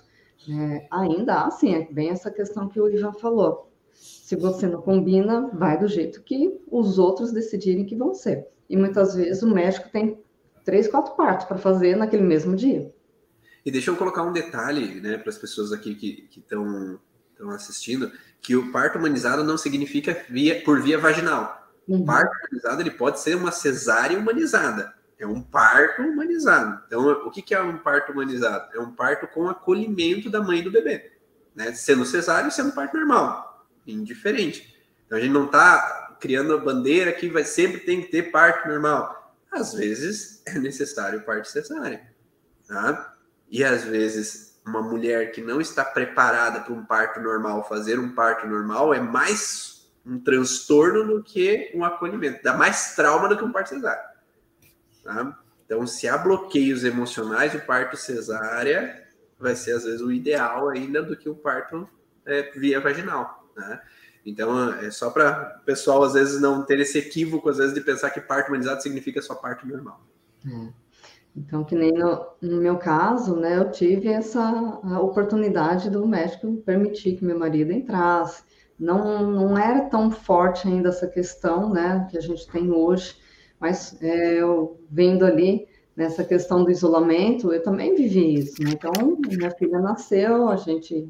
É, 0.49 0.87
ainda 0.91 1.41
há, 1.41 1.51
sim, 1.51 1.73
é 1.73 1.91
bem 1.91 2.09
essa 2.09 2.29
questão 2.29 2.69
que 2.69 2.79
o 2.79 2.87
Ivan 2.87 3.13
falou. 3.13 3.71
Se 3.93 4.35
você 4.35 4.67
não 4.67 4.81
combina, 4.81 5.49
vai 5.53 5.79
do 5.79 5.87
jeito 5.87 6.21
que 6.21 6.61
os 6.69 6.99
outros 6.99 7.31
decidirem 7.31 7.85
que 7.85 7.95
vão 7.95 8.13
ser. 8.13 8.47
E 8.69 8.77
muitas 8.77 9.15
vezes 9.15 9.41
o 9.41 9.49
médico 9.49 9.89
tem 9.89 10.21
três, 10.63 10.87
quatro 10.87 11.15
partos 11.15 11.47
para 11.47 11.57
fazer 11.57 11.95
naquele 11.95 12.23
mesmo 12.23 12.55
dia. 12.55 12.93
E 13.65 13.71
deixa 13.71 13.89
eu 13.89 13.97
colocar 13.97 14.23
um 14.23 14.31
detalhe 14.31 15.01
né, 15.01 15.17
para 15.17 15.29
as 15.29 15.37
pessoas 15.37 15.71
aqui 15.71 15.95
que 15.95 16.29
estão 16.39 16.99
assistindo, 17.53 18.11
que 18.41 18.55
o 18.55 18.71
parto 18.71 18.97
humanizado 18.97 19.43
não 19.43 19.57
significa 19.57 20.25
via, 20.29 20.61
por 20.63 20.81
via 20.81 20.97
vaginal. 20.97 21.67
Uhum. 21.87 22.01
O 22.01 22.05
parto 22.05 22.31
humanizado 22.45 22.81
ele 22.81 22.91
pode 22.91 23.19
ser 23.19 23.35
uma 23.35 23.51
cesárea 23.51 24.17
humanizada. 24.17 24.93
É 25.19 25.25
um 25.25 25.41
parto 25.41 26.01
humanizado. 26.03 26.83
Então, 26.85 27.07
o 27.25 27.31
que, 27.31 27.41
que 27.41 27.55
é 27.55 27.61
um 27.61 27.77
parto 27.77 28.11
humanizado? 28.11 28.69
É 28.75 28.79
um 28.79 28.91
parto 28.91 29.27
com 29.27 29.49
acolhimento 29.49 30.29
da 30.29 30.41
mãe 30.41 30.61
do 30.61 30.71
bebê. 30.71 31.11
Né? 31.55 31.73
Sendo 31.73 32.05
cesárea 32.05 32.47
e 32.47 32.51
sendo 32.51 32.71
parto 32.71 32.95
normal 32.95 33.47
indiferente. 33.87 34.75
Então 35.05 35.17
a 35.17 35.21
gente 35.21 35.31
não 35.31 35.45
está 35.45 36.17
criando 36.19 36.53
a 36.53 36.57
bandeira 36.57 37.11
que 37.11 37.29
vai 37.29 37.43
sempre 37.43 37.81
tem 37.81 38.01
que 38.01 38.11
ter 38.11 38.31
parto 38.31 38.67
normal. 38.67 39.35
Às 39.51 39.73
vezes 39.73 40.41
é 40.45 40.59
necessário 40.59 41.21
parto 41.21 41.47
cesárea, 41.47 42.05
tá? 42.67 43.15
E 43.49 43.63
às 43.63 43.83
vezes 43.85 44.46
uma 44.67 44.81
mulher 44.81 45.31
que 45.31 45.41
não 45.41 45.61
está 45.61 45.83
preparada 45.83 46.59
para 46.59 46.73
um 46.73 46.85
parto 46.85 47.19
normal, 47.19 47.67
fazer 47.67 47.99
um 47.99 48.13
parto 48.13 48.45
normal 48.45 48.93
é 48.93 48.99
mais 48.99 49.89
um 50.05 50.19
transtorno 50.19 51.05
do 51.05 51.23
que 51.23 51.71
um 51.73 51.83
acolhimento, 51.83 52.43
dá 52.43 52.53
mais 52.53 52.95
trauma 52.95 53.27
do 53.27 53.37
que 53.37 53.43
um 53.43 53.51
parto 53.51 53.69
cesárea. 53.69 54.03
Tá? 55.03 55.37
Então, 55.65 55.85
se 55.85 56.07
há 56.07 56.17
bloqueios 56.17 56.83
emocionais, 56.83 57.53
o 57.53 57.59
parto 57.59 57.97
cesárea 57.97 59.05
vai 59.39 59.55
ser 59.55 59.73
às 59.73 59.83
vezes 59.83 60.01
o 60.01 60.11
ideal 60.11 60.69
ainda 60.69 61.03
do 61.03 61.15
que 61.15 61.29
o 61.29 61.35
parto 61.35 61.87
é, 62.25 62.51
via 62.51 62.79
vaginal, 62.79 63.49
né? 63.55 63.81
Então, 64.25 64.73
é 64.73 64.91
só 64.91 65.09
para 65.09 65.57
o 65.61 65.65
pessoal, 65.65 66.03
às 66.03 66.13
vezes, 66.13 66.41
não 66.41 66.61
ter 66.61 66.77
esse 66.81 66.97
equívoco, 66.97 67.47
às 67.47 67.57
vezes, 67.57 67.73
de 67.73 67.79
pensar 67.79 68.09
que 68.09 68.19
parto 68.19 68.49
humanizado 68.49 68.83
significa 68.83 69.21
só 69.21 69.33
parto 69.33 69.65
normal. 69.65 70.05
É. 70.45 70.73
Então, 71.37 71.63
que 71.63 71.75
nem 71.75 71.91
no, 71.91 72.25
no, 72.41 72.57
meu 72.59 72.77
caso, 72.77 73.35
né, 73.35 73.59
eu 73.59 73.69
tive 73.69 74.09
essa 74.09 74.79
oportunidade 74.99 75.87
do 75.87 76.07
médico 76.07 76.57
permitir 76.65 77.15
que 77.15 77.23
meu 77.23 77.37
marido 77.37 77.71
entrasse. 77.71 78.43
Não, 78.79 79.29
não 79.29 79.57
era 79.57 79.81
tão 79.81 80.09
forte 80.09 80.67
ainda 80.67 80.89
essa 80.89 81.07
questão, 81.07 81.69
né, 81.69 82.07
que 82.09 82.17
a 82.17 82.21
gente 82.21 82.49
tem 82.49 82.71
hoje, 82.71 83.15
mas 83.59 84.01
é, 84.01 84.41
eu 84.41 84.79
vendo 84.89 85.23
ali 85.25 85.67
nessa 85.95 86.23
questão 86.23 86.63
do 86.63 86.71
isolamento, 86.71 87.53
eu 87.53 87.61
também 87.61 87.93
vivi 87.93 88.35
isso. 88.35 88.63
Né? 88.63 88.71
Então, 88.73 88.91
minha 89.27 89.51
filha 89.51 89.79
nasceu, 89.79 90.49
a 90.49 90.55
gente 90.55 91.07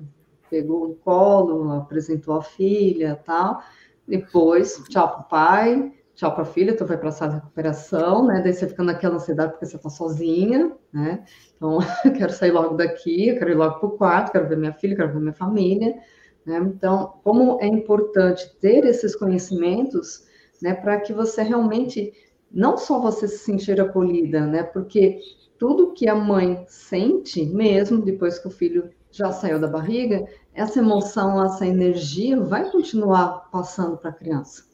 pegou 0.49 0.89
no 0.89 0.95
colo, 0.95 1.71
apresentou 1.71 2.35
a 2.35 2.41
filha 2.41 3.19
tal. 3.25 3.61
Depois, 4.05 4.81
tchau 4.89 5.19
o 5.19 5.23
pai, 5.29 5.93
tchau 6.17 6.33
para 6.33 6.41
a 6.41 6.45
filha, 6.45 6.75
tu 6.75 6.83
vai 6.83 6.97
para 6.97 7.09
a 7.09 7.11
sala 7.11 7.33
de 7.33 7.37
recuperação, 7.37 8.25
né? 8.25 8.41
Daí 8.41 8.51
você 8.51 8.67
fica 8.67 8.83
naquela 8.83 9.15
ansiedade 9.15 9.51
porque 9.51 9.67
você 9.67 9.75
está 9.75 9.89
sozinha, 9.89 10.75
né? 10.91 11.23
Então, 11.55 11.77
eu 12.03 12.11
quero 12.11 12.33
sair 12.33 12.51
logo 12.51 12.75
daqui, 12.75 13.29
eu 13.29 13.37
quero 13.37 13.51
ir 13.51 13.55
logo 13.55 13.79
para 13.79 13.87
o 13.87 13.91
quarto, 13.91 14.31
quero 14.31 14.49
ver 14.49 14.57
minha 14.57 14.73
filha, 14.73 14.95
quero 14.95 15.13
ver 15.13 15.19
minha 15.19 15.33
família. 15.33 15.95
Né? 16.43 16.57
Então, 16.57 17.19
como 17.23 17.59
é 17.61 17.67
importante 17.67 18.51
ter 18.59 18.83
esses 18.83 19.15
conhecimentos, 19.15 20.25
né, 20.59 20.73
para 20.73 20.99
que 20.99 21.13
você 21.13 21.43
realmente, 21.43 22.11
não 22.51 22.77
só 22.77 22.99
você 22.99 23.27
se 23.27 23.37
sentir 23.37 23.79
acolhida, 23.79 24.47
né? 24.47 24.63
Porque 24.63 25.19
tudo 25.59 25.93
que 25.93 26.09
a 26.09 26.15
mãe 26.15 26.65
sente, 26.67 27.45
mesmo 27.45 28.01
depois 28.01 28.39
que 28.39 28.47
o 28.47 28.51
filho 28.51 28.89
já 29.11 29.31
saiu 29.31 29.59
da 29.59 29.67
barriga, 29.67 30.25
essa 30.51 30.79
emoção, 30.79 31.43
essa 31.45 31.65
energia 31.65 32.39
vai 32.39 32.71
continuar 32.71 33.51
passando 33.51 33.97
para 33.97 34.09
a 34.09 34.13
criança. 34.13 34.67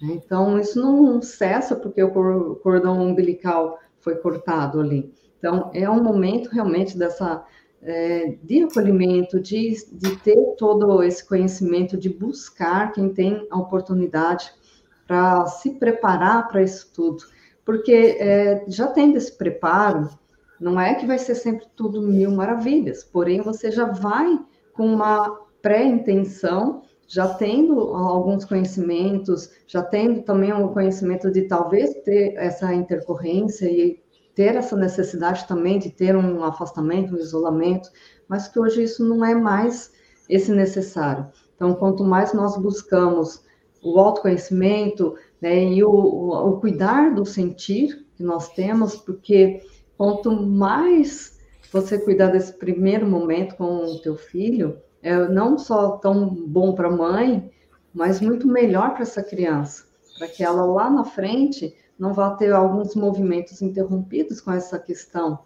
Então, 0.00 0.58
isso 0.58 0.80
não 0.80 1.22
cessa 1.22 1.74
porque 1.74 2.02
o 2.02 2.56
cordão 2.56 3.00
umbilical 3.00 3.78
foi 3.98 4.16
cortado 4.16 4.80
ali. 4.80 5.12
Então, 5.38 5.70
é 5.74 5.88
um 5.88 6.02
momento 6.02 6.48
realmente 6.50 6.98
dessa 6.98 7.44
é, 7.82 8.36
de 8.42 8.64
acolhimento, 8.64 9.40
de, 9.40 9.74
de 9.92 10.16
ter 10.16 10.36
todo 10.58 11.02
esse 11.02 11.26
conhecimento, 11.26 11.96
de 11.96 12.08
buscar 12.08 12.92
quem 12.92 13.12
tem 13.12 13.46
a 13.50 13.58
oportunidade 13.58 14.50
para 15.06 15.46
se 15.46 15.70
preparar 15.70 16.48
para 16.48 16.62
isso 16.62 16.90
tudo. 16.92 17.24
Porque 17.64 18.16
é, 18.18 18.64
já 18.66 18.88
tendo 18.88 19.16
esse 19.16 19.36
preparo, 19.36 20.08
não 20.60 20.80
é 20.80 20.94
que 20.94 21.06
vai 21.06 21.18
ser 21.18 21.34
sempre 21.34 21.66
tudo 21.76 22.02
mil 22.02 22.30
maravilhas, 22.30 23.04
porém 23.04 23.40
você 23.40 23.70
já 23.70 23.84
vai 23.84 24.38
com 24.72 24.86
uma 24.86 25.40
pré-intenção, 25.62 26.82
já 27.06 27.28
tendo 27.34 27.78
alguns 27.94 28.44
conhecimentos, 28.44 29.50
já 29.66 29.82
tendo 29.82 30.22
também 30.22 30.52
o 30.52 30.68
conhecimento 30.70 31.30
de 31.30 31.42
talvez 31.42 31.94
ter 32.04 32.34
essa 32.36 32.74
intercorrência 32.74 33.66
e 33.70 34.00
ter 34.34 34.56
essa 34.56 34.76
necessidade 34.76 35.46
também 35.46 35.78
de 35.78 35.90
ter 35.90 36.14
um 36.16 36.44
afastamento, 36.44 37.14
um 37.14 37.18
isolamento, 37.18 37.88
mas 38.28 38.48
que 38.48 38.58
hoje 38.58 38.82
isso 38.82 39.04
não 39.04 39.24
é 39.24 39.34
mais 39.34 39.92
esse 40.28 40.52
necessário. 40.52 41.26
Então, 41.54 41.74
quanto 41.74 42.04
mais 42.04 42.34
nós 42.34 42.56
buscamos 42.56 43.42
o 43.82 43.98
autoconhecimento 43.98 45.14
né, 45.40 45.64
e 45.64 45.82
o, 45.82 45.90
o, 45.90 46.48
o 46.50 46.60
cuidar 46.60 47.14
do 47.14 47.24
sentir 47.24 48.04
que 48.16 48.22
nós 48.22 48.50
temos, 48.50 48.96
porque 48.96 49.62
Quanto 49.96 50.30
mais 50.30 51.38
você 51.72 51.98
cuidar 51.98 52.28
desse 52.28 52.52
primeiro 52.52 53.06
momento 53.06 53.56
com 53.56 53.84
o 53.84 53.98
teu 53.98 54.16
filho, 54.16 54.78
é 55.06 55.28
não 55.28 55.56
só 55.56 55.92
tão 55.98 56.26
bom 56.28 56.74
para 56.74 56.88
a 56.88 56.90
mãe, 56.90 57.48
mas 57.94 58.20
muito 58.20 58.48
melhor 58.48 58.92
para 58.94 59.02
essa 59.02 59.22
criança, 59.22 59.84
para 60.18 60.26
que 60.26 60.42
ela 60.42 60.64
lá 60.64 60.90
na 60.90 61.04
frente 61.04 61.76
não 61.96 62.12
vá 62.12 62.30
ter 62.30 62.52
alguns 62.52 62.96
movimentos 62.96 63.62
interrompidos 63.62 64.40
com 64.40 64.50
essa 64.50 64.80
questão, 64.80 65.38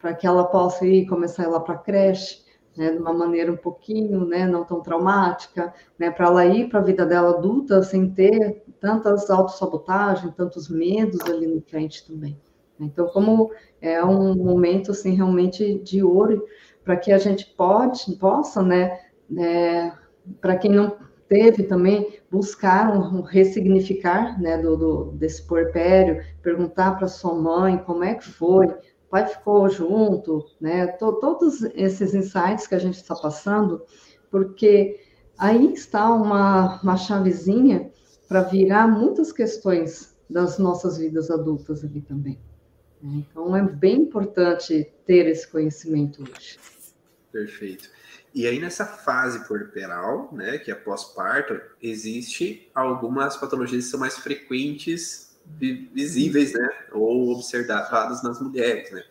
para 0.00 0.14
que 0.14 0.24
ela 0.24 0.44
possa 0.44 0.86
ir 0.86 1.06
começar 1.06 1.42
a 1.42 1.46
ir 1.46 1.50
lá 1.50 1.58
para 1.58 1.74
a 1.74 1.78
creche, 1.78 2.44
né, 2.76 2.92
de 2.92 2.98
uma 2.98 3.12
maneira 3.12 3.50
um 3.50 3.56
pouquinho, 3.56 4.24
né, 4.24 4.46
não 4.46 4.64
tão 4.64 4.80
traumática, 4.80 5.74
né, 5.98 6.12
para 6.12 6.26
ela 6.26 6.46
ir 6.46 6.68
para 6.68 6.78
a 6.78 6.84
vida 6.84 7.04
dela 7.04 7.30
adulta 7.30 7.82
sem 7.82 8.08
ter 8.08 8.62
tantas 8.78 9.28
autossabotagens, 9.28 10.32
tantos 10.36 10.68
medos 10.68 11.20
ali 11.22 11.48
no 11.48 11.60
frente 11.60 12.06
também. 12.06 12.40
Então, 12.78 13.08
como 13.08 13.50
é 13.82 14.00
um 14.04 14.36
momento 14.36 14.92
assim 14.92 15.12
realmente 15.12 15.80
de 15.80 16.04
ouro 16.04 16.46
para 16.84 16.96
que 16.96 17.10
a 17.10 17.18
gente 17.18 17.44
pode, 17.56 18.12
possa, 18.16 18.62
né, 18.62 19.07
é, 19.36 19.92
para 20.40 20.56
quem 20.56 20.72
não 20.72 20.96
teve 21.28 21.64
também 21.64 22.20
buscar 22.30 22.90
um, 22.90 23.18
um 23.18 23.22
ressignificar, 23.22 24.40
né, 24.40 24.58
do, 24.58 24.76
do 24.76 25.04
desse 25.12 25.46
porpério, 25.46 26.24
perguntar 26.42 26.96
para 26.96 27.06
sua 27.06 27.34
mãe 27.34 27.78
como 27.78 28.02
é 28.02 28.14
que 28.14 28.24
foi, 28.24 28.66
o 28.66 29.10
pai 29.10 29.26
ficou 29.26 29.68
junto, 29.68 30.44
né, 30.60 30.86
to, 30.86 31.12
todos 31.14 31.62
esses 31.74 32.14
insights 32.14 32.66
que 32.66 32.74
a 32.74 32.78
gente 32.78 32.96
está 32.96 33.14
passando, 33.14 33.82
porque 34.30 35.00
aí 35.38 35.72
está 35.72 36.12
uma, 36.12 36.80
uma 36.82 36.96
chavezinha 36.96 37.90
para 38.26 38.42
virar 38.42 38.86
muitas 38.86 39.32
questões 39.32 40.16
das 40.28 40.58
nossas 40.58 40.98
vidas 40.98 41.30
adultas 41.30 41.84
ali 41.84 42.02
também. 42.02 42.38
Então 43.02 43.56
é 43.56 43.62
bem 43.62 44.02
importante 44.02 44.92
ter 45.06 45.26
esse 45.26 45.46
conhecimento 45.50 46.22
hoje. 46.22 46.58
Perfeito. 47.32 47.90
E 48.34 48.46
aí 48.46 48.58
nessa 48.60 48.84
fase 48.86 49.46
puerperal, 49.46 50.28
né, 50.32 50.58
que 50.58 50.70
é 50.70 50.74
pós-parto, 50.74 51.60
existe 51.82 52.70
algumas 52.74 53.36
patologias 53.36 53.84
que 53.84 53.90
são 53.90 54.00
mais 54.00 54.18
frequentes, 54.18 55.36
visíveis, 55.46 56.52
né, 56.52 56.68
ou 56.92 57.30
observadas 57.32 58.22
nas 58.22 58.40
mulheres, 58.40 58.90
né. 58.90 59.02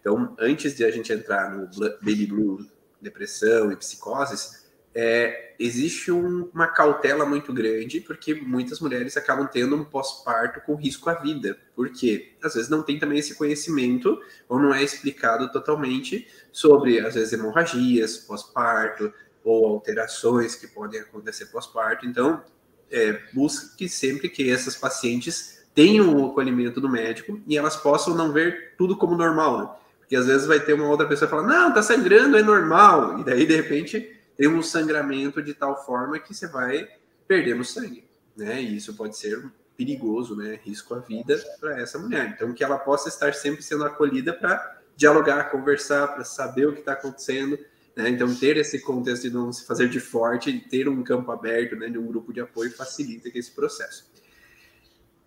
Então, 0.00 0.34
antes 0.38 0.76
de 0.76 0.84
a 0.84 0.90
gente 0.90 1.12
entrar 1.12 1.50
no 1.50 1.66
baby 2.02 2.26
blue, 2.26 2.66
depressão 3.00 3.72
e 3.72 3.76
psicoses, 3.76 4.63
é, 4.94 5.54
existe 5.58 6.12
um, 6.12 6.48
uma 6.54 6.68
cautela 6.68 7.26
muito 7.26 7.52
grande, 7.52 8.00
porque 8.00 8.34
muitas 8.34 8.80
mulheres 8.80 9.16
acabam 9.16 9.48
tendo 9.50 9.74
um 9.74 9.84
pós-parto 9.84 10.60
com 10.60 10.74
risco 10.76 11.10
à 11.10 11.14
vida. 11.14 11.58
Porque 11.74 12.32
às 12.42 12.54
vezes 12.54 12.68
não 12.68 12.82
tem 12.82 12.98
também 12.98 13.18
esse 13.18 13.34
conhecimento, 13.34 14.20
ou 14.48 14.58
não 14.58 14.72
é 14.72 14.82
explicado 14.82 15.50
totalmente 15.50 16.28
sobre, 16.52 17.00
às 17.00 17.14
vezes, 17.14 17.32
hemorragias 17.32 18.18
pós-parto, 18.18 19.12
ou 19.42 19.66
alterações 19.66 20.54
que 20.54 20.68
podem 20.68 21.00
acontecer 21.00 21.46
pós-parto. 21.46 22.06
Então, 22.06 22.42
é, 22.90 23.20
busque 23.32 23.88
sempre 23.88 24.28
que 24.28 24.50
essas 24.50 24.76
pacientes 24.76 25.64
tenham 25.74 26.14
o 26.16 26.30
acolhimento 26.30 26.80
do 26.80 26.88
médico 26.88 27.40
e 27.46 27.58
elas 27.58 27.76
possam 27.76 28.14
não 28.14 28.32
ver 28.32 28.74
tudo 28.78 28.96
como 28.96 29.16
normal, 29.16 29.58
né? 29.58 29.70
Porque 29.98 30.14
às 30.14 30.26
vezes 30.26 30.46
vai 30.46 30.60
ter 30.60 30.74
uma 30.74 30.86
outra 30.86 31.08
pessoa 31.08 31.28
que 31.28 31.34
fala, 31.34 31.46
não, 31.46 31.72
tá 31.72 31.82
sangrando, 31.82 32.36
é 32.36 32.42
normal. 32.42 33.18
E 33.18 33.24
daí, 33.24 33.46
de 33.46 33.56
repente, 33.56 34.13
tem 34.36 34.48
um 34.48 34.62
sangramento 34.62 35.42
de 35.42 35.54
tal 35.54 35.84
forma 35.84 36.18
que 36.18 36.34
você 36.34 36.46
vai 36.46 36.88
perdendo 37.26 37.64
sangue, 37.64 38.04
né? 38.36 38.60
E 38.62 38.76
isso 38.76 38.94
pode 38.94 39.16
ser 39.16 39.44
perigoso, 39.76 40.36
né? 40.36 40.58
Risco 40.62 40.94
à 40.94 40.98
vida 40.98 41.36
para 41.60 41.80
essa 41.80 41.98
mulher. 41.98 42.32
Então, 42.34 42.52
que 42.52 42.62
ela 42.62 42.78
possa 42.78 43.08
estar 43.08 43.34
sempre 43.34 43.62
sendo 43.62 43.84
acolhida 43.84 44.32
para 44.32 44.80
dialogar, 44.96 45.50
conversar, 45.50 46.08
para 46.08 46.24
saber 46.24 46.66
o 46.66 46.72
que 46.72 46.80
está 46.80 46.92
acontecendo. 46.92 47.58
Né? 47.96 48.08
Então, 48.08 48.34
ter 48.34 48.56
esse 48.56 48.80
contexto 48.80 49.22
de 49.22 49.30
não 49.30 49.52
se 49.52 49.64
fazer 49.66 49.88
de 49.88 50.00
forte, 50.00 50.60
ter 50.68 50.88
um 50.88 51.02
campo 51.02 51.30
aberto, 51.30 51.76
né, 51.76 51.88
de 51.88 51.98
um 51.98 52.06
grupo 52.06 52.32
de 52.32 52.40
apoio, 52.40 52.70
facilita 52.72 53.28
esse 53.34 53.50
processo. 53.50 54.10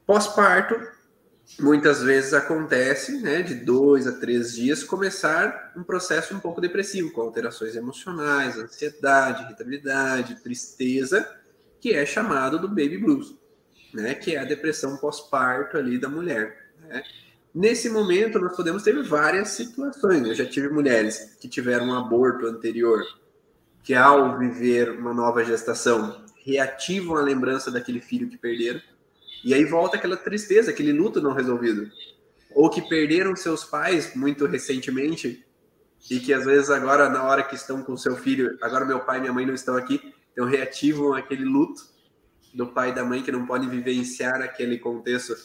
Pós-parto, 0.05 0.76
muitas 1.59 2.03
vezes 2.03 2.33
acontece, 2.33 3.21
né, 3.21 3.41
de 3.41 3.55
dois 3.55 4.05
a 4.05 4.11
três 4.11 4.53
dias, 4.53 4.83
começar 4.83 5.73
um 5.75 5.83
processo 5.83 6.35
um 6.35 6.39
pouco 6.39 6.59
depressivo, 6.59 7.11
com 7.11 7.21
alterações 7.21 7.75
emocionais, 7.75 8.57
ansiedade, 8.57 9.43
irritabilidade, 9.43 10.41
tristeza, 10.43 11.27
que 11.79 11.93
é 11.93 12.05
chamado 12.05 12.59
do 12.59 12.67
baby 12.67 12.97
blues, 12.97 13.35
né, 13.93 14.13
que 14.13 14.35
é 14.35 14.39
a 14.39 14.45
depressão 14.45 14.97
pós-parto 14.97 15.77
ali 15.77 15.97
da 15.97 16.09
mulher. 16.09 16.71
Né? 16.81 17.03
Nesse 17.53 17.89
momento, 17.89 18.37
nós 18.37 18.55
podemos 18.55 18.83
ter 18.83 19.01
várias 19.03 19.49
situações. 19.49 20.27
Eu 20.27 20.35
já 20.35 20.45
tive 20.45 20.69
mulheres 20.69 21.37
que 21.39 21.47
tiveram 21.47 21.87
um 21.87 21.95
aborto 21.95 22.45
anterior, 22.45 23.01
que 23.83 23.95
ao 23.95 24.37
viver 24.37 24.91
uma 24.91 25.13
nova 25.13 25.43
gestação 25.43 26.23
reativam 26.45 27.15
a 27.17 27.21
lembrança 27.21 27.71
daquele 27.71 27.99
filho 27.99 28.29
que 28.29 28.37
perderam. 28.37 28.79
E 29.43 29.53
aí 29.53 29.65
volta 29.65 29.97
aquela 29.97 30.17
tristeza, 30.17 30.71
aquele 30.71 30.91
luto 30.91 31.21
não 31.21 31.33
resolvido. 31.33 31.89
Ou 32.53 32.69
que 32.69 32.81
perderam 32.81 33.35
seus 33.35 33.63
pais 33.63 34.15
muito 34.15 34.45
recentemente 34.45 35.45
e 36.09 36.19
que 36.19 36.33
às 36.33 36.45
vezes 36.45 36.69
agora, 36.69 37.09
na 37.09 37.23
hora 37.23 37.43
que 37.43 37.55
estão 37.55 37.81
com 37.81 37.97
seu 37.97 38.15
filho, 38.15 38.57
agora 38.61 38.85
meu 38.85 38.99
pai 38.99 39.17
e 39.17 39.21
minha 39.21 39.33
mãe 39.33 39.45
não 39.45 39.53
estão 39.53 39.75
aqui, 39.75 40.13
então 40.31 40.45
reativam 40.45 41.13
aquele 41.13 41.43
luto 41.43 41.81
do 42.53 42.67
pai 42.67 42.89
e 42.89 42.93
da 42.93 43.03
mãe 43.03 43.21
que 43.21 43.31
não 43.31 43.45
podem 43.45 43.69
vivenciar 43.69 44.41
aquele 44.41 44.77
contexto 44.77 45.35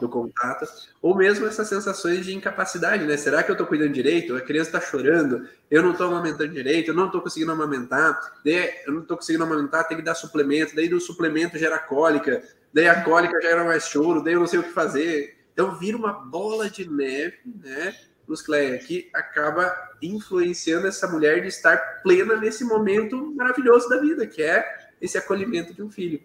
do 0.00 0.08
contato, 0.08 0.66
ou 1.00 1.16
mesmo 1.16 1.46
essas 1.46 1.66
sensações 1.66 2.24
de 2.24 2.34
incapacidade, 2.34 3.04
né? 3.04 3.16
Será 3.16 3.42
que 3.42 3.50
eu 3.50 3.56
tô 3.56 3.66
cuidando 3.66 3.92
direito? 3.92 4.36
A 4.36 4.40
criança 4.40 4.72
tá 4.72 4.80
chorando, 4.80 5.48
eu 5.70 5.82
não 5.82 5.94
tô 5.94 6.04
amamentando 6.04 6.52
direito, 6.52 6.88
eu 6.90 6.94
não 6.94 7.10
tô 7.10 7.20
conseguindo 7.22 7.52
amamentar, 7.52 8.20
eu 8.44 8.92
não 8.92 9.02
tô 9.02 9.16
conseguindo 9.16 9.44
amamentar, 9.44 9.88
tem 9.88 9.96
que 9.96 10.02
dar 10.02 10.14
suplemento, 10.14 10.76
daí 10.76 10.88
do 10.88 11.00
suplemento 11.00 11.58
gera 11.58 11.78
cólica, 11.78 12.42
daí 12.72 12.88
a 12.88 13.02
cólica 13.02 13.40
gera 13.40 13.64
mais 13.64 13.84
choro, 13.84 14.22
daí 14.22 14.34
eu 14.34 14.40
não 14.40 14.46
sei 14.46 14.58
o 14.58 14.64
que 14.64 14.70
fazer. 14.70 15.38
Então 15.52 15.76
vira 15.76 15.96
uma 15.96 16.12
bola 16.12 16.68
de 16.68 16.88
neve, 16.88 17.38
né? 17.44 17.96
Cleia, 18.44 18.78
que 18.78 19.08
acaba 19.14 19.74
influenciando 20.02 20.86
essa 20.86 21.08
mulher 21.08 21.40
de 21.40 21.48
estar 21.48 22.02
plena 22.02 22.36
nesse 22.36 22.62
momento 22.62 23.34
maravilhoso 23.34 23.88
da 23.88 23.98
vida, 23.98 24.26
que 24.26 24.42
é 24.42 24.64
esse 25.00 25.16
acolhimento 25.16 25.72
de 25.72 25.82
um 25.82 25.90
filho. 25.90 26.20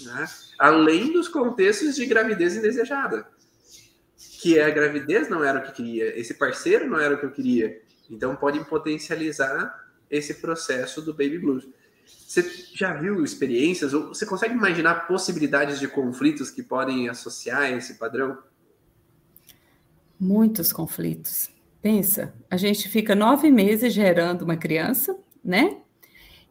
Né? 0.00 0.28
Além 0.58 1.12
dos 1.12 1.28
contextos 1.28 1.96
de 1.96 2.06
gravidez 2.06 2.56
indesejada, 2.56 3.26
que 4.40 4.58
é 4.58 4.64
a 4.64 4.70
gravidez 4.70 5.28
não 5.28 5.42
era 5.42 5.58
o 5.58 5.62
que 5.62 5.72
queria, 5.72 6.18
esse 6.18 6.34
parceiro 6.34 6.88
não 6.88 7.00
era 7.00 7.14
o 7.14 7.18
que 7.18 7.26
eu 7.26 7.30
queria. 7.30 7.80
Então 8.10 8.36
pode 8.36 8.62
potencializar 8.66 9.74
esse 10.10 10.34
processo 10.34 11.00
do 11.02 11.12
baby 11.12 11.38
blues. 11.38 11.66
Você 12.06 12.42
já 12.74 12.92
viu 12.92 13.24
experiências 13.24 13.92
você 13.92 14.26
consegue 14.26 14.54
imaginar 14.54 15.06
possibilidades 15.06 15.78
de 15.80 15.88
conflitos 15.88 16.50
que 16.50 16.62
podem 16.62 17.08
associar 17.08 17.72
esse 17.72 17.94
padrão? 17.94 18.38
Muitos 20.18 20.72
conflitos. 20.72 21.50
Pensa, 21.80 22.34
a 22.50 22.56
gente 22.56 22.88
fica 22.88 23.14
nove 23.14 23.50
meses 23.50 23.92
gerando 23.92 24.42
uma 24.42 24.56
criança, 24.56 25.16
né? 25.44 25.78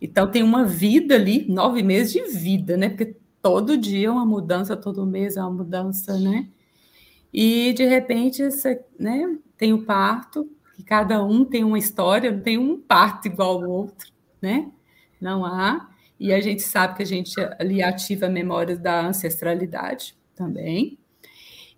Então 0.02 0.30
tem 0.30 0.44
uma 0.44 0.66
vida 0.66 1.16
ali, 1.16 1.46
nove 1.50 1.82
meses 1.82 2.14
de 2.14 2.24
vida, 2.26 2.78
né? 2.78 2.90
Porque 2.90 3.16
todo 3.44 3.78
dia 3.78 4.08
é 4.08 4.12
uma 4.12 4.26
mudança, 4.26 4.76
todo 4.78 5.06
mês 5.06 5.38
é 5.38 5.42
uma 5.42 5.52
mudança, 5.52 6.18
né? 6.18 6.48
E 7.34 7.74
de 7.74 7.86
repente, 7.86 8.44
você, 8.44 8.84
né, 8.98 9.38
tem 9.58 9.74
o 9.74 9.84
parto, 9.84 10.50
que 10.76 10.84
cada 10.84 11.24
um 11.24 11.44
tem 11.46 11.64
uma 11.64 11.78
história, 11.78 12.32
não 12.32 12.42
tem 12.42 12.58
um 12.58 12.80
parto 12.80 13.28
igual 13.28 13.64
ao 13.64 13.70
outro, 13.70 14.10
né? 14.42 14.72
Não 15.20 15.46
há. 15.46 15.90
E 16.20 16.32
a 16.34 16.40
gente 16.40 16.62
sabe 16.62 16.96
que 16.96 17.04
a 17.04 17.06
gente 17.06 17.34
ali 17.60 17.84
ativa 17.84 18.30
memórias 18.30 18.80
da 18.80 19.06
ancestralidade 19.08 20.16
também. 20.36 20.98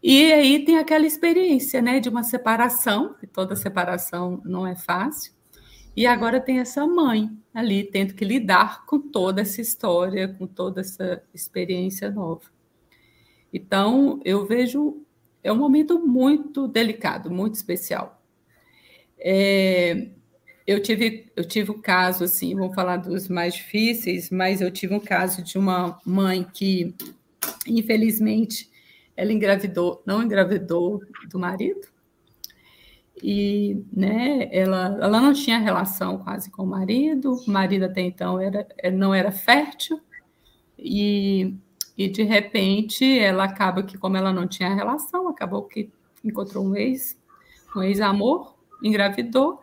E 0.03 0.31
aí 0.31 0.63
tem 0.63 0.77
aquela 0.77 1.07
experiência, 1.07 1.81
né, 1.81 1.99
de 1.99 2.09
uma 2.09 2.23
separação, 2.23 3.15
que 3.15 3.25
toda 3.25 3.55
separação 3.55 4.39
não 4.45 4.67
é 4.67 4.75
fácil. 4.75 5.33
E 5.95 6.05
agora 6.05 6.41
tem 6.41 6.59
essa 6.59 6.85
mãe 6.85 7.29
ali 7.53 7.83
tendo 7.83 8.13
que 8.13 8.25
lidar 8.25 8.85
com 8.85 8.99
toda 8.99 9.41
essa 9.41 9.61
história, 9.61 10.27
com 10.27 10.45
toda 10.45 10.81
essa 10.81 11.23
experiência 11.33 12.11
nova. 12.11 12.43
Então, 13.53 14.19
eu 14.25 14.45
vejo 14.45 15.01
é 15.41 15.51
um 15.53 15.55
momento 15.55 15.99
muito 15.99 16.67
delicado, 16.67 17.29
muito 17.29 17.53
especial. 17.53 18.19
É, 19.17 20.09
eu 20.65 20.81
tive 20.81 21.31
eu 21.35 21.45
tive 21.45 21.71
o 21.71 21.75
um 21.75 21.81
caso 21.81 22.23
assim, 22.23 22.55
vamos 22.55 22.73
falar 22.73 22.97
dos 22.97 23.29
mais 23.29 23.53
difíceis, 23.53 24.29
mas 24.31 24.59
eu 24.59 24.71
tive 24.71 24.95
um 24.95 24.99
caso 24.99 25.43
de 25.43 25.57
uma 25.57 26.01
mãe 26.05 26.43
que 26.43 26.93
infelizmente 27.67 28.69
ela 29.15 29.31
engravidou, 29.31 30.01
não 30.05 30.23
engravidou 30.23 31.01
do 31.29 31.39
marido, 31.39 31.87
e 33.23 33.83
né, 33.91 34.49
ela, 34.51 34.97
ela 35.01 35.21
não 35.21 35.33
tinha 35.33 35.57
relação 35.57 36.17
quase 36.19 36.51
com 36.51 36.63
o 36.63 36.67
marido, 36.67 37.33
o 37.33 37.49
marido 37.49 37.85
até 37.85 38.01
então 38.01 38.39
era, 38.39 38.67
não 38.93 39.13
era 39.13 39.31
fértil, 39.31 39.99
e, 40.77 41.55
e 41.97 42.09
de 42.09 42.23
repente 42.23 43.17
ela 43.17 43.45
acaba 43.45 43.83
que, 43.83 43.97
como 43.97 44.17
ela 44.17 44.33
não 44.33 44.47
tinha 44.47 44.73
relação, 44.73 45.27
acabou 45.29 45.63
que 45.63 45.89
encontrou 46.23 46.65
um 46.65 46.75
ex, 46.75 47.17
um 47.75 47.83
ex-amor, 47.83 48.55
engravidou, 48.83 49.61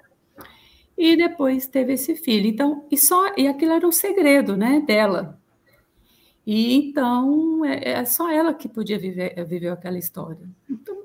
e 0.96 1.16
depois 1.16 1.66
teve 1.66 1.94
esse 1.94 2.14
filho. 2.14 2.46
Então, 2.46 2.86
e 2.90 2.96
só 2.96 3.34
e 3.36 3.46
aquilo 3.48 3.72
era 3.72 3.86
um 3.86 3.92
segredo, 3.92 4.56
né, 4.56 4.80
dela. 4.80 5.38
E 6.46 6.74
então 6.74 7.64
é, 7.64 7.90
é 7.90 8.04
só 8.04 8.30
ela 8.30 8.52
que 8.54 8.68
podia 8.68 8.98
viver, 8.98 9.44
viver 9.44 9.68
aquela 9.68 9.98
história. 9.98 10.48
Então, 10.68 11.01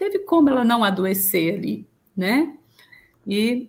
teve 0.00 0.20
como 0.20 0.48
ela 0.48 0.64
não 0.64 0.82
adoecer 0.82 1.56
ali, 1.56 1.86
né? 2.16 2.56
E 3.26 3.68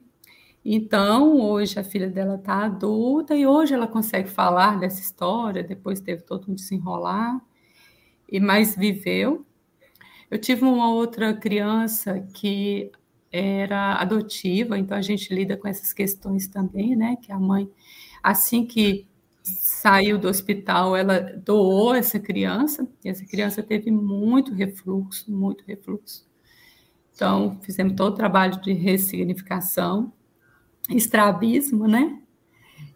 então 0.64 1.42
hoje 1.42 1.78
a 1.78 1.84
filha 1.84 2.10
dela 2.10 2.36
está 2.36 2.64
adulta 2.64 3.36
e 3.36 3.46
hoje 3.46 3.74
ela 3.74 3.86
consegue 3.86 4.30
falar 4.30 4.80
dessa 4.80 5.02
história. 5.02 5.62
Depois 5.62 6.00
teve 6.00 6.22
todo 6.22 6.50
um 6.50 6.56
desenrolar 6.56 7.42
e 8.32 8.40
mais 8.40 8.78
viveu. 8.78 9.46
Eu 10.30 10.40
tive 10.40 10.64
uma 10.64 10.94
outra 10.94 11.34
criança 11.34 12.22
que 12.34 12.90
era 13.30 13.96
adotiva, 13.96 14.80
então 14.80 14.98
a 14.98 15.02
gente 15.02 15.34
lida 15.34 15.58
com 15.58 15.68
essas 15.68 15.92
questões 15.92 16.48
também, 16.48 16.96
né? 16.96 17.18
Que 17.22 17.34
a 17.34 17.40
mãe, 17.40 17.70
assim 18.24 18.66
que 18.66 19.06
saiu 19.44 20.18
do 20.18 20.28
hospital, 20.28 20.96
ela 20.96 21.20
doou 21.20 21.94
essa 21.96 22.20
criança, 22.20 22.88
e 23.04 23.10
essa 23.10 23.26
criança 23.26 23.64
teve 23.64 23.92
muito 23.92 24.54
refluxo, 24.54 25.32
muito 25.32 25.64
refluxo. 25.66 26.26
Então, 27.14 27.60
fizemos 27.62 27.94
todo 27.94 28.14
o 28.14 28.16
trabalho 28.16 28.60
de 28.62 28.74
ressignificação, 28.74 30.12
estrabismo, 30.90 31.88
né? 31.88 32.22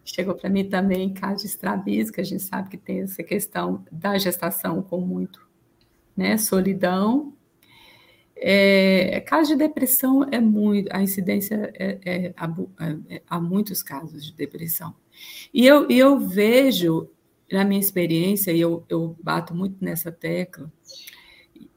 Chegou 0.04 0.34
para 0.34 0.48
mim 0.48 0.68
também 0.68 1.12
caso 1.12 1.42
de 1.42 1.48
estrabismo, 1.48 2.14
que 2.14 2.20
a 2.20 2.24
gente 2.24 2.42
sabe 2.42 2.70
que 2.70 2.76
tem 2.76 3.00
essa 3.02 3.22
questão 3.22 3.84
da 3.90 4.16
gestação 4.18 4.82
com 4.82 5.00
muito, 5.00 5.46
né, 6.16 6.36
solidão. 6.38 7.35
É, 8.38 9.20
caso 9.20 9.52
de 9.52 9.56
depressão 9.56 10.24
é 10.30 10.38
muito, 10.38 10.88
a 10.92 11.02
incidência 11.02 11.72
é, 11.74 11.98
é, 12.04 12.34
é, 12.36 13.22
há 13.26 13.40
muitos 13.40 13.82
casos 13.82 14.24
de 14.26 14.32
depressão. 14.34 14.94
E 15.52 15.66
eu, 15.66 15.88
eu 15.88 16.18
vejo, 16.18 17.08
na 17.50 17.64
minha 17.64 17.80
experiência, 17.80 18.52
e 18.52 18.60
eu, 18.60 18.84
eu 18.88 19.16
bato 19.22 19.54
muito 19.54 19.76
nessa 19.82 20.12
tecla 20.12 20.70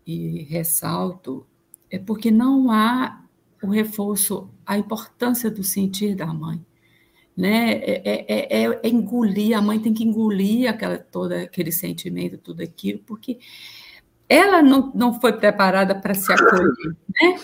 e 0.06 0.44
ressalto, 0.44 1.46
é 1.90 1.98
porque 1.98 2.30
não 2.30 2.70
há 2.70 3.24
o 3.64 3.68
reforço, 3.68 4.50
a 4.66 4.78
importância 4.78 5.50
do 5.50 5.64
sentir 5.64 6.16
da 6.16 6.28
mãe. 6.28 6.64
Né? 7.36 7.72
É, 7.76 8.02
é, 8.06 8.64
é, 8.64 8.80
é 8.84 8.90
engolir, 8.90 9.58
a 9.58 9.62
mãe 9.62 9.80
tem 9.80 9.94
que 9.94 10.04
engolir 10.04 10.70
aquela, 10.70 10.98
todo 10.98 11.32
aquele 11.32 11.72
sentimento, 11.72 12.38
tudo 12.38 12.62
aquilo, 12.62 13.00
porque 13.00 13.40
ela 14.30 14.62
não, 14.62 14.92
não 14.94 15.20
foi 15.20 15.34
preparada 15.34 15.96
para 15.96 16.14
se 16.14 16.32
acolher, 16.32 16.96
né? 17.20 17.36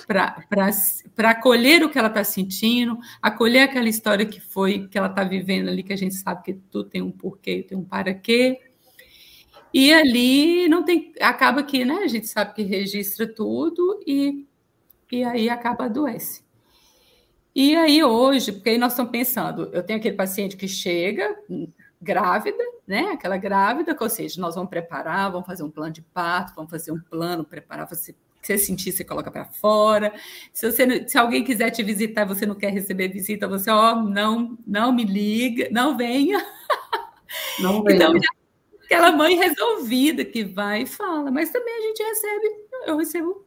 para 1.16 1.32
acolher 1.32 1.84
o 1.84 1.90
que 1.90 1.98
ela 1.98 2.10
está 2.10 2.24
sentindo, 2.24 3.00
acolher 3.20 3.62
aquela 3.62 3.90
história 3.90 4.24
que 4.24 4.40
foi, 4.40 4.88
que 4.88 4.96
ela 4.96 5.08
está 5.08 5.24
vivendo 5.24 5.68
ali, 5.68 5.82
que 5.82 5.94
a 5.94 5.98
gente 5.98 6.14
sabe 6.14 6.44
que 6.44 6.54
tudo 6.54 6.88
tem 6.88 7.02
um 7.02 7.10
porquê, 7.10 7.66
tem 7.68 7.76
um 7.76 7.84
para 7.84 8.14
quê. 8.14 8.60
E 9.74 9.92
ali 9.92 10.70
não 10.70 10.84
tem, 10.84 11.12
acaba 11.20 11.64
que, 11.64 11.84
né? 11.84 11.96
A 12.04 12.08
gente 12.08 12.28
sabe 12.28 12.54
que 12.54 12.62
registra 12.62 13.28
tudo 13.28 14.00
e, 14.06 14.46
e 15.12 15.24
aí 15.24 15.50
acaba 15.50 15.86
adoece. 15.86 16.46
E 17.54 17.76
aí 17.76 18.04
hoje, 18.04 18.52
porque 18.52 18.70
aí 18.70 18.78
nós 18.78 18.92
estamos 18.92 19.12
pensando, 19.12 19.72
eu 19.74 19.82
tenho 19.82 19.98
aquele 19.98 20.16
paciente 20.16 20.56
que 20.56 20.68
chega, 20.68 21.36
grávida, 22.06 22.64
né? 22.88 23.10
Aquela 23.14 23.36
grávida, 23.36 23.98
ou 24.00 24.10
seja, 24.10 24.40
nós 24.40 24.54
vamos 24.54 24.70
preparar, 24.70 25.32
vamos 25.32 25.48
fazer 25.48 25.64
um 25.64 25.72
plano 25.72 25.92
de 25.92 26.02
parto, 26.02 26.54
vamos 26.56 26.70
fazer 26.70 26.92
um 26.92 27.00
plano, 27.00 27.44
preparar 27.44 27.88
você. 27.88 28.16
Se 28.42 28.54
você 28.54 28.58
sentir, 28.60 28.92
você 28.92 29.04
coloca 29.04 29.32
para 29.32 29.46
fora. 29.46 30.14
Se, 30.54 30.72
você, 30.72 31.08
se 31.08 31.18
alguém 31.18 31.44
quiser 31.44 31.72
te 31.72 31.82
visitar, 31.82 32.26
você 32.26 32.46
não 32.46 32.54
quer 32.54 32.72
receber 32.72 33.08
visita, 33.08 33.48
você, 33.48 33.72
ó, 33.72 33.96
não, 33.96 34.56
não 34.68 34.94
me 34.94 35.04
liga, 35.04 35.68
não 35.72 35.98
venha. 35.98 36.38
Não 37.60 37.84
venha. 37.84 37.96
Então, 37.96 38.14
aquela 38.86 39.12
mãe 39.12 39.36
resolvida 39.36 40.24
que 40.24 40.44
vai 40.44 40.84
e 40.84 40.86
fala. 40.86 41.30
Mas 41.32 41.50
também 41.50 41.74
a 41.74 41.82
gente 41.82 42.02
recebe, 42.02 42.48
eu 42.86 42.98
recebo 42.98 43.46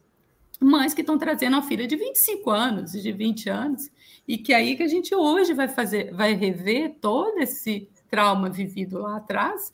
mães 0.60 0.92
que 0.92 1.00
estão 1.00 1.16
trazendo 1.16 1.56
a 1.56 1.62
filha 1.62 1.86
de 1.86 1.96
25 1.96 2.50
anos, 2.50 2.92
de 2.92 3.12
20 3.12 3.48
anos, 3.48 3.90
e 4.26 4.36
que 4.36 4.52
aí 4.52 4.76
que 4.76 4.82
a 4.82 4.88
gente 4.88 5.14
hoje 5.14 5.54
vai 5.54 5.68
fazer, 5.68 6.12
vai 6.12 6.34
rever 6.34 6.96
todo 7.00 7.38
esse 7.38 7.88
trauma 8.10 8.48
vivido 8.48 8.98
lá 8.98 9.16
atrás, 9.16 9.72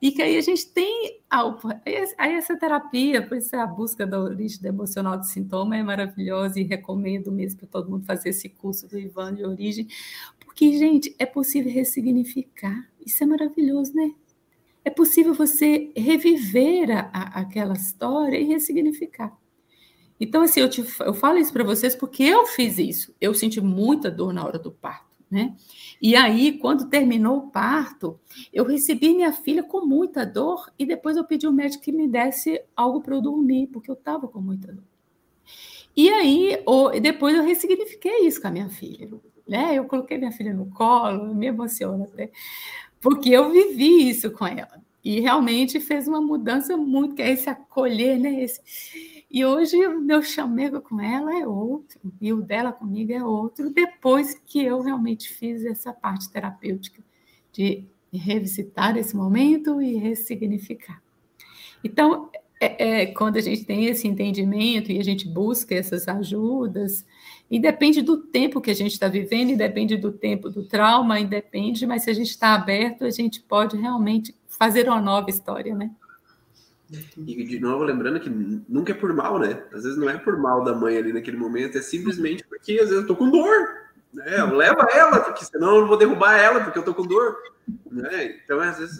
e 0.00 0.12
que 0.12 0.22
aí 0.22 0.36
a 0.36 0.40
gente 0.40 0.66
tem 0.68 1.20
aí 2.16 2.34
essa 2.34 2.56
terapia, 2.56 3.26
por 3.26 3.36
isso 3.36 3.54
é 3.56 3.60
a 3.60 3.66
busca 3.66 4.06
da 4.06 4.20
origem 4.20 4.60
emocional 4.64 5.18
do 5.18 5.24
sintoma 5.24 5.76
é 5.76 5.82
maravilhosa 5.82 6.60
e 6.60 6.62
recomendo 6.62 7.32
mesmo 7.32 7.60
para 7.60 7.68
todo 7.68 7.90
mundo 7.90 8.04
fazer 8.04 8.28
esse 8.28 8.48
curso 8.48 8.86
do 8.86 8.98
Ivan 8.98 9.34
de 9.34 9.44
origem, 9.44 9.88
porque 10.38 10.78
gente, 10.78 11.14
é 11.18 11.26
possível 11.26 11.72
ressignificar. 11.72 12.88
Isso 13.04 13.24
é 13.24 13.26
maravilhoso, 13.26 13.94
né? 13.94 14.14
é 14.88 14.90
possível 14.90 15.34
você 15.34 15.92
reviver 15.94 16.90
a, 16.90 17.10
a, 17.12 17.40
aquela 17.40 17.74
história 17.74 18.38
e 18.38 18.44
ressignificar. 18.44 19.36
Então, 20.18 20.42
assim, 20.42 20.60
eu, 20.60 20.68
te, 20.68 20.82
eu 21.00 21.14
falo 21.14 21.38
isso 21.38 21.52
para 21.52 21.62
vocês 21.62 21.94
porque 21.94 22.22
eu 22.22 22.46
fiz 22.46 22.78
isso. 22.78 23.14
Eu 23.20 23.34
senti 23.34 23.60
muita 23.60 24.10
dor 24.10 24.32
na 24.32 24.44
hora 24.44 24.58
do 24.58 24.72
parto, 24.72 25.07
né? 25.30 25.54
E 26.00 26.16
aí, 26.16 26.58
quando 26.58 26.88
terminou 26.88 27.38
o 27.38 27.50
parto, 27.50 28.18
eu 28.52 28.64
recebi 28.64 29.14
minha 29.14 29.32
filha 29.32 29.62
com 29.62 29.84
muita 29.84 30.24
dor 30.24 30.72
e 30.78 30.86
depois 30.86 31.16
eu 31.16 31.24
pedi 31.24 31.46
ao 31.46 31.52
médico 31.52 31.84
que 31.84 31.92
me 31.92 32.08
desse 32.08 32.62
algo 32.74 33.00
para 33.00 33.14
eu 33.14 33.20
dormir, 33.20 33.66
porque 33.68 33.90
eu 33.90 33.94
estava 33.94 34.26
com 34.26 34.40
muita 34.40 34.72
dor. 34.72 34.84
E 35.96 36.08
aí, 36.08 36.62
depois 37.02 37.36
eu 37.36 37.44
ressignifiquei 37.44 38.26
isso 38.26 38.40
com 38.40 38.48
a 38.48 38.52
minha 38.52 38.68
filha. 38.68 39.10
Né? 39.46 39.74
Eu 39.74 39.84
coloquei 39.84 40.16
minha 40.18 40.32
filha 40.32 40.54
no 40.54 40.66
colo, 40.66 41.34
me 41.34 41.46
emociona 41.46 42.04
até, 42.04 42.30
porque 43.00 43.30
eu 43.30 43.50
vivi 43.50 44.08
isso 44.08 44.30
com 44.30 44.46
ela. 44.46 44.82
E 45.02 45.20
realmente 45.20 45.80
fez 45.80 46.06
uma 46.06 46.20
mudança 46.20 46.76
muito, 46.76 47.14
que 47.14 47.22
é 47.22 47.32
esse 47.32 47.48
acolher, 47.48 48.18
né? 48.18 48.42
Esse, 48.42 49.17
e 49.30 49.44
hoje 49.44 49.76
o 49.86 50.00
meu 50.00 50.22
chamego 50.22 50.80
com 50.80 51.00
ela 51.00 51.38
é 51.38 51.46
outro, 51.46 52.00
e 52.20 52.32
o 52.32 52.40
dela 52.40 52.72
comigo 52.72 53.12
é 53.12 53.22
outro, 53.22 53.70
depois 53.70 54.40
que 54.46 54.62
eu 54.64 54.80
realmente 54.80 55.28
fiz 55.28 55.64
essa 55.64 55.92
parte 55.92 56.30
terapêutica 56.30 57.02
de 57.52 57.86
revisitar 58.12 58.96
esse 58.96 59.14
momento 59.14 59.82
e 59.82 59.96
ressignificar. 59.96 61.02
Então, 61.84 62.30
é, 62.60 63.02
é, 63.02 63.06
quando 63.06 63.36
a 63.36 63.40
gente 63.40 63.64
tem 63.64 63.84
esse 63.84 64.08
entendimento 64.08 64.90
e 64.90 64.98
a 64.98 65.04
gente 65.04 65.28
busca 65.28 65.74
essas 65.74 66.08
ajudas, 66.08 67.04
e 67.50 67.58
depende 67.58 68.02
do 68.02 68.16
tempo 68.16 68.60
que 68.60 68.70
a 68.70 68.74
gente 68.74 68.92
está 68.92 69.08
vivendo, 69.08 69.50
e 69.50 69.56
depende 69.56 69.96
do 69.96 70.10
tempo 70.10 70.50
do 70.50 70.64
trauma, 70.64 71.20
e 71.20 71.26
depende, 71.26 71.86
mas 71.86 72.02
se 72.02 72.10
a 72.10 72.14
gente 72.14 72.30
está 72.30 72.54
aberto, 72.54 73.04
a 73.04 73.10
gente 73.10 73.40
pode 73.40 73.76
realmente 73.76 74.34
fazer 74.46 74.88
uma 74.88 75.00
nova 75.00 75.30
história, 75.30 75.74
né? 75.74 75.90
E 76.90 77.44
de 77.44 77.60
novo, 77.60 77.84
lembrando 77.84 78.20
que 78.20 78.30
nunca 78.30 78.92
é 78.92 78.94
por 78.94 79.12
mal, 79.12 79.38
né? 79.38 79.62
Às 79.72 79.84
vezes 79.84 79.98
não 79.98 80.08
é 80.08 80.16
por 80.16 80.38
mal 80.38 80.64
da 80.64 80.74
mãe 80.74 80.96
ali 80.96 81.12
naquele 81.12 81.36
momento, 81.36 81.76
é 81.76 81.82
simplesmente 81.82 82.44
porque 82.44 82.72
às 82.72 82.88
vezes 82.88 83.02
eu 83.02 83.06
tô 83.06 83.14
com 83.14 83.30
dor. 83.30 83.87
Né? 84.12 84.42
Leva 84.44 84.86
ela, 84.92 85.20
porque 85.20 85.44
senão 85.44 85.74
eu 85.74 85.80
não 85.82 85.88
vou 85.88 85.96
derrubar 85.96 86.38
ela, 86.38 86.60
porque 86.60 86.78
eu 86.78 86.84
tô 86.84 86.94
com 86.94 87.06
dor. 87.06 87.36
Né? 87.90 88.36
Então, 88.42 88.60
às 88.60 88.78
vezes, 88.78 88.98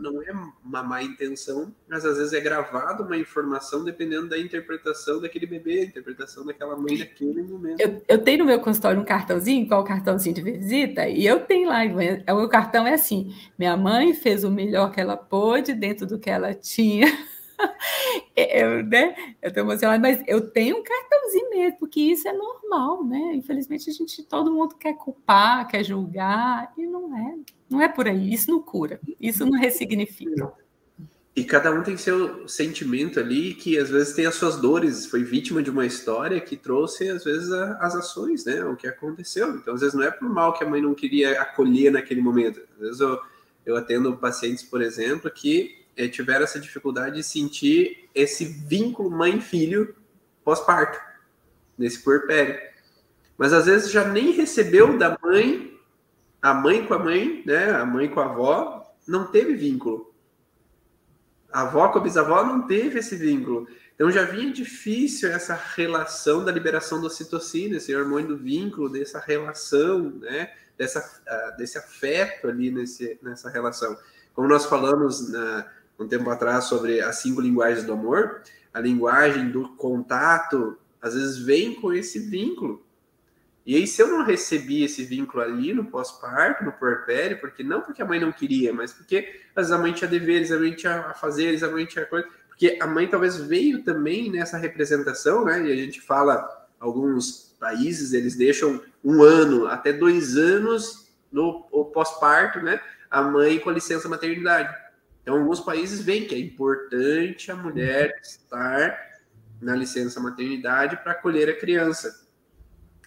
não 0.00 0.22
é 0.22 0.32
uma 0.64 0.82
má 0.82 1.02
intenção, 1.02 1.74
mas 1.88 2.04
às 2.04 2.16
vezes 2.16 2.32
é 2.32 2.40
gravado 2.40 3.02
uma 3.02 3.16
informação 3.16 3.84
dependendo 3.84 4.28
da 4.28 4.38
interpretação 4.38 5.20
daquele 5.20 5.46
bebê, 5.46 5.84
interpretação 5.84 6.44
daquela 6.44 6.76
mãe 6.76 6.98
naquele 6.98 7.42
momento. 7.42 7.80
Eu, 7.80 8.02
eu 8.08 8.18
tenho 8.18 8.38
no 8.38 8.44
meu 8.46 8.60
consultório 8.60 9.00
um 9.00 9.04
cartãozinho, 9.04 9.68
qual 9.68 9.82
o 9.82 9.84
cartãozinho 9.84 10.34
de 10.34 10.42
visita, 10.42 11.06
e 11.08 11.26
eu 11.26 11.40
tenho 11.40 11.68
lá, 11.68 11.82
o 11.84 12.36
meu 12.36 12.48
cartão 12.48 12.86
é 12.86 12.94
assim: 12.94 13.34
minha 13.58 13.76
mãe 13.76 14.14
fez 14.14 14.44
o 14.44 14.50
melhor 14.50 14.90
que 14.92 15.00
ela 15.00 15.16
pôde 15.16 15.74
dentro 15.74 16.06
do 16.06 16.18
que 16.18 16.30
ela 16.30 16.54
tinha. 16.54 17.06
eu, 18.36 18.84
né, 18.84 19.14
eu 19.42 19.52
tô 19.52 19.60
emocionada, 19.60 20.00
mas 20.00 20.22
eu 20.26 20.50
tenho 20.50 20.78
um 20.78 20.82
cartãozinho 20.82 21.50
mesmo, 21.50 21.78
porque 21.78 22.00
isso 22.00 22.28
é 22.28 22.32
normal, 22.32 23.04
né? 23.04 23.32
Infelizmente, 23.34 23.90
a 23.90 23.92
gente, 23.92 24.22
todo 24.22 24.52
mundo 24.52 24.76
quer 24.76 24.94
culpar, 24.94 25.66
quer 25.68 25.84
julgar, 25.84 26.72
e 26.76 26.86
não 26.86 27.16
é. 27.16 27.34
Não 27.68 27.82
é 27.82 27.88
por 27.88 28.06
aí, 28.06 28.32
isso 28.32 28.50
não 28.50 28.60
cura, 28.60 29.00
isso 29.20 29.44
não 29.44 29.58
ressignifica. 29.58 30.52
E 31.36 31.44
cada 31.44 31.70
um 31.70 31.82
tem 31.82 31.98
seu 31.98 32.48
sentimento 32.48 33.20
ali, 33.20 33.52
que 33.52 33.76
às 33.76 33.90
vezes 33.90 34.14
tem 34.14 34.24
as 34.24 34.36
suas 34.36 34.56
dores, 34.56 35.04
foi 35.04 35.22
vítima 35.22 35.62
de 35.62 35.68
uma 35.68 35.84
história 35.84 36.40
que 36.40 36.56
trouxe, 36.56 37.10
às 37.10 37.24
vezes, 37.24 37.52
a, 37.52 37.72
as 37.76 37.94
ações, 37.94 38.46
né? 38.46 38.64
O 38.64 38.74
que 38.74 38.86
aconteceu. 38.86 39.54
Então, 39.54 39.74
às 39.74 39.80
vezes, 39.80 39.94
não 39.94 40.02
é 40.02 40.10
por 40.10 40.26
mal 40.30 40.54
que 40.54 40.64
a 40.64 40.68
mãe 40.68 40.80
não 40.80 40.94
queria 40.94 41.38
acolher 41.42 41.92
naquele 41.92 42.22
momento. 42.22 42.62
Às 42.76 42.80
vezes, 42.80 43.00
eu, 43.00 43.20
eu 43.66 43.76
atendo 43.76 44.16
pacientes, 44.16 44.64
por 44.64 44.80
exemplo, 44.80 45.30
que 45.30 45.84
é, 45.84 45.85
tiveram 46.10 46.44
essa 46.44 46.60
dificuldade 46.60 47.16
de 47.16 47.22
sentir 47.22 48.08
esse 48.14 48.44
vínculo 48.44 49.10
mãe-filho 49.10 49.94
pós-parto, 50.44 51.00
nesse 51.76 52.02
puerpério. 52.02 52.58
Mas 53.36 53.52
às 53.52 53.66
vezes 53.66 53.90
já 53.90 54.04
nem 54.04 54.30
recebeu 54.30 54.96
da 54.96 55.18
mãe, 55.22 55.78
a 56.40 56.54
mãe 56.54 56.86
com 56.86 56.94
a 56.94 56.98
mãe, 56.98 57.42
né? 57.44 57.70
A 57.70 57.84
mãe 57.84 58.08
com 58.08 58.20
a 58.20 58.26
avó, 58.26 58.94
não 59.06 59.26
teve 59.26 59.54
vínculo. 59.54 60.14
A 61.52 61.62
avó 61.62 61.88
com 61.88 61.98
a 61.98 62.02
bisavó 62.02 62.44
não 62.44 62.66
teve 62.66 62.98
esse 62.98 63.16
vínculo. 63.16 63.66
Então 63.94 64.10
já 64.10 64.24
vinha 64.24 64.52
difícil 64.52 65.30
essa 65.30 65.54
relação 65.54 66.44
da 66.44 66.52
liberação 66.52 67.00
da 67.00 67.06
ocitocina, 67.06 67.76
esse 67.76 67.94
hormônio 67.94 68.28
do 68.28 68.36
vínculo, 68.36 68.90
dessa 68.90 69.18
relação, 69.18 70.10
né? 70.20 70.52
Dessa, 70.76 71.00
uh, 71.00 71.56
desse 71.56 71.78
afeto 71.78 72.48
ali 72.48 72.70
nesse, 72.70 73.18
nessa 73.22 73.48
relação. 73.48 73.96
Como 74.34 74.46
nós 74.46 74.66
falamos 74.66 75.30
na, 75.30 75.66
um 75.98 76.06
tempo 76.06 76.28
atrás 76.30 76.64
sobre 76.64 77.00
as 77.00 77.16
cinco 77.16 77.40
linguagens 77.40 77.84
do 77.84 77.92
amor, 77.92 78.42
a 78.72 78.80
linguagem 78.80 79.50
do 79.50 79.68
contato 79.76 80.78
às 81.00 81.14
vezes 81.14 81.38
vem 81.38 81.74
com 81.74 81.92
esse 81.92 82.18
vínculo. 82.18 82.84
E 83.64 83.74
aí, 83.74 83.86
se 83.86 84.00
eu 84.00 84.06
não 84.06 84.24
recebi 84.24 84.84
esse 84.84 85.04
vínculo 85.04 85.42
ali 85.42 85.74
no 85.74 85.86
pós-parto, 85.86 86.64
no 86.64 86.70
puerpério, 86.70 87.40
porque 87.40 87.64
não 87.64 87.80
porque 87.80 88.00
a 88.00 88.04
mãe 88.04 88.20
não 88.20 88.30
queria, 88.30 88.72
mas 88.72 88.92
porque 88.92 89.40
às 89.56 89.66
vezes 89.66 89.72
a 89.72 89.78
mãe 89.78 89.92
tinha 89.92 90.08
deveres, 90.08 90.52
a 90.52 90.58
mãe 90.58 90.72
tinha 90.72 91.14
fazeres, 91.14 91.64
a 91.64 91.70
mãe 91.70 91.84
tinha 91.84 92.06
coisa, 92.06 92.28
porque 92.46 92.78
a 92.80 92.86
mãe 92.86 93.08
talvez 93.08 93.36
veio 93.36 93.82
também 93.82 94.30
nessa 94.30 94.56
representação, 94.56 95.44
né? 95.44 95.66
E 95.66 95.72
a 95.72 95.76
gente 95.76 96.00
fala, 96.00 96.68
alguns 96.78 97.56
países 97.58 98.12
eles 98.12 98.36
deixam 98.36 98.80
um 99.04 99.22
ano 99.22 99.66
até 99.66 99.92
dois 99.92 100.36
anos 100.36 101.10
no 101.32 101.62
pós-parto, 101.92 102.60
né? 102.60 102.80
A 103.10 103.22
mãe 103.22 103.58
com 103.58 103.70
a 103.70 103.72
licença 103.72 104.08
maternidade. 104.08 104.72
Então, 105.26 105.38
alguns 105.38 105.58
países 105.58 106.00
veem 106.02 106.24
que 106.24 106.36
é 106.36 106.38
importante 106.38 107.50
a 107.50 107.56
mulher 107.56 108.16
estar 108.22 108.96
na 109.60 109.74
licença 109.74 110.20
maternidade 110.20 110.98
para 110.98 111.10
acolher 111.10 111.48
a 111.48 111.58
criança. 111.58 112.24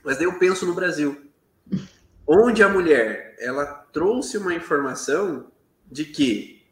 Mas 0.04 0.18
daí 0.18 0.26
eu 0.26 0.38
penso 0.38 0.66
no 0.66 0.74
Brasil, 0.74 1.30
onde 2.28 2.62
a 2.62 2.68
mulher 2.68 3.38
ela 3.40 3.66
trouxe 3.66 4.38
uma 4.38 4.54
informação 4.54 5.50
de 5.90 6.04
que 6.04 6.68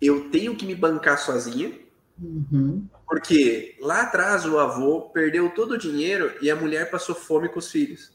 eu 0.00 0.28
tenho 0.30 0.56
que 0.56 0.66
me 0.66 0.74
bancar 0.74 1.20
sozinha, 1.20 1.78
uhum. 2.20 2.84
porque 3.06 3.76
lá 3.80 4.02
atrás 4.02 4.44
o 4.44 4.58
avô 4.58 5.02
perdeu 5.10 5.50
todo 5.50 5.74
o 5.74 5.78
dinheiro 5.78 6.34
e 6.42 6.50
a 6.50 6.56
mulher 6.56 6.90
passou 6.90 7.14
fome 7.14 7.48
com 7.48 7.60
os 7.60 7.70
filhos. 7.70 8.12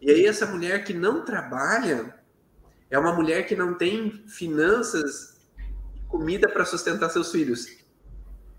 E 0.00 0.08
aí 0.08 0.24
essa 0.24 0.46
mulher 0.46 0.84
que 0.84 0.94
não 0.94 1.24
trabalha 1.24 2.14
é 2.88 2.96
uma 2.96 3.12
mulher 3.12 3.44
que 3.44 3.56
não 3.56 3.74
tem 3.74 4.22
finanças 4.28 5.36
comida 6.08 6.48
para 6.48 6.64
sustentar 6.64 7.10
seus 7.10 7.30
filhos. 7.30 7.78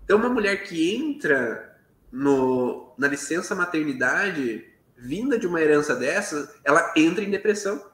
Então, 0.04 0.18
uma 0.18 0.28
mulher 0.28 0.62
que 0.62 0.94
entra 0.94 1.76
no, 2.10 2.94
na 2.96 3.08
licença 3.08 3.54
maternidade, 3.54 4.66
vinda 4.96 5.38
de 5.38 5.46
uma 5.46 5.60
herança 5.60 5.94
dessa, 5.94 6.54
ela 6.64 6.92
entra 6.96 7.22
em 7.22 7.30
depressão. 7.30 7.84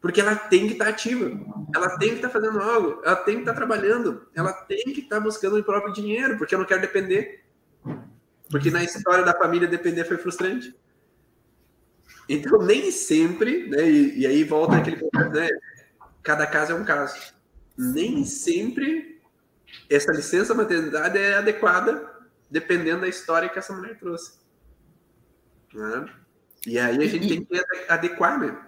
Porque 0.00 0.20
ela 0.20 0.34
tem 0.34 0.66
que 0.66 0.72
estar 0.72 0.86
tá 0.86 0.90
ativa, 0.90 1.30
ela 1.72 1.96
tem 1.96 2.08
que 2.08 2.14
estar 2.16 2.28
tá 2.28 2.32
fazendo 2.32 2.60
algo, 2.60 3.00
ela 3.04 3.14
tem 3.14 3.36
que 3.36 3.42
estar 3.42 3.52
tá 3.52 3.56
trabalhando, 3.56 4.26
ela 4.34 4.52
tem 4.52 4.82
que 4.92 5.00
estar 5.00 5.16
tá 5.16 5.22
buscando 5.22 5.56
o 5.56 5.62
próprio 5.62 5.92
dinheiro, 5.92 6.36
porque 6.36 6.54
eu 6.54 6.58
não 6.58 6.66
quero 6.66 6.80
depender. 6.80 7.44
Porque 8.50 8.70
na 8.70 8.82
história 8.82 9.24
da 9.24 9.38
família 9.38 9.68
depender 9.68 10.04
foi 10.04 10.16
frustrante. 10.18 10.74
Então, 12.28 12.60
nem 12.62 12.90
sempre, 12.90 13.68
né? 13.68 13.88
E, 13.88 14.20
e 14.20 14.26
aí 14.26 14.42
volta 14.42 14.76
aquele 14.76 14.96
né? 15.30 15.48
Cada 16.22 16.46
caso 16.46 16.72
é 16.72 16.74
um 16.74 16.84
caso 16.84 17.32
nem 17.76 18.24
sempre 18.24 19.20
essa 19.88 20.12
licença 20.12 20.54
maternidade 20.54 21.18
é 21.18 21.34
adequada, 21.34 22.10
dependendo 22.50 23.02
da 23.02 23.08
história 23.08 23.48
que 23.48 23.58
essa 23.58 23.74
mulher 23.74 23.98
trouxe. 23.98 24.38
Né? 25.72 26.06
E 26.66 26.78
aí 26.78 26.98
a 26.98 27.06
gente 27.06 27.26
e, 27.26 27.28
tem 27.28 27.44
que 27.44 27.64
adequar 27.88 28.38
mesmo. 28.38 28.58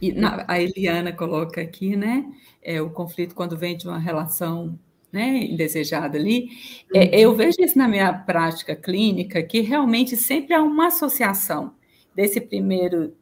E 0.00 0.12
na, 0.12 0.44
a 0.48 0.60
Eliana 0.60 1.12
coloca 1.12 1.60
aqui, 1.60 1.96
né? 1.96 2.24
É, 2.62 2.82
o 2.82 2.90
conflito 2.90 3.34
quando 3.34 3.56
vem 3.56 3.76
de 3.76 3.86
uma 3.86 3.98
relação 3.98 4.78
né, 5.12 5.44
indesejada 5.44 6.18
ali. 6.18 6.48
É, 6.94 7.00
uhum. 7.00 7.10
eu 7.12 7.36
vejo 7.36 7.56
isso 7.60 7.78
na 7.78 7.88
minha 7.88 8.12
prática 8.12 8.76
clínica, 8.76 9.42
que 9.42 9.60
realmente 9.60 10.16
sempre 10.16 10.54
há 10.54 10.62
uma 10.62 10.88
associação 10.88 11.74
desse 12.14 12.40
primeiro 12.40 13.16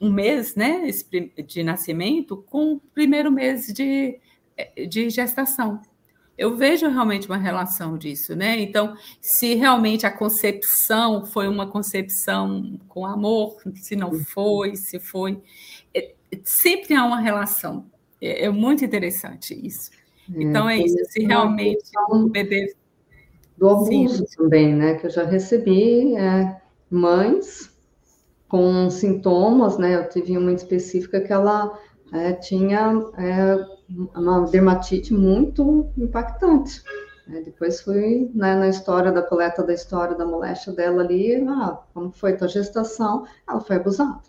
um 0.00 0.10
mês 0.10 0.54
né, 0.54 0.88
de 1.46 1.62
nascimento 1.62 2.36
com 2.48 2.74
o 2.74 2.80
primeiro 2.94 3.30
mês 3.30 3.66
de, 3.66 4.18
de 4.88 5.10
gestação. 5.10 5.80
Eu 6.38 6.54
vejo 6.54 6.88
realmente 6.88 7.26
uma 7.26 7.38
relação 7.38 7.96
disso, 7.96 8.36
né? 8.36 8.60
Então, 8.60 8.94
se 9.20 9.54
realmente 9.54 10.04
a 10.04 10.10
concepção 10.10 11.24
foi 11.24 11.48
uma 11.48 11.66
concepção 11.66 12.78
com 12.88 13.06
amor, 13.06 13.56
se 13.74 13.96
não 13.96 14.12
foi, 14.12 14.76
se 14.76 14.98
foi, 14.98 15.40
é, 15.94 16.14
sempre 16.44 16.94
há 16.94 17.04
uma 17.04 17.20
relação. 17.20 17.86
É, 18.20 18.44
é 18.44 18.50
muito 18.50 18.84
interessante 18.84 19.54
isso. 19.66 19.90
É, 20.34 20.42
então, 20.42 20.68
é 20.68 20.76
isso. 20.78 20.96
Se 21.06 21.24
realmente 21.24 21.84
o 22.10 22.28
bebê. 22.28 22.74
Do 23.56 23.70
abuso 23.70 24.26
Sim. 24.26 24.36
também, 24.36 24.74
né? 24.74 24.96
Que 24.96 25.06
eu 25.06 25.10
já 25.10 25.24
recebi 25.24 26.14
é, 26.16 26.60
mães 26.90 27.74
com 28.48 28.88
sintomas, 28.90 29.78
né? 29.78 29.96
Eu 29.96 30.08
tive 30.08 30.36
uma 30.36 30.52
específica 30.52 31.20
que 31.20 31.32
ela 31.32 31.78
é, 32.12 32.32
tinha 32.32 33.04
é, 33.18 33.66
uma 34.14 34.46
dermatite 34.46 35.12
muito 35.12 35.88
impactante. 35.96 36.82
É, 37.28 37.40
depois 37.40 37.80
fui 37.80 38.30
né, 38.34 38.54
na 38.54 38.68
história 38.68 39.10
da 39.10 39.22
coleta 39.22 39.62
da 39.62 39.72
história 39.72 40.16
da 40.16 40.24
moléstia 40.24 40.72
dela 40.72 41.02
ali, 41.02 41.44
ah, 41.48 41.80
como 41.92 42.12
foi 42.12 42.36
tua 42.36 42.46
gestação? 42.46 43.26
Ela 43.48 43.60
foi 43.60 43.76
abusada. 43.76 44.22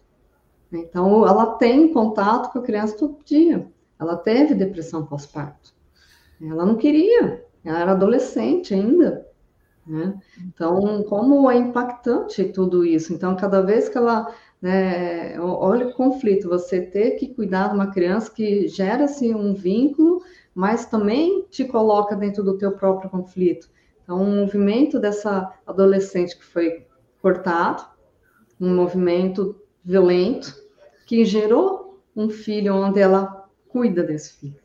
Então, 0.71 1.25
ela 1.27 1.57
tem 1.57 1.93
contato 1.93 2.51
com 2.51 2.59
a 2.59 2.63
criança 2.63 2.97
todo 2.97 3.23
dia. 3.23 3.67
Ela 3.99 4.17
teve 4.17 4.53
depressão 4.53 5.05
pós-parto. 5.05 5.73
Ela 6.41 6.65
não 6.65 6.75
queria, 6.75 7.45
ela 7.63 7.79
era 7.79 7.91
adolescente 7.91 8.73
ainda. 8.73 9.26
Né? 9.87 10.19
Então, 10.45 11.03
como 11.03 11.49
é 11.49 11.55
impactante 11.57 12.43
tudo 12.45 12.85
isso. 12.85 13.13
Então, 13.13 13.35
cada 13.35 13.61
vez 13.61 13.87
que 13.87 13.97
ela 13.97 14.33
né, 14.61 15.39
olha 15.39 15.87
o 15.87 15.93
conflito, 15.93 16.49
você 16.49 16.81
ter 16.81 17.11
que 17.11 17.33
cuidar 17.33 17.69
de 17.69 17.75
uma 17.75 17.91
criança 17.91 18.31
que 18.31 18.67
gera-se 18.67 19.33
um 19.33 19.53
vínculo, 19.53 20.21
mas 20.53 20.85
também 20.85 21.45
te 21.49 21.63
coloca 21.63 22.15
dentro 22.15 22.43
do 22.43 22.57
teu 22.57 22.73
próprio 22.73 23.09
conflito. 23.09 23.69
Então, 24.03 24.21
um 24.21 24.41
movimento 24.41 24.99
dessa 24.99 25.53
adolescente 25.65 26.37
que 26.37 26.43
foi 26.43 26.85
cortado, 27.21 27.83
um 28.59 28.75
movimento 28.75 29.55
violento, 29.83 30.53
que 31.05 31.23
gerou 31.23 32.01
um 32.15 32.29
filho 32.29 32.75
onde 32.75 32.99
ela 32.99 33.47
cuida 33.69 34.03
desse 34.03 34.33
filho. 34.33 34.59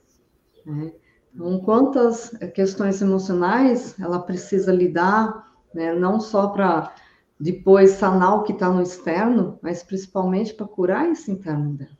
Né? 0.64 0.92
Então, 1.34 1.60
quantas 1.60 2.30
questões 2.54 3.00
emocionais 3.00 3.98
ela 3.98 4.20
precisa 4.20 4.72
lidar, 4.72 5.50
né? 5.74 5.94
não 5.94 6.20
só 6.20 6.48
para 6.48 6.94
depois 7.40 7.92
sanar 7.92 8.36
o 8.38 8.42
que 8.42 8.52
está 8.52 8.70
no 8.70 8.82
externo, 8.82 9.58
mas 9.62 9.82
principalmente 9.82 10.54
para 10.54 10.66
curar 10.66 11.10
esse 11.10 11.30
interno 11.30 11.74
dela. 11.74 11.98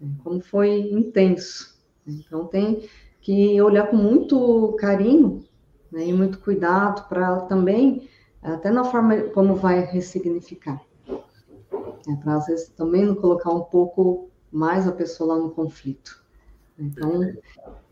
Né? 0.00 0.10
Como 0.22 0.40
foi 0.40 0.90
intenso. 0.90 1.78
Então, 2.06 2.46
tem 2.46 2.88
que 3.20 3.60
olhar 3.60 3.88
com 3.88 3.96
muito 3.96 4.76
carinho 4.78 5.44
né? 5.90 6.06
e 6.06 6.12
muito 6.12 6.40
cuidado 6.40 7.08
para 7.08 7.42
também, 7.42 8.08
até 8.42 8.70
na 8.70 8.84
forma 8.84 9.16
como 9.34 9.54
vai 9.54 9.80
ressignificar. 9.80 10.82
É, 12.08 12.16
para 12.16 12.36
às 12.36 12.46
vezes 12.46 12.68
também 12.70 13.04
não 13.04 13.14
colocar 13.14 13.50
um 13.50 13.64
pouco 13.64 14.30
mais 14.50 14.88
a 14.88 14.92
pessoa 14.92 15.34
lá 15.34 15.40
no 15.42 15.50
conflito. 15.50 16.24
Então, 16.78 17.20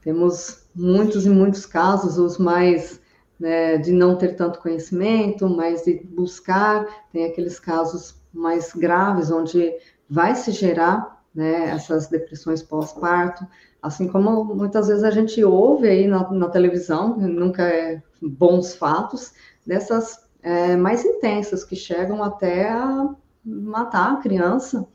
temos 0.07 0.69
muitos 0.73 1.27
e 1.27 1.29
muitos 1.29 1.67
casos, 1.67 2.17
os 2.17 2.39
mais 2.39 3.01
né, 3.41 3.77
de 3.77 3.91
não 3.91 4.17
ter 4.17 4.37
tanto 4.37 4.61
conhecimento, 4.61 5.49
mas 5.49 5.83
de 5.83 5.95
buscar, 5.95 6.87
tem 7.13 7.25
aqueles 7.25 7.59
casos 7.59 8.15
mais 8.33 8.73
graves, 8.73 9.33
onde 9.33 9.75
vai 10.09 10.37
se 10.37 10.53
gerar 10.53 11.25
né, 11.35 11.71
essas 11.71 12.07
depressões 12.07 12.63
pós-parto, 12.63 13.45
assim 13.83 14.07
como 14.07 14.45
muitas 14.45 14.87
vezes 14.87 15.03
a 15.03 15.11
gente 15.11 15.43
ouve 15.43 15.89
aí 15.89 16.07
na, 16.07 16.31
na 16.31 16.49
televisão, 16.51 17.17
nunca 17.17 17.65
é 17.65 18.01
bons 18.23 18.77
fatos, 18.77 19.33
dessas 19.67 20.25
é, 20.41 20.77
mais 20.77 21.05
intensas, 21.05 21.65
que 21.65 21.75
chegam 21.75 22.23
até 22.23 22.71
a 22.71 23.13
matar 23.45 24.13
a 24.13 24.17
criança, 24.19 24.87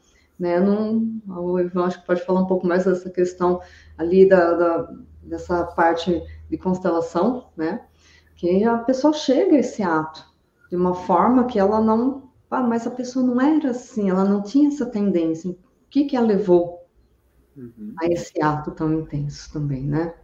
né? 0.42 0.60
Não, 0.60 1.22
o 1.28 1.60
Ivan 1.60 1.86
acho 1.86 2.02
que 2.02 2.08
pode 2.08 2.26
falar 2.26 2.42
um 2.42 2.48
pouco 2.48 2.66
mais 2.66 2.86
dessa 2.86 3.12
questão 3.12 3.62
ali 3.96 4.28
da, 4.28 4.54
da, 4.54 4.94
dessa 5.22 5.64
parte 5.66 6.20
de 6.50 6.58
constelação, 6.58 7.52
né? 7.56 7.86
Que 8.36 8.64
a 8.64 8.80
pessoa 8.80 9.14
chega 9.14 9.56
a 9.56 9.60
esse 9.60 9.84
ato 9.84 10.26
de 10.68 10.76
uma 10.76 10.96
forma 10.96 11.46
que 11.46 11.60
ela 11.60 11.80
não, 11.80 12.32
ah, 12.50 12.64
mas 12.64 12.88
a 12.88 12.92
pessoa 12.92 13.24
não 13.24 13.39
era 13.39 13.70
assim, 13.70 14.10
ela 14.10 14.26
não 14.26 14.42
tinha 14.42 14.70
essa 14.70 14.88
tendência. 14.88 15.52
O 15.52 15.58
que 15.92 16.06
que 16.06 16.18
a 16.18 16.22
levou 16.22 16.88
uhum. 17.56 17.94
a 18.02 18.08
esse 18.08 18.42
ato 18.42 18.72
tão 18.72 18.92
intenso 18.92 19.54
também, 19.54 19.86
né? 19.86 20.16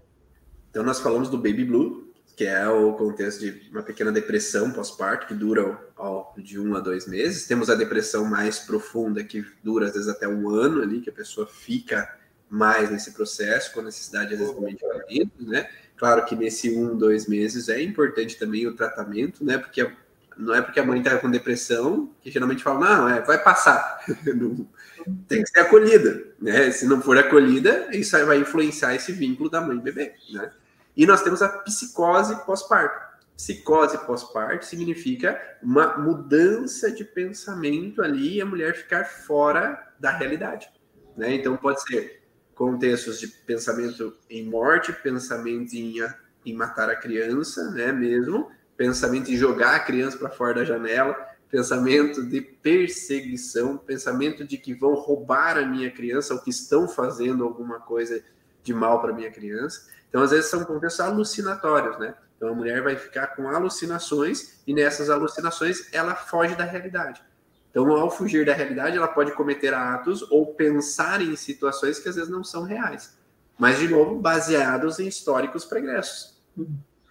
Então 0.72 0.84
nós 0.84 1.00
falamos 1.00 1.30
do 1.30 1.38
baby 1.38 1.64
blue, 1.64 2.07
que 2.38 2.46
é 2.46 2.70
o 2.70 2.94
contexto 2.94 3.40
de 3.40 3.68
uma 3.72 3.82
pequena 3.82 4.12
depressão 4.12 4.70
pós-parto, 4.72 5.26
que 5.26 5.34
dura 5.34 5.76
ó, 5.98 6.32
de 6.38 6.60
um 6.60 6.76
a 6.76 6.80
dois 6.80 7.08
meses. 7.08 7.48
Temos 7.48 7.68
a 7.68 7.74
depressão 7.74 8.26
mais 8.26 8.60
profunda, 8.60 9.24
que 9.24 9.44
dura 9.64 9.88
às 9.88 9.94
vezes 9.94 10.08
até 10.08 10.28
um 10.28 10.48
ano 10.48 10.84
ali, 10.84 11.02
que 11.02 11.10
a 11.10 11.14
pessoa 11.14 11.48
fica 11.48 12.08
mais 12.48 12.92
nesse 12.92 13.14
processo, 13.14 13.74
com 13.74 13.82
necessidade 13.82 14.36
às 14.36 14.40
vezes 14.40 14.54
de 14.54 14.62
medicamentos, 14.62 15.48
né? 15.48 15.68
Claro 15.98 16.24
que 16.26 16.36
nesse 16.36 16.70
um, 16.78 16.96
dois 16.96 17.28
meses 17.28 17.70
é 17.70 17.82
importante 17.82 18.38
também 18.38 18.68
o 18.68 18.76
tratamento, 18.76 19.44
né? 19.44 19.58
Porque 19.58 19.92
não 20.38 20.54
é 20.54 20.62
porque 20.62 20.80
a 20.80 20.86
mãe 20.86 21.00
está 21.00 21.18
com 21.18 21.32
depressão 21.32 22.14
que 22.22 22.30
geralmente 22.30 22.62
fala, 22.62 22.80
não, 22.80 23.10
é, 23.10 23.22
vai 23.22 23.44
passar. 23.44 24.00
tem 25.28 25.42
que 25.42 25.50
ser 25.50 25.62
acolhida, 25.62 26.24
né? 26.40 26.70
Se 26.70 26.86
não 26.86 27.02
for 27.02 27.18
acolhida, 27.18 27.88
isso 27.94 28.16
vai 28.28 28.38
influenciar 28.38 28.94
esse 28.94 29.12
vínculo 29.12 29.50
da 29.50 29.60
mãe 29.60 29.78
e 29.78 29.82
bebê, 29.82 30.14
né? 30.32 30.52
E 30.98 31.06
nós 31.06 31.22
temos 31.22 31.44
a 31.44 31.48
psicose 31.48 32.36
pós-parto. 32.44 33.06
Psicose 33.36 34.00
pós-parto 34.00 34.66
significa 34.66 35.40
uma 35.62 35.96
mudança 35.96 36.92
de 36.92 37.04
pensamento 37.06 38.02
ali 38.02 38.38
e 38.38 38.42
a 38.42 38.46
mulher 38.46 38.76
ficar 38.76 39.06
fora 39.06 39.94
da 40.00 40.10
realidade. 40.10 40.68
Né? 41.16 41.36
Então, 41.36 41.56
pode 41.56 41.84
ser 41.84 42.24
contextos 42.56 43.20
de 43.20 43.28
pensamento 43.28 44.18
em 44.28 44.44
morte, 44.44 44.92
pensamento 44.92 45.74
em, 45.76 45.98
em 46.44 46.54
matar 46.56 46.90
a 46.90 46.96
criança, 46.96 47.70
né, 47.70 47.92
mesmo, 47.92 48.50
pensamento 48.76 49.32
em 49.32 49.36
jogar 49.36 49.76
a 49.76 49.80
criança 49.80 50.18
para 50.18 50.32
fora 50.32 50.56
da 50.56 50.66
janela, 50.66 51.16
pensamento 51.50 52.26
de 52.26 52.42
perseguição, 52.42 53.78
pensamento 53.78 54.44
de 54.44 54.58
que 54.58 54.74
vão 54.74 54.96
roubar 54.96 55.58
a 55.58 55.66
minha 55.66 55.92
criança 55.92 56.34
ou 56.34 56.42
que 56.42 56.50
estão 56.50 56.88
fazendo 56.88 57.44
alguma 57.44 57.80
coisa 57.80 58.24
de 58.64 58.74
mal 58.74 59.00
para 59.00 59.14
minha 59.14 59.32
criança. 59.32 59.88
Então, 60.10 60.22
às 60.22 60.32
vezes, 60.32 60.50
são 60.50 60.64
contextos 60.64 61.00
alucinatórios, 61.00 61.98
né? 62.00 62.16
Então, 62.38 62.50
a 62.50 62.54
mulher 62.54 62.82
vai 62.82 62.96
ficar 62.96 63.28
com 63.28 63.50
alucinações 63.50 64.62
e 64.66 64.74
nessas 64.74 65.10
alucinações 65.10 65.92
ela 65.92 66.16
foge 66.16 66.56
da 66.56 66.64
realidade. 66.64 67.22
Então, 67.70 67.90
ao 67.92 68.10
fugir 68.10 68.46
da 68.46 68.54
realidade, 68.54 68.98
ela 68.98 69.08
pode 69.08 69.32
cometer 69.34 69.74
atos 69.74 70.22
ou 70.32 70.54
pensar 70.54 71.22
em 71.22 71.36
situações 71.36 72.00
que 72.00 72.08
às 72.10 72.16
vezes 72.16 72.30
não 72.30 72.44
são 72.44 72.64
reais. 72.64 73.18
Mas, 73.58 73.80
de 73.80 73.88
novo, 73.88 74.20
baseados 74.20 75.00
em 75.00 75.08
históricos 75.08 75.66
pregressos. 75.66 76.38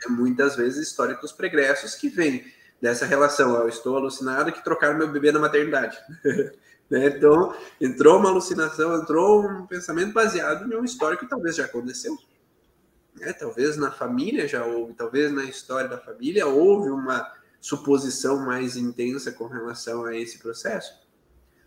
É 0.04 0.08
muitas 0.08 0.56
vezes 0.56 0.88
históricos 0.88 1.32
pregressos 1.32 1.94
que 1.94 2.08
vêm 2.08 2.44
dessa 2.80 3.04
relação. 3.04 3.56
Eu 3.56 3.68
estou 3.68 3.96
alucinado 3.96 4.52
que 4.52 4.62
trocaram 4.62 4.96
meu 4.96 5.08
bebê 5.08 5.32
na 5.32 5.40
maternidade. 5.40 5.98
né? 6.90 7.06
Então, 7.06 7.54
entrou 7.80 8.18
uma 8.18 8.30
alucinação, 8.30 8.96
entrou 8.96 9.44
um 9.44 9.66
pensamento 9.66 10.12
baseado 10.12 10.72
em 10.72 10.76
um 10.76 10.84
histórico 10.84 11.24
que 11.24 11.30
talvez 11.30 11.56
já 11.56 11.64
aconteceu. 11.64 12.16
Né? 13.18 13.32
Talvez 13.32 13.76
na 13.76 13.90
família 13.90 14.46
já 14.46 14.64
houve, 14.64 14.94
talvez 14.94 15.32
na 15.32 15.44
história 15.44 15.88
da 15.88 15.98
família 15.98 16.46
houve 16.46 16.90
uma 16.90 17.32
suposição 17.60 18.44
mais 18.44 18.76
intensa 18.76 19.32
com 19.32 19.46
relação 19.46 20.04
a 20.04 20.16
esse 20.16 20.38
processo. 20.38 21.04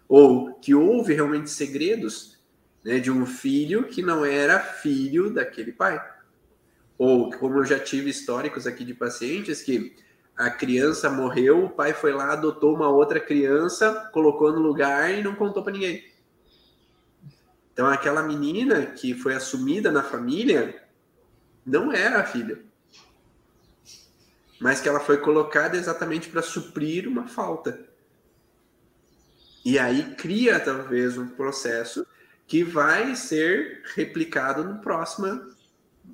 Ou 0.07 0.53
que 0.55 0.73
houve 0.73 1.13
realmente 1.13 1.49
segredos 1.49 2.39
né, 2.83 2.99
de 2.99 3.11
um 3.11 3.25
filho 3.25 3.87
que 3.87 4.01
não 4.01 4.23
era 4.23 4.59
filho 4.59 5.33
daquele 5.33 5.71
pai. 5.71 6.01
Ou, 6.97 7.31
como 7.31 7.59
eu 7.59 7.65
já 7.65 7.79
tive 7.79 8.09
históricos 8.09 8.67
aqui 8.67 8.83
de 8.83 8.93
pacientes 8.93 9.61
que 9.61 9.95
a 10.35 10.49
criança 10.49 11.09
morreu, 11.09 11.65
o 11.65 11.69
pai 11.69 11.93
foi 11.93 12.13
lá, 12.13 12.33
adotou 12.33 12.73
uma 12.73 12.89
outra 12.89 13.19
criança, 13.19 14.09
colocou 14.13 14.51
no 14.51 14.59
lugar 14.59 15.13
e 15.13 15.21
não 15.21 15.35
contou 15.35 15.63
para 15.63 15.73
ninguém. 15.73 16.03
Então, 17.73 17.87
aquela 17.87 18.23
menina 18.23 18.85
que 18.85 19.13
foi 19.13 19.33
assumida 19.33 19.91
na 19.91 20.03
família 20.03 20.81
não 21.65 21.91
era 21.91 22.19
a 22.19 22.25
filha, 22.25 22.59
mas 24.59 24.81
que 24.81 24.89
ela 24.89 24.99
foi 24.99 25.17
colocada 25.17 25.77
exatamente 25.77 26.29
para 26.29 26.41
suprir 26.41 27.07
uma 27.07 27.27
falta. 27.27 27.79
E 29.63 29.77
aí 29.77 30.15
cria 30.15 30.59
talvez 30.59 31.17
um 31.17 31.27
processo 31.27 32.05
que 32.47 32.63
vai 32.63 33.15
ser 33.15 33.83
replicado 33.95 34.63
no 34.63 34.79
próximo 34.79 35.57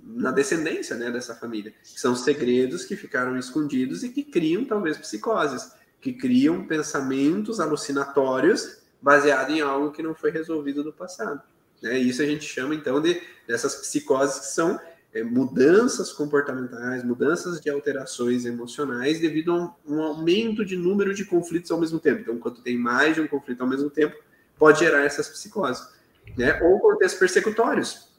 na 0.04 0.32
descendência 0.32 0.96
né, 0.96 1.10
dessa 1.10 1.34
família. 1.36 1.74
São 1.82 2.16
segredos 2.16 2.86
que 2.86 2.96
ficaram 2.96 3.38
escondidos 3.38 4.04
e 4.04 4.10
que 4.10 4.24
criam 4.24 4.66
talvez 4.66 4.98
psicoses, 4.98 5.72
que 6.02 6.14
criam 6.14 6.68
pensamentos 6.68 7.60
alucinatórios 7.60 8.80
baseados 9.02 9.56
em 9.56 9.62
algo 9.62 9.92
que 9.92 10.04
não 10.04 10.14
foi 10.14 10.32
resolvido 10.32 10.84
no 10.84 10.92
passado. 10.92 11.42
Né? 11.82 11.98
Isso 11.98 12.22
a 12.22 12.26
gente 12.26 12.46
chama 12.46 12.76
então 12.76 13.02
de 13.02 13.22
dessas 13.48 13.76
psicoses 13.76 14.40
que 14.40 14.48
são 14.48 14.80
é, 15.16 15.24
mudanças 15.24 16.12
comportamentais, 16.12 17.02
mudanças 17.02 17.62
de 17.62 17.70
alterações 17.70 18.46
emocionais 18.46 19.18
devido 19.18 19.54
a 19.54 19.56
um, 19.56 19.96
um, 19.96 20.04
aumento 20.04 20.66
de 20.66 20.76
número 20.76 21.14
de 21.14 21.24
conflitos 21.24 21.72
ao 21.72 21.80
mesmo 21.80 22.00
tempo. 22.00 22.20
Então, 22.20 22.38
quando 22.38 22.62
tem 22.62 22.78
mais 22.78 23.16
de 23.16 23.22
um 23.22 23.28
conflito 23.28 23.62
ao 23.62 23.68
mesmo 23.68 23.90
tempo, 23.90 24.14
pode 24.60 24.80
gerar 24.80 25.06
essas 25.06 25.30
psicoses. 25.30 25.88
Né? 26.38 26.62
Ou 26.62 26.82
contextos 26.82 27.18
persecutórios, 27.18 28.10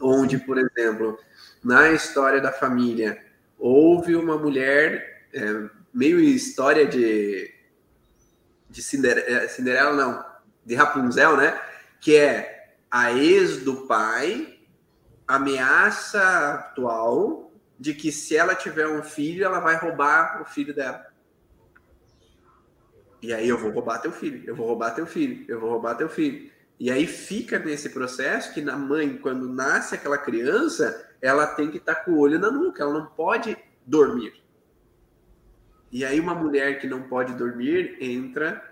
onde, 0.00 0.38
por 0.38 0.58
exemplo, 0.58 1.16
na 1.62 1.92
história 1.92 2.40
da 2.40 2.50
família, 2.50 3.24
houve 3.56 4.16
uma 4.16 4.36
mulher, 4.36 5.28
é, 5.32 5.70
meio 5.92 6.18
história 6.18 6.84
de, 6.84 7.54
de 8.68 8.82
Cinderela, 8.82 9.28
é, 9.28 9.46
Cinderela, 9.46 9.92
não, 9.92 10.24
de 10.66 10.74
Rapunzel, 10.74 11.36
né? 11.36 11.56
Que 12.00 12.16
é 12.16 12.74
a 12.90 13.12
ex 13.12 13.58
do 13.58 13.86
pai, 13.86 14.53
ameaça 15.26 16.54
atual 16.54 17.52
de 17.78 17.94
que 17.94 18.12
se 18.12 18.36
ela 18.36 18.54
tiver 18.54 18.86
um 18.86 19.02
filho, 19.02 19.44
ela 19.44 19.60
vai 19.60 19.76
roubar 19.76 20.42
o 20.42 20.44
filho 20.44 20.74
dela. 20.74 21.06
E 23.20 23.32
aí 23.32 23.48
eu 23.48 23.58
vou 23.58 23.70
roubar 23.70 24.00
teu 24.00 24.12
filho, 24.12 24.42
eu 24.46 24.54
vou 24.54 24.66
roubar 24.66 24.94
teu 24.94 25.06
filho, 25.06 25.44
eu 25.48 25.58
vou 25.58 25.70
roubar 25.70 25.96
teu 25.96 26.08
filho. 26.08 26.50
E 26.78 26.90
aí 26.90 27.06
fica 27.06 27.58
nesse 27.58 27.90
processo 27.90 28.52
que 28.52 28.60
na 28.60 28.76
mãe, 28.76 29.16
quando 29.16 29.48
nasce 29.48 29.94
aquela 29.94 30.18
criança, 30.18 31.08
ela 31.22 31.46
tem 31.46 31.70
que 31.70 31.78
estar 31.78 31.94
tá 31.94 32.04
com 32.04 32.12
o 32.12 32.18
olho 32.18 32.38
na 32.38 32.50
nuca, 32.50 32.82
ela 32.82 32.92
não 32.92 33.06
pode 33.06 33.56
dormir. 33.86 34.42
E 35.90 36.04
aí 36.04 36.18
uma 36.18 36.34
mulher 36.34 36.80
que 36.80 36.86
não 36.86 37.02
pode 37.04 37.34
dormir 37.34 37.96
entra 38.00 38.62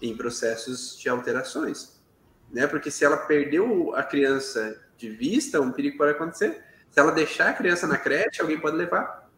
em 0.00 0.16
processos 0.16 0.98
de 0.98 1.08
alterações, 1.08 2.02
né? 2.50 2.66
Porque 2.66 2.90
se 2.90 3.04
ela 3.04 3.18
perdeu 3.18 3.94
a 3.94 4.02
criança 4.02 4.80
de 5.02 5.10
vista, 5.10 5.60
um 5.60 5.72
perigo 5.72 5.98
pode 5.98 6.12
acontecer. 6.12 6.62
Se 6.90 7.00
ela 7.00 7.10
deixar 7.10 7.50
a 7.50 7.52
criança 7.52 7.86
na 7.86 7.98
creche, 7.98 8.40
alguém 8.40 8.60
pode 8.60 8.76
levar. 8.76 9.28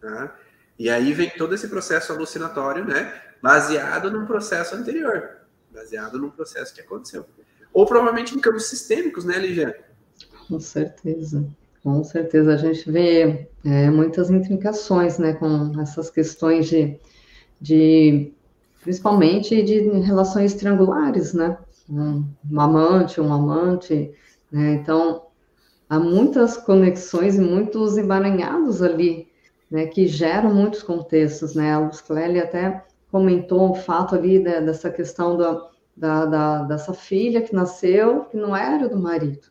Tá? 0.00 0.36
E 0.78 0.90
aí 0.90 1.12
vem 1.12 1.30
todo 1.30 1.54
esse 1.54 1.68
processo 1.68 2.12
alucinatório, 2.12 2.84
né? 2.84 3.22
Baseado 3.42 4.10
num 4.10 4.26
processo 4.26 4.74
anterior, 4.74 5.38
baseado 5.70 6.18
num 6.18 6.30
processo 6.30 6.74
que 6.74 6.80
aconteceu. 6.80 7.24
Ou 7.72 7.86
provavelmente 7.86 8.34
em 8.34 8.40
campos 8.40 8.66
sistêmicos, 8.66 9.24
né, 9.24 9.38
Ligia? 9.38 9.78
Com 10.48 10.60
certeza. 10.60 11.46
Com 11.82 12.02
certeza, 12.02 12.52
a 12.52 12.56
gente 12.56 12.90
vê 12.90 13.48
é, 13.64 13.90
muitas 13.90 14.28
intrincações 14.28 15.18
né, 15.18 15.34
com 15.34 15.80
essas 15.80 16.10
questões 16.10 16.66
de, 16.66 16.98
de 17.60 18.32
principalmente 18.82 19.62
de 19.62 19.80
relações 20.00 20.54
triangulares, 20.54 21.32
né? 21.32 21.56
Um, 21.88 22.24
amante, 22.56 23.20
um 23.20 23.32
amante, 23.32 24.12
né? 24.50 24.74
Então, 24.74 25.26
há 25.88 25.98
muitas 25.98 26.56
conexões 26.56 27.36
e 27.36 27.40
muitos 27.40 27.96
emaranhados 27.96 28.82
ali, 28.82 29.28
né? 29.70 29.86
Que 29.86 30.06
geram 30.06 30.54
muitos 30.54 30.82
contextos, 30.82 31.54
né? 31.54 31.72
A 31.72 31.78
Luz 31.78 32.00
Clélia 32.00 32.44
até 32.44 32.84
comentou 33.10 33.70
o 33.70 33.74
fato 33.74 34.14
ali 34.14 34.38
né, 34.38 34.60
dessa 34.60 34.90
questão 34.90 35.36
da, 35.36 35.68
da, 35.96 36.26
da, 36.26 36.62
dessa 36.64 36.92
filha 36.92 37.40
que 37.40 37.54
nasceu, 37.54 38.24
que 38.24 38.36
não 38.36 38.54
era 38.54 38.88
do 38.88 38.98
marido, 38.98 39.48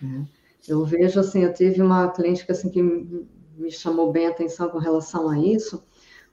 né? 0.00 0.26
Eu 0.68 0.84
vejo 0.84 1.20
assim, 1.20 1.44
eu 1.44 1.54
tive 1.54 1.80
uma 1.80 2.08
cliente 2.08 2.44
que, 2.44 2.50
assim, 2.50 2.68
que 2.68 2.82
me 2.82 3.70
chamou 3.70 4.10
bem 4.10 4.26
a 4.26 4.30
atenção 4.30 4.68
com 4.68 4.78
relação 4.78 5.28
a 5.28 5.38
isso, 5.38 5.84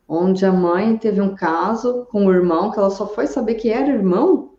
onde 0.07 0.43
a 0.45 0.51
mãe 0.51 0.97
teve 0.97 1.21
um 1.21 1.35
caso 1.35 2.07
com 2.09 2.25
o 2.25 2.33
irmão, 2.33 2.71
que 2.71 2.79
ela 2.79 2.89
só 2.89 3.07
foi 3.07 3.27
saber 3.27 3.55
que 3.55 3.69
era 3.69 3.89
irmão 3.89 4.52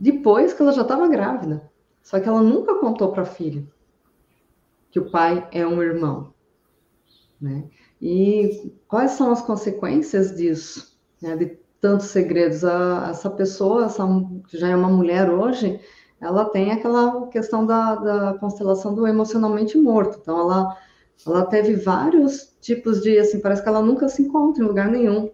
depois 0.00 0.54
que 0.54 0.62
ela 0.62 0.72
já 0.72 0.82
estava 0.82 1.06
grávida. 1.06 1.70
Só 2.02 2.18
que 2.18 2.26
ela 2.26 2.42
nunca 2.42 2.76
contou 2.76 3.12
para 3.12 3.22
a 3.22 3.26
filha 3.26 3.64
que 4.90 4.98
o 4.98 5.10
pai 5.10 5.46
é 5.52 5.64
um 5.66 5.82
irmão. 5.82 6.32
Né? 7.40 7.64
E 8.00 8.72
quais 8.88 9.12
são 9.12 9.30
as 9.30 9.42
consequências 9.42 10.34
disso? 10.34 10.98
Né? 11.22 11.36
De 11.36 11.58
tantos 11.80 12.06
segredos. 12.06 12.64
A, 12.64 13.08
essa 13.10 13.30
pessoa, 13.30 13.84
essa, 13.86 14.04
que 14.48 14.58
já 14.58 14.68
é 14.68 14.74
uma 14.74 14.88
mulher 14.88 15.30
hoje, 15.30 15.80
ela 16.20 16.44
tem 16.46 16.72
aquela 16.72 17.28
questão 17.28 17.64
da, 17.64 17.94
da 17.94 18.34
constelação 18.34 18.94
do 18.94 19.06
emocionalmente 19.06 19.78
morto. 19.78 20.18
Então, 20.20 20.38
ela, 20.40 20.76
ela 21.26 21.46
teve 21.46 21.76
vários 21.76 22.56
tipos 22.60 23.00
de, 23.02 23.18
assim, 23.18 23.40
parece 23.40 23.62
que 23.62 23.68
ela 23.68 23.82
nunca 23.82 24.08
se 24.08 24.22
encontra 24.22 24.62
em 24.62 24.66
lugar 24.66 24.88
nenhum. 24.88 25.30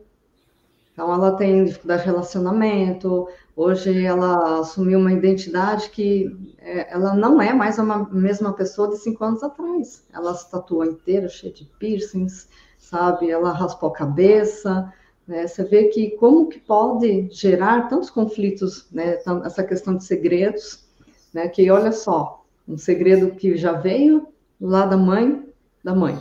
Então, 0.97 1.13
ela 1.13 1.33
tem 1.33 1.63
dificuldade 1.67 2.01
de 2.01 2.09
relacionamento. 2.09 3.29
Hoje, 3.55 4.03
ela 4.03 4.61
assumiu 4.61 4.99
uma 4.99 5.13
identidade 5.13 5.91
que 5.91 6.35
é, 6.59 6.91
ela 6.91 7.15
não 7.15 7.41
é 7.41 7.53
mais 7.53 7.79
a 7.79 7.85
mesma 8.11 8.55
pessoa 8.55 8.89
de 8.89 8.97
cinco 8.97 9.23
anos 9.23 9.43
atrás. 9.43 10.03
Ela 10.11 10.33
se 10.33 10.51
tatuou 10.51 10.87
inteira, 10.87 11.29
cheia 11.29 11.53
de 11.53 11.67
piercings, 11.79 12.49
sabe? 12.79 13.31
Ela 13.31 13.53
raspou 13.53 13.91
a 13.91 13.93
cabeça. 13.93 14.91
Né? 15.29 15.47
Você 15.47 15.65
vê 15.65 15.89
que 15.89 16.13
como 16.13 16.49
que 16.49 16.59
pode 16.59 17.29
gerar 17.31 17.91
tantos 17.91 18.09
conflitos, 18.09 18.89
né? 18.91 19.19
essa 19.45 19.63
questão 19.63 19.99
de 19.99 20.03
segredos, 20.03 20.83
né? 21.31 21.47
que 21.47 21.71
olha 21.71 21.93
só, 21.93 22.43
um 22.67 22.79
segredo 22.79 23.33
que 23.33 23.55
já 23.55 23.73
veio 23.73 24.29
lá 24.59 24.87
da 24.87 24.97
mãe 24.97 25.47
da 25.85 25.95
mãe. 25.95 26.19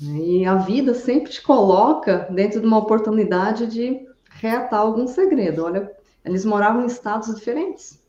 E 0.00 0.44
a 0.44 0.56
vida 0.56 0.92
sempre 0.94 1.30
te 1.30 1.42
coloca 1.42 2.26
dentro 2.30 2.60
de 2.60 2.66
uma 2.66 2.78
oportunidade 2.78 3.66
de 3.66 4.06
reatar 4.30 4.80
algum 4.80 5.06
segredo. 5.06 5.64
Olha, 5.64 5.90
eles 6.24 6.44
moravam 6.44 6.82
em 6.82 6.86
estados 6.86 7.34
diferentes 7.34 8.02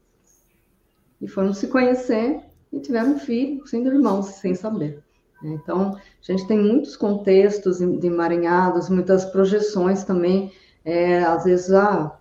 e 1.21 1.27
foram 1.27 1.53
se 1.53 1.67
conhecer 1.67 2.41
e 2.71 2.79
tiveram 2.79 3.13
um 3.13 3.19
filho, 3.19 3.65
sendo 3.67 3.89
irmãos, 3.89 4.25
sem 4.27 4.55
saber. 4.55 5.03
Então, 5.43 5.95
a 5.95 6.31
gente 6.31 6.47
tem 6.47 6.57
muitos 6.57 6.95
contextos 6.95 7.77
de 7.77 8.07
emaranhados, 8.07 8.89
muitas 8.89 9.25
projeções 9.25 10.03
também. 10.03 10.51
É, 10.83 11.23
às 11.23 11.43
vezes, 11.43 11.71
ah, 11.71 12.17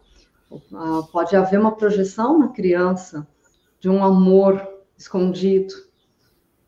ah, 0.75 1.03
pode 1.13 1.35
haver 1.35 1.59
uma 1.59 1.77
projeção 1.77 2.39
na 2.39 2.49
criança 2.49 3.27
de 3.81 3.89
um 3.89 4.05
amor 4.05 4.67
escondido. 4.97 5.75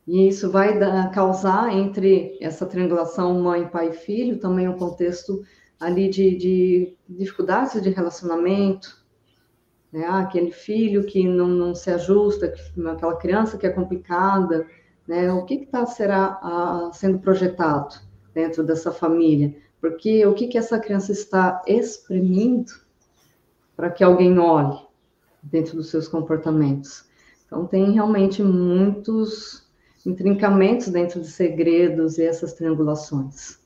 E 0.07 0.29
isso 0.29 0.51
vai 0.51 0.79
dar, 0.79 1.11
causar 1.11 1.73
entre 1.73 2.39
essa 2.41 2.65
triangulação 2.65 3.41
mãe, 3.41 3.67
pai 3.67 3.91
e 3.91 3.93
filho 3.93 4.39
também 4.39 4.69
um 4.69 4.79
contexto 4.79 5.43
ali 5.81 6.09
de, 6.09 6.37
de 6.37 6.97
dificuldades 7.09 7.83
de 7.83 7.91
relacionamento, 7.91 9.05
né? 9.93 10.05
Ah, 10.07 10.21
aquele 10.21 10.53
filho 10.53 11.05
que 11.05 11.27
não, 11.27 11.49
não 11.49 11.75
se 11.75 11.91
ajusta, 11.91 12.55
aquela 12.93 13.17
criança 13.17 13.59
que 13.59 13.67
é 13.67 13.71
complicada, 13.71 14.67
né? 15.09 15.33
O 15.33 15.45
que 15.45 15.55
está 15.55 15.85
será 15.87 16.39
a, 16.43 16.91
sendo 16.93 17.19
projetado 17.19 17.97
dentro 18.33 18.63
dessa 18.63 18.93
família? 18.93 19.57
Porque 19.81 20.25
o 20.27 20.35
que, 20.35 20.49
que 20.49 20.59
essa 20.59 20.79
criança 20.79 21.13
está 21.13 21.63
exprimindo 21.67 22.73
para 23.77 23.91
que 23.91 24.05
alguém 24.05 24.39
olhe 24.39 24.79
dentro 25.43 25.77
dos 25.77 25.91
seus 25.91 26.09
comportamentos? 26.09 27.05
Então, 27.47 27.67
tem 27.67 27.93
realmente 27.93 28.43
muitos 28.43 29.66
intrincamentos 30.07 30.89
dentro 30.89 31.21
de 31.21 31.29
segredos 31.29 32.19
e 32.19 32.23
essas 32.23 32.55
triangulações, 32.55 33.59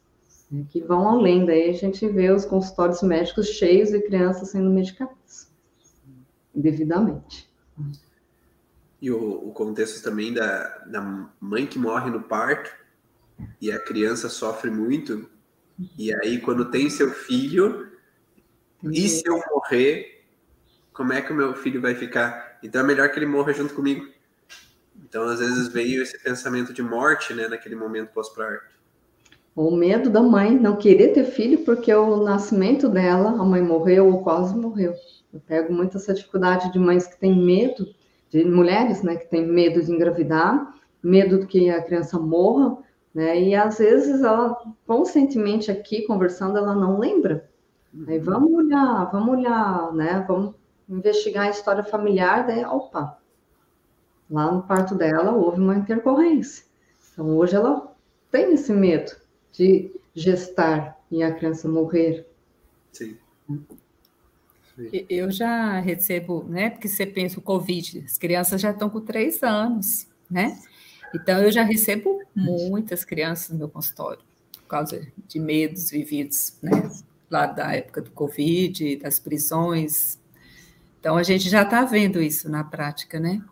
né, 0.51 0.65
que 0.71 0.81
vão 0.81 1.09
além. 1.09 1.45
Daí 1.45 1.71
a 1.71 1.75
gente 1.75 2.09
vê 2.09 2.31
os 2.31 2.45
consultórios 2.45 3.03
médicos 3.03 3.49
cheios 3.49 3.91
de 3.91 4.01
crianças 4.01 4.51
sendo 4.51 4.71
medicadas 4.71 5.51
devidamente 6.55 7.51
e 9.01 9.11
o, 9.11 9.49
o 9.49 9.53
contexto 9.53 10.03
também 10.03 10.33
da, 10.33 10.69
da 10.87 11.31
mãe 11.41 11.67
que 11.67 11.79
morre 11.79 12.11
no 12.11 12.23
parto 12.23 12.71
e 13.61 13.73
a 13.73 13.79
criança 13.79 14.29
sofre 14.29 14.71
muito. 14.71 15.29
E 15.97 16.13
aí, 16.15 16.41
quando 16.41 16.71
tem 16.71 16.91
seu 16.91 17.11
filho, 17.11 17.91
e 18.85 19.09
se 19.09 19.27
eu 19.27 19.41
morrer, 19.51 20.27
como 20.93 21.15
é 21.15 21.23
que 21.23 21.33
o 21.33 21.37
meu 21.37 21.55
filho 21.55 21.81
vai 21.81 21.95
ficar? 21.95 22.59
Então 22.63 22.83
é 22.83 22.85
melhor 22.85 23.11
que 23.11 23.19
ele 23.19 23.25
morra 23.25 23.55
junto 23.55 23.75
comigo. 23.75 24.07
Então, 25.11 25.25
às 25.25 25.41
vezes, 25.41 25.67
veio 25.67 26.01
esse 26.03 26.23
pensamento 26.23 26.73
de 26.73 26.83
morte, 26.83 27.35
né, 27.35 27.49
naquele 27.49 27.75
momento 27.75 28.13
pós-parto. 28.13 28.79
O 29.57 29.73
medo 29.73 30.09
da 30.09 30.23
mãe 30.23 30.57
não 30.57 30.77
querer 30.77 31.09
ter 31.09 31.25
filho 31.25 31.59
porque 31.65 31.93
o 31.93 32.23
nascimento 32.23 32.89
dela, 32.89 33.31
a 33.31 33.45
mãe 33.45 33.61
morreu 33.61 34.07
ou 34.07 34.23
quase 34.23 34.57
morreu. 34.57 34.95
Eu 35.35 35.41
pego 35.41 35.73
muito 35.73 35.97
essa 35.97 36.15
dificuldade 36.15 36.73
de 36.73 36.79
mães 36.79 37.09
que 37.09 37.19
têm 37.19 37.37
medo 37.37 37.89
de 38.31 38.45
mulheres, 38.45 39.03
né, 39.03 39.17
que 39.17 39.29
têm 39.29 39.45
medo 39.45 39.83
de 39.83 39.91
engravidar, 39.91 40.75
medo 41.03 41.41
de 41.41 41.47
que 41.47 41.69
a 41.69 41.83
criança 41.83 42.17
morra, 42.17 42.79
né, 43.13 43.41
e 43.43 43.53
às 43.53 43.79
vezes 43.79 44.23
ela, 44.23 44.57
conscientemente 44.87 45.73
aqui, 45.73 46.03
conversando, 46.03 46.57
ela 46.57 46.75
não 46.75 47.01
lembra. 47.01 47.51
Aí 48.07 48.19
uhum. 48.19 48.25
vamos 48.25 48.53
olhar, 48.53 49.11
vamos 49.11 49.37
olhar, 49.37 49.93
né, 49.93 50.25
vamos 50.29 50.55
investigar 50.89 51.49
a 51.49 51.51
história 51.51 51.83
familiar, 51.83 52.47
daí, 52.47 52.65
opa, 52.65 53.20
lá 54.31 54.51
no 54.51 54.63
parto 54.63 54.95
dela 54.95 55.33
houve 55.33 55.61
uma 55.61 55.77
intercorrência. 55.77 56.65
Então, 57.13 57.37
hoje 57.37 57.57
ela 57.57 57.95
tem 58.31 58.55
esse 58.55 58.73
medo 58.73 59.13
de 59.53 59.93
gestar 60.15 60.99
e 61.11 61.23
a 61.23 61.33
criança 61.35 61.69
morrer. 61.69 62.27
Sim. 62.93 63.17
Eu 65.09 65.31
já 65.31 65.79
recebo, 65.81 66.45
né? 66.49 66.71
Porque 66.71 66.89
você 66.89 67.05
pensa 67.05 67.39
o 67.39 67.43
Covid, 67.43 68.05
as 68.07 68.17
crianças 68.17 68.61
já 68.61 68.71
estão 68.71 68.89
com 68.89 69.01
três 69.01 69.43
anos, 69.43 70.07
né? 70.31 70.59
Então 71.15 71.43
eu 71.43 71.51
já 71.51 71.63
recebo 71.63 72.23
muitas 72.35 73.05
crianças 73.05 73.51
no 73.51 73.59
meu 73.59 73.69
consultório, 73.69 74.23
por 74.53 74.69
causa 74.69 75.07
de 75.27 75.39
medos 75.39 75.91
vividos, 75.91 76.57
né? 76.63 76.91
Lá 77.29 77.47
da 77.47 77.75
época 77.75 78.01
do 78.01 78.11
Covid, 78.11 78.97
das 78.97 79.19
prisões. 79.19 80.19
Então 80.99 81.17
a 81.17 81.23
gente 81.23 81.49
já 81.49 81.63
está 81.63 81.85
vendo 81.85 82.23
isso 82.23 82.49
na 82.49 82.65
prática, 82.65 83.21
né? 83.21 83.43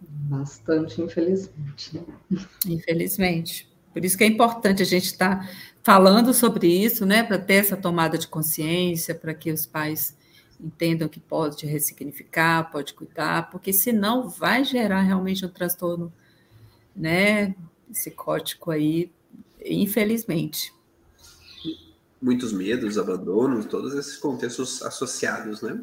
Bastante, 0.00 1.00
infelizmente. 1.02 1.96
Né? 1.96 2.04
Infelizmente. 2.66 3.68
Por 3.92 4.04
isso 4.04 4.16
que 4.16 4.24
é 4.24 4.26
importante 4.26 4.82
a 4.82 4.86
gente 4.86 5.06
estar 5.06 5.40
tá 5.40 5.50
falando 5.82 6.32
sobre 6.32 6.68
isso, 6.68 7.04
né, 7.04 7.22
para 7.22 7.38
ter 7.38 7.54
essa 7.54 7.76
tomada 7.76 8.16
de 8.16 8.28
consciência, 8.28 9.14
para 9.14 9.34
que 9.34 9.50
os 9.50 9.66
pais 9.66 10.16
entendam 10.60 11.08
que 11.08 11.18
pode 11.18 11.66
ressignificar, 11.66 12.70
pode 12.70 12.92
cuidar, 12.94 13.50
porque 13.50 13.72
senão 13.72 14.28
vai 14.28 14.64
gerar 14.64 15.00
realmente 15.02 15.44
um 15.44 15.48
transtorno, 15.48 16.12
né, 16.94 17.54
psicótico 17.90 18.70
aí, 18.70 19.10
infelizmente. 19.64 20.72
Muitos 22.20 22.52
medos, 22.52 22.98
abandonos, 22.98 23.64
todos 23.64 23.94
esses 23.94 24.18
contextos 24.18 24.82
associados, 24.82 25.62
né? 25.62 25.80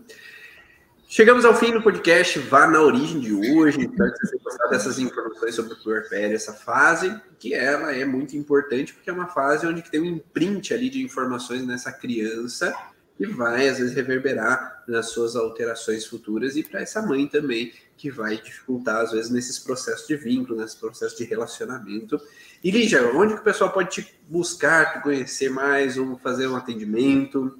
Chegamos 1.09 1.45
ao 1.45 1.55
fim 1.55 1.71
do 1.71 1.81
podcast, 1.81 2.37
vá 2.37 2.67
na 2.67 2.81
origem 2.81 3.21
de 3.21 3.33
hoje, 3.33 3.79
espero 3.79 4.11
que 4.11 4.27
você 4.27 4.37
gostado 4.39 4.69
dessas 4.71 4.99
informações 4.99 5.55
sobre 5.55 5.71
o 5.71 5.81
puerpério, 5.81 6.35
essa 6.35 6.51
fase, 6.51 7.17
que 7.39 7.53
ela 7.53 7.95
é 7.95 8.03
muito 8.03 8.35
importante, 8.35 8.93
porque 8.93 9.09
é 9.09 9.13
uma 9.13 9.27
fase 9.27 9.65
onde 9.65 9.81
tem 9.81 10.01
um 10.01 10.05
imprint 10.05 10.73
ali 10.73 10.89
de 10.89 11.01
informações 11.01 11.65
nessa 11.65 11.93
criança, 11.93 12.75
que 13.17 13.25
vai, 13.25 13.69
às 13.69 13.77
vezes, 13.77 13.95
reverberar 13.95 14.83
nas 14.85 15.07
suas 15.07 15.37
alterações 15.37 16.05
futuras 16.05 16.57
e 16.57 16.63
para 16.63 16.81
essa 16.81 17.01
mãe 17.01 17.25
também, 17.25 17.71
que 17.95 18.11
vai 18.11 18.35
dificultar, 18.35 18.97
às 18.97 19.13
vezes, 19.13 19.31
nesses 19.31 19.57
processos 19.57 20.05
de 20.05 20.17
vínculo, 20.17 20.59
nesses 20.59 20.75
processos 20.75 21.17
de 21.17 21.23
relacionamento. 21.23 22.19
E, 22.61 22.69
Lígia, 22.69 23.15
onde 23.15 23.33
que 23.33 23.39
o 23.39 23.45
pessoal 23.45 23.71
pode 23.71 23.91
te 23.91 24.19
buscar, 24.27 24.91
te 24.91 25.03
conhecer 25.03 25.49
mais, 25.49 25.97
ou 25.97 26.17
fazer 26.17 26.47
um 26.47 26.55
atendimento? 26.57 27.57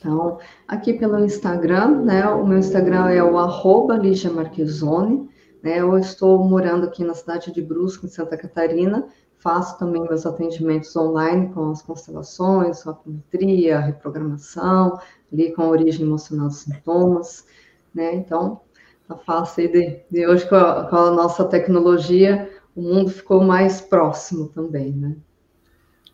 Então, 0.00 0.38
aqui 0.66 0.94
pelo 0.94 1.22
Instagram, 1.24 2.02
né? 2.02 2.26
O 2.26 2.44
meu 2.44 2.58
Instagram 2.58 3.10
é 3.10 3.22
o 3.22 3.38
arroba 3.38 3.96
Lígia 3.96 4.32
Marquezone, 4.32 5.28
né? 5.62 5.80
Eu 5.80 5.96
estou 5.96 6.42
morando 6.42 6.86
aqui 6.86 7.04
na 7.04 7.14
cidade 7.14 7.52
de 7.52 7.62
Brusque, 7.62 8.06
em 8.06 8.08
Santa 8.08 8.36
Catarina, 8.36 9.06
Faço 9.40 9.78
também 9.78 10.02
meus 10.02 10.26
atendimentos 10.26 10.94
online 10.94 11.50
com 11.54 11.70
as 11.70 11.80
constelações, 11.80 12.82
com 12.82 12.90
a 12.90 12.92
apometria, 12.92 13.80
reprogramação, 13.80 14.98
ali 15.32 15.50
com 15.52 15.62
a 15.62 15.68
origem 15.68 16.04
emocional 16.04 16.48
dos 16.48 16.58
sintomas, 16.58 17.46
né? 17.94 18.14
Então, 18.16 18.60
tá 19.08 19.16
fácil 19.16 19.62
aí 19.62 19.72
de, 19.72 20.04
de 20.10 20.26
hoje 20.26 20.46
com 20.46 20.56
a, 20.56 20.84
com 20.90 20.96
a, 20.96 21.10
nossa 21.12 21.46
tecnologia, 21.46 22.50
o 22.76 22.82
mundo 22.82 23.10
ficou 23.10 23.42
mais 23.42 23.80
próximo 23.80 24.48
também, 24.48 24.92
né? 24.92 25.16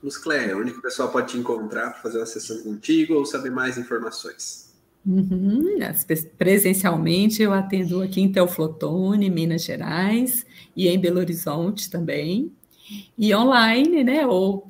Musclé, 0.02 0.54
onde 0.54 0.72
que 0.72 0.78
o 0.78 0.82
pessoal 0.82 1.10
pode 1.10 1.32
te 1.32 1.38
encontrar 1.38 1.90
para 1.90 2.02
fazer 2.02 2.18
uma 2.18 2.26
sessão 2.26 2.62
contigo 2.62 3.14
ou 3.14 3.24
saber 3.24 3.50
mais 3.50 3.78
informações? 3.78 4.66
Uhum, 5.06 5.78
presencialmente 6.36 7.40
eu 7.40 7.52
atendo 7.52 8.02
aqui 8.02 8.20
em 8.20 8.30
Teoflotone, 8.30 9.30
Minas 9.30 9.62
Gerais, 9.62 10.44
e 10.74 10.88
em 10.88 10.98
Belo 10.98 11.20
Horizonte 11.20 11.88
também. 11.88 12.52
E 13.16 13.32
online, 13.34 14.02
né? 14.02 14.26
Ou 14.26 14.68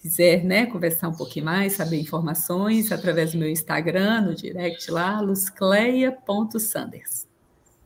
quiser 0.00 0.44
né, 0.44 0.66
conversar 0.66 1.08
um 1.08 1.14
pouquinho 1.14 1.46
mais, 1.46 1.72
saber 1.72 1.98
informações, 1.98 2.92
através 2.92 3.32
do 3.32 3.38
meu 3.38 3.48
Instagram, 3.48 4.20
no 4.20 4.36
direct 4.36 4.88
lá, 4.88 5.20
luscleia.sanders. 5.20 7.26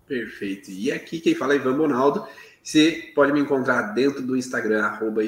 Perfeito. 0.06 0.70
E 0.70 0.92
aqui 0.92 1.18
quem 1.18 1.34
fala 1.34 1.54
é 1.54 1.56
Ivan 1.56 1.78
Bonaldo. 1.78 2.26
Você 2.62 3.10
pode 3.14 3.32
me 3.32 3.40
encontrar 3.40 3.94
dentro 3.94 4.20
do 4.20 4.36
Instagram, 4.36 4.84
arroba 4.84 5.22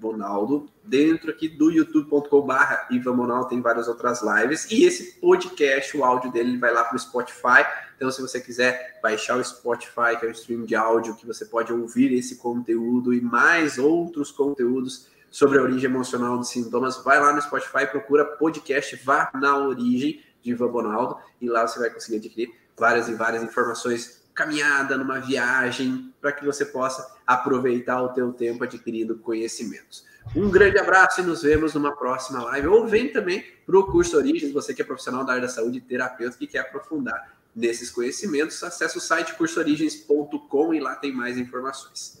Bonaldo, 0.00 0.66
dentro 0.82 1.30
aqui 1.30 1.46
do 1.46 1.70
youtube.com.br 1.70 2.54
Ivan 2.90 3.16
Bonaldo, 3.16 3.48
tem 3.48 3.60
várias 3.60 3.86
outras 3.86 4.22
lives, 4.22 4.70
e 4.70 4.84
esse 4.84 5.20
podcast, 5.20 5.94
o 5.94 6.02
áudio 6.02 6.32
dele 6.32 6.56
vai 6.56 6.72
lá 6.72 6.82
para 6.84 6.96
o 6.96 6.98
Spotify, 6.98 7.66
então 7.96 8.10
se 8.10 8.22
você 8.22 8.40
quiser 8.40 8.98
baixar 9.02 9.36
o 9.36 9.44
Spotify, 9.44 10.18
que 10.18 10.24
é 10.24 10.28
o 10.30 10.32
stream 10.32 10.64
de 10.64 10.74
áudio, 10.74 11.14
que 11.14 11.26
você 11.26 11.44
pode 11.44 11.70
ouvir 11.70 12.14
esse 12.14 12.36
conteúdo 12.36 13.12
e 13.12 13.20
mais 13.20 13.76
outros 13.76 14.30
conteúdos 14.30 15.08
sobre 15.30 15.58
a 15.58 15.62
origem 15.62 15.90
emocional 15.90 16.38
dos 16.38 16.48
sintomas, 16.48 16.96
vai 17.04 17.20
lá 17.20 17.30
no 17.30 17.42
Spotify, 17.42 17.86
procura 17.86 18.24
podcast 18.24 18.96
Vá 19.04 19.30
na 19.34 19.58
Origem, 19.58 20.22
de 20.42 20.50
Ivan 20.52 20.68
Bonaldo, 20.68 21.18
e 21.42 21.48
lá 21.48 21.66
você 21.66 21.78
vai 21.78 21.90
conseguir 21.90 22.16
adquirir 22.16 22.54
várias 22.74 23.06
e 23.08 23.14
várias 23.14 23.42
informações 23.42 24.23
caminhada, 24.34 24.98
numa 24.98 25.20
viagem, 25.20 26.12
para 26.20 26.32
que 26.32 26.44
você 26.44 26.66
possa 26.66 27.16
aproveitar 27.26 28.02
o 28.02 28.08
teu 28.08 28.32
tempo 28.32 28.64
adquirindo 28.64 29.16
conhecimentos. 29.18 30.04
Um 30.34 30.50
grande 30.50 30.78
abraço 30.78 31.20
e 31.20 31.24
nos 31.24 31.42
vemos 31.42 31.74
numa 31.74 31.94
próxima 31.94 32.42
live. 32.42 32.66
Ou 32.68 32.86
vem 32.86 33.12
também 33.12 33.44
para 33.64 33.78
o 33.78 33.86
curso 33.86 34.16
Origens, 34.16 34.52
você 34.52 34.74
que 34.74 34.82
é 34.82 34.84
profissional 34.84 35.24
da 35.24 35.32
área 35.32 35.42
da 35.42 35.48
saúde 35.48 35.78
e 35.78 35.80
terapeuta 35.80 36.36
que 36.36 36.46
quer 36.46 36.60
aprofundar 36.60 37.34
nesses 37.54 37.90
conhecimentos, 37.90 38.62
acesse 38.64 38.98
o 38.98 39.00
site 39.00 39.34
cursoorigens.com 39.34 40.74
e 40.74 40.80
lá 40.80 40.96
tem 40.96 41.12
mais 41.12 41.38
informações. 41.38 42.20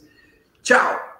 Tchau! 0.62 1.13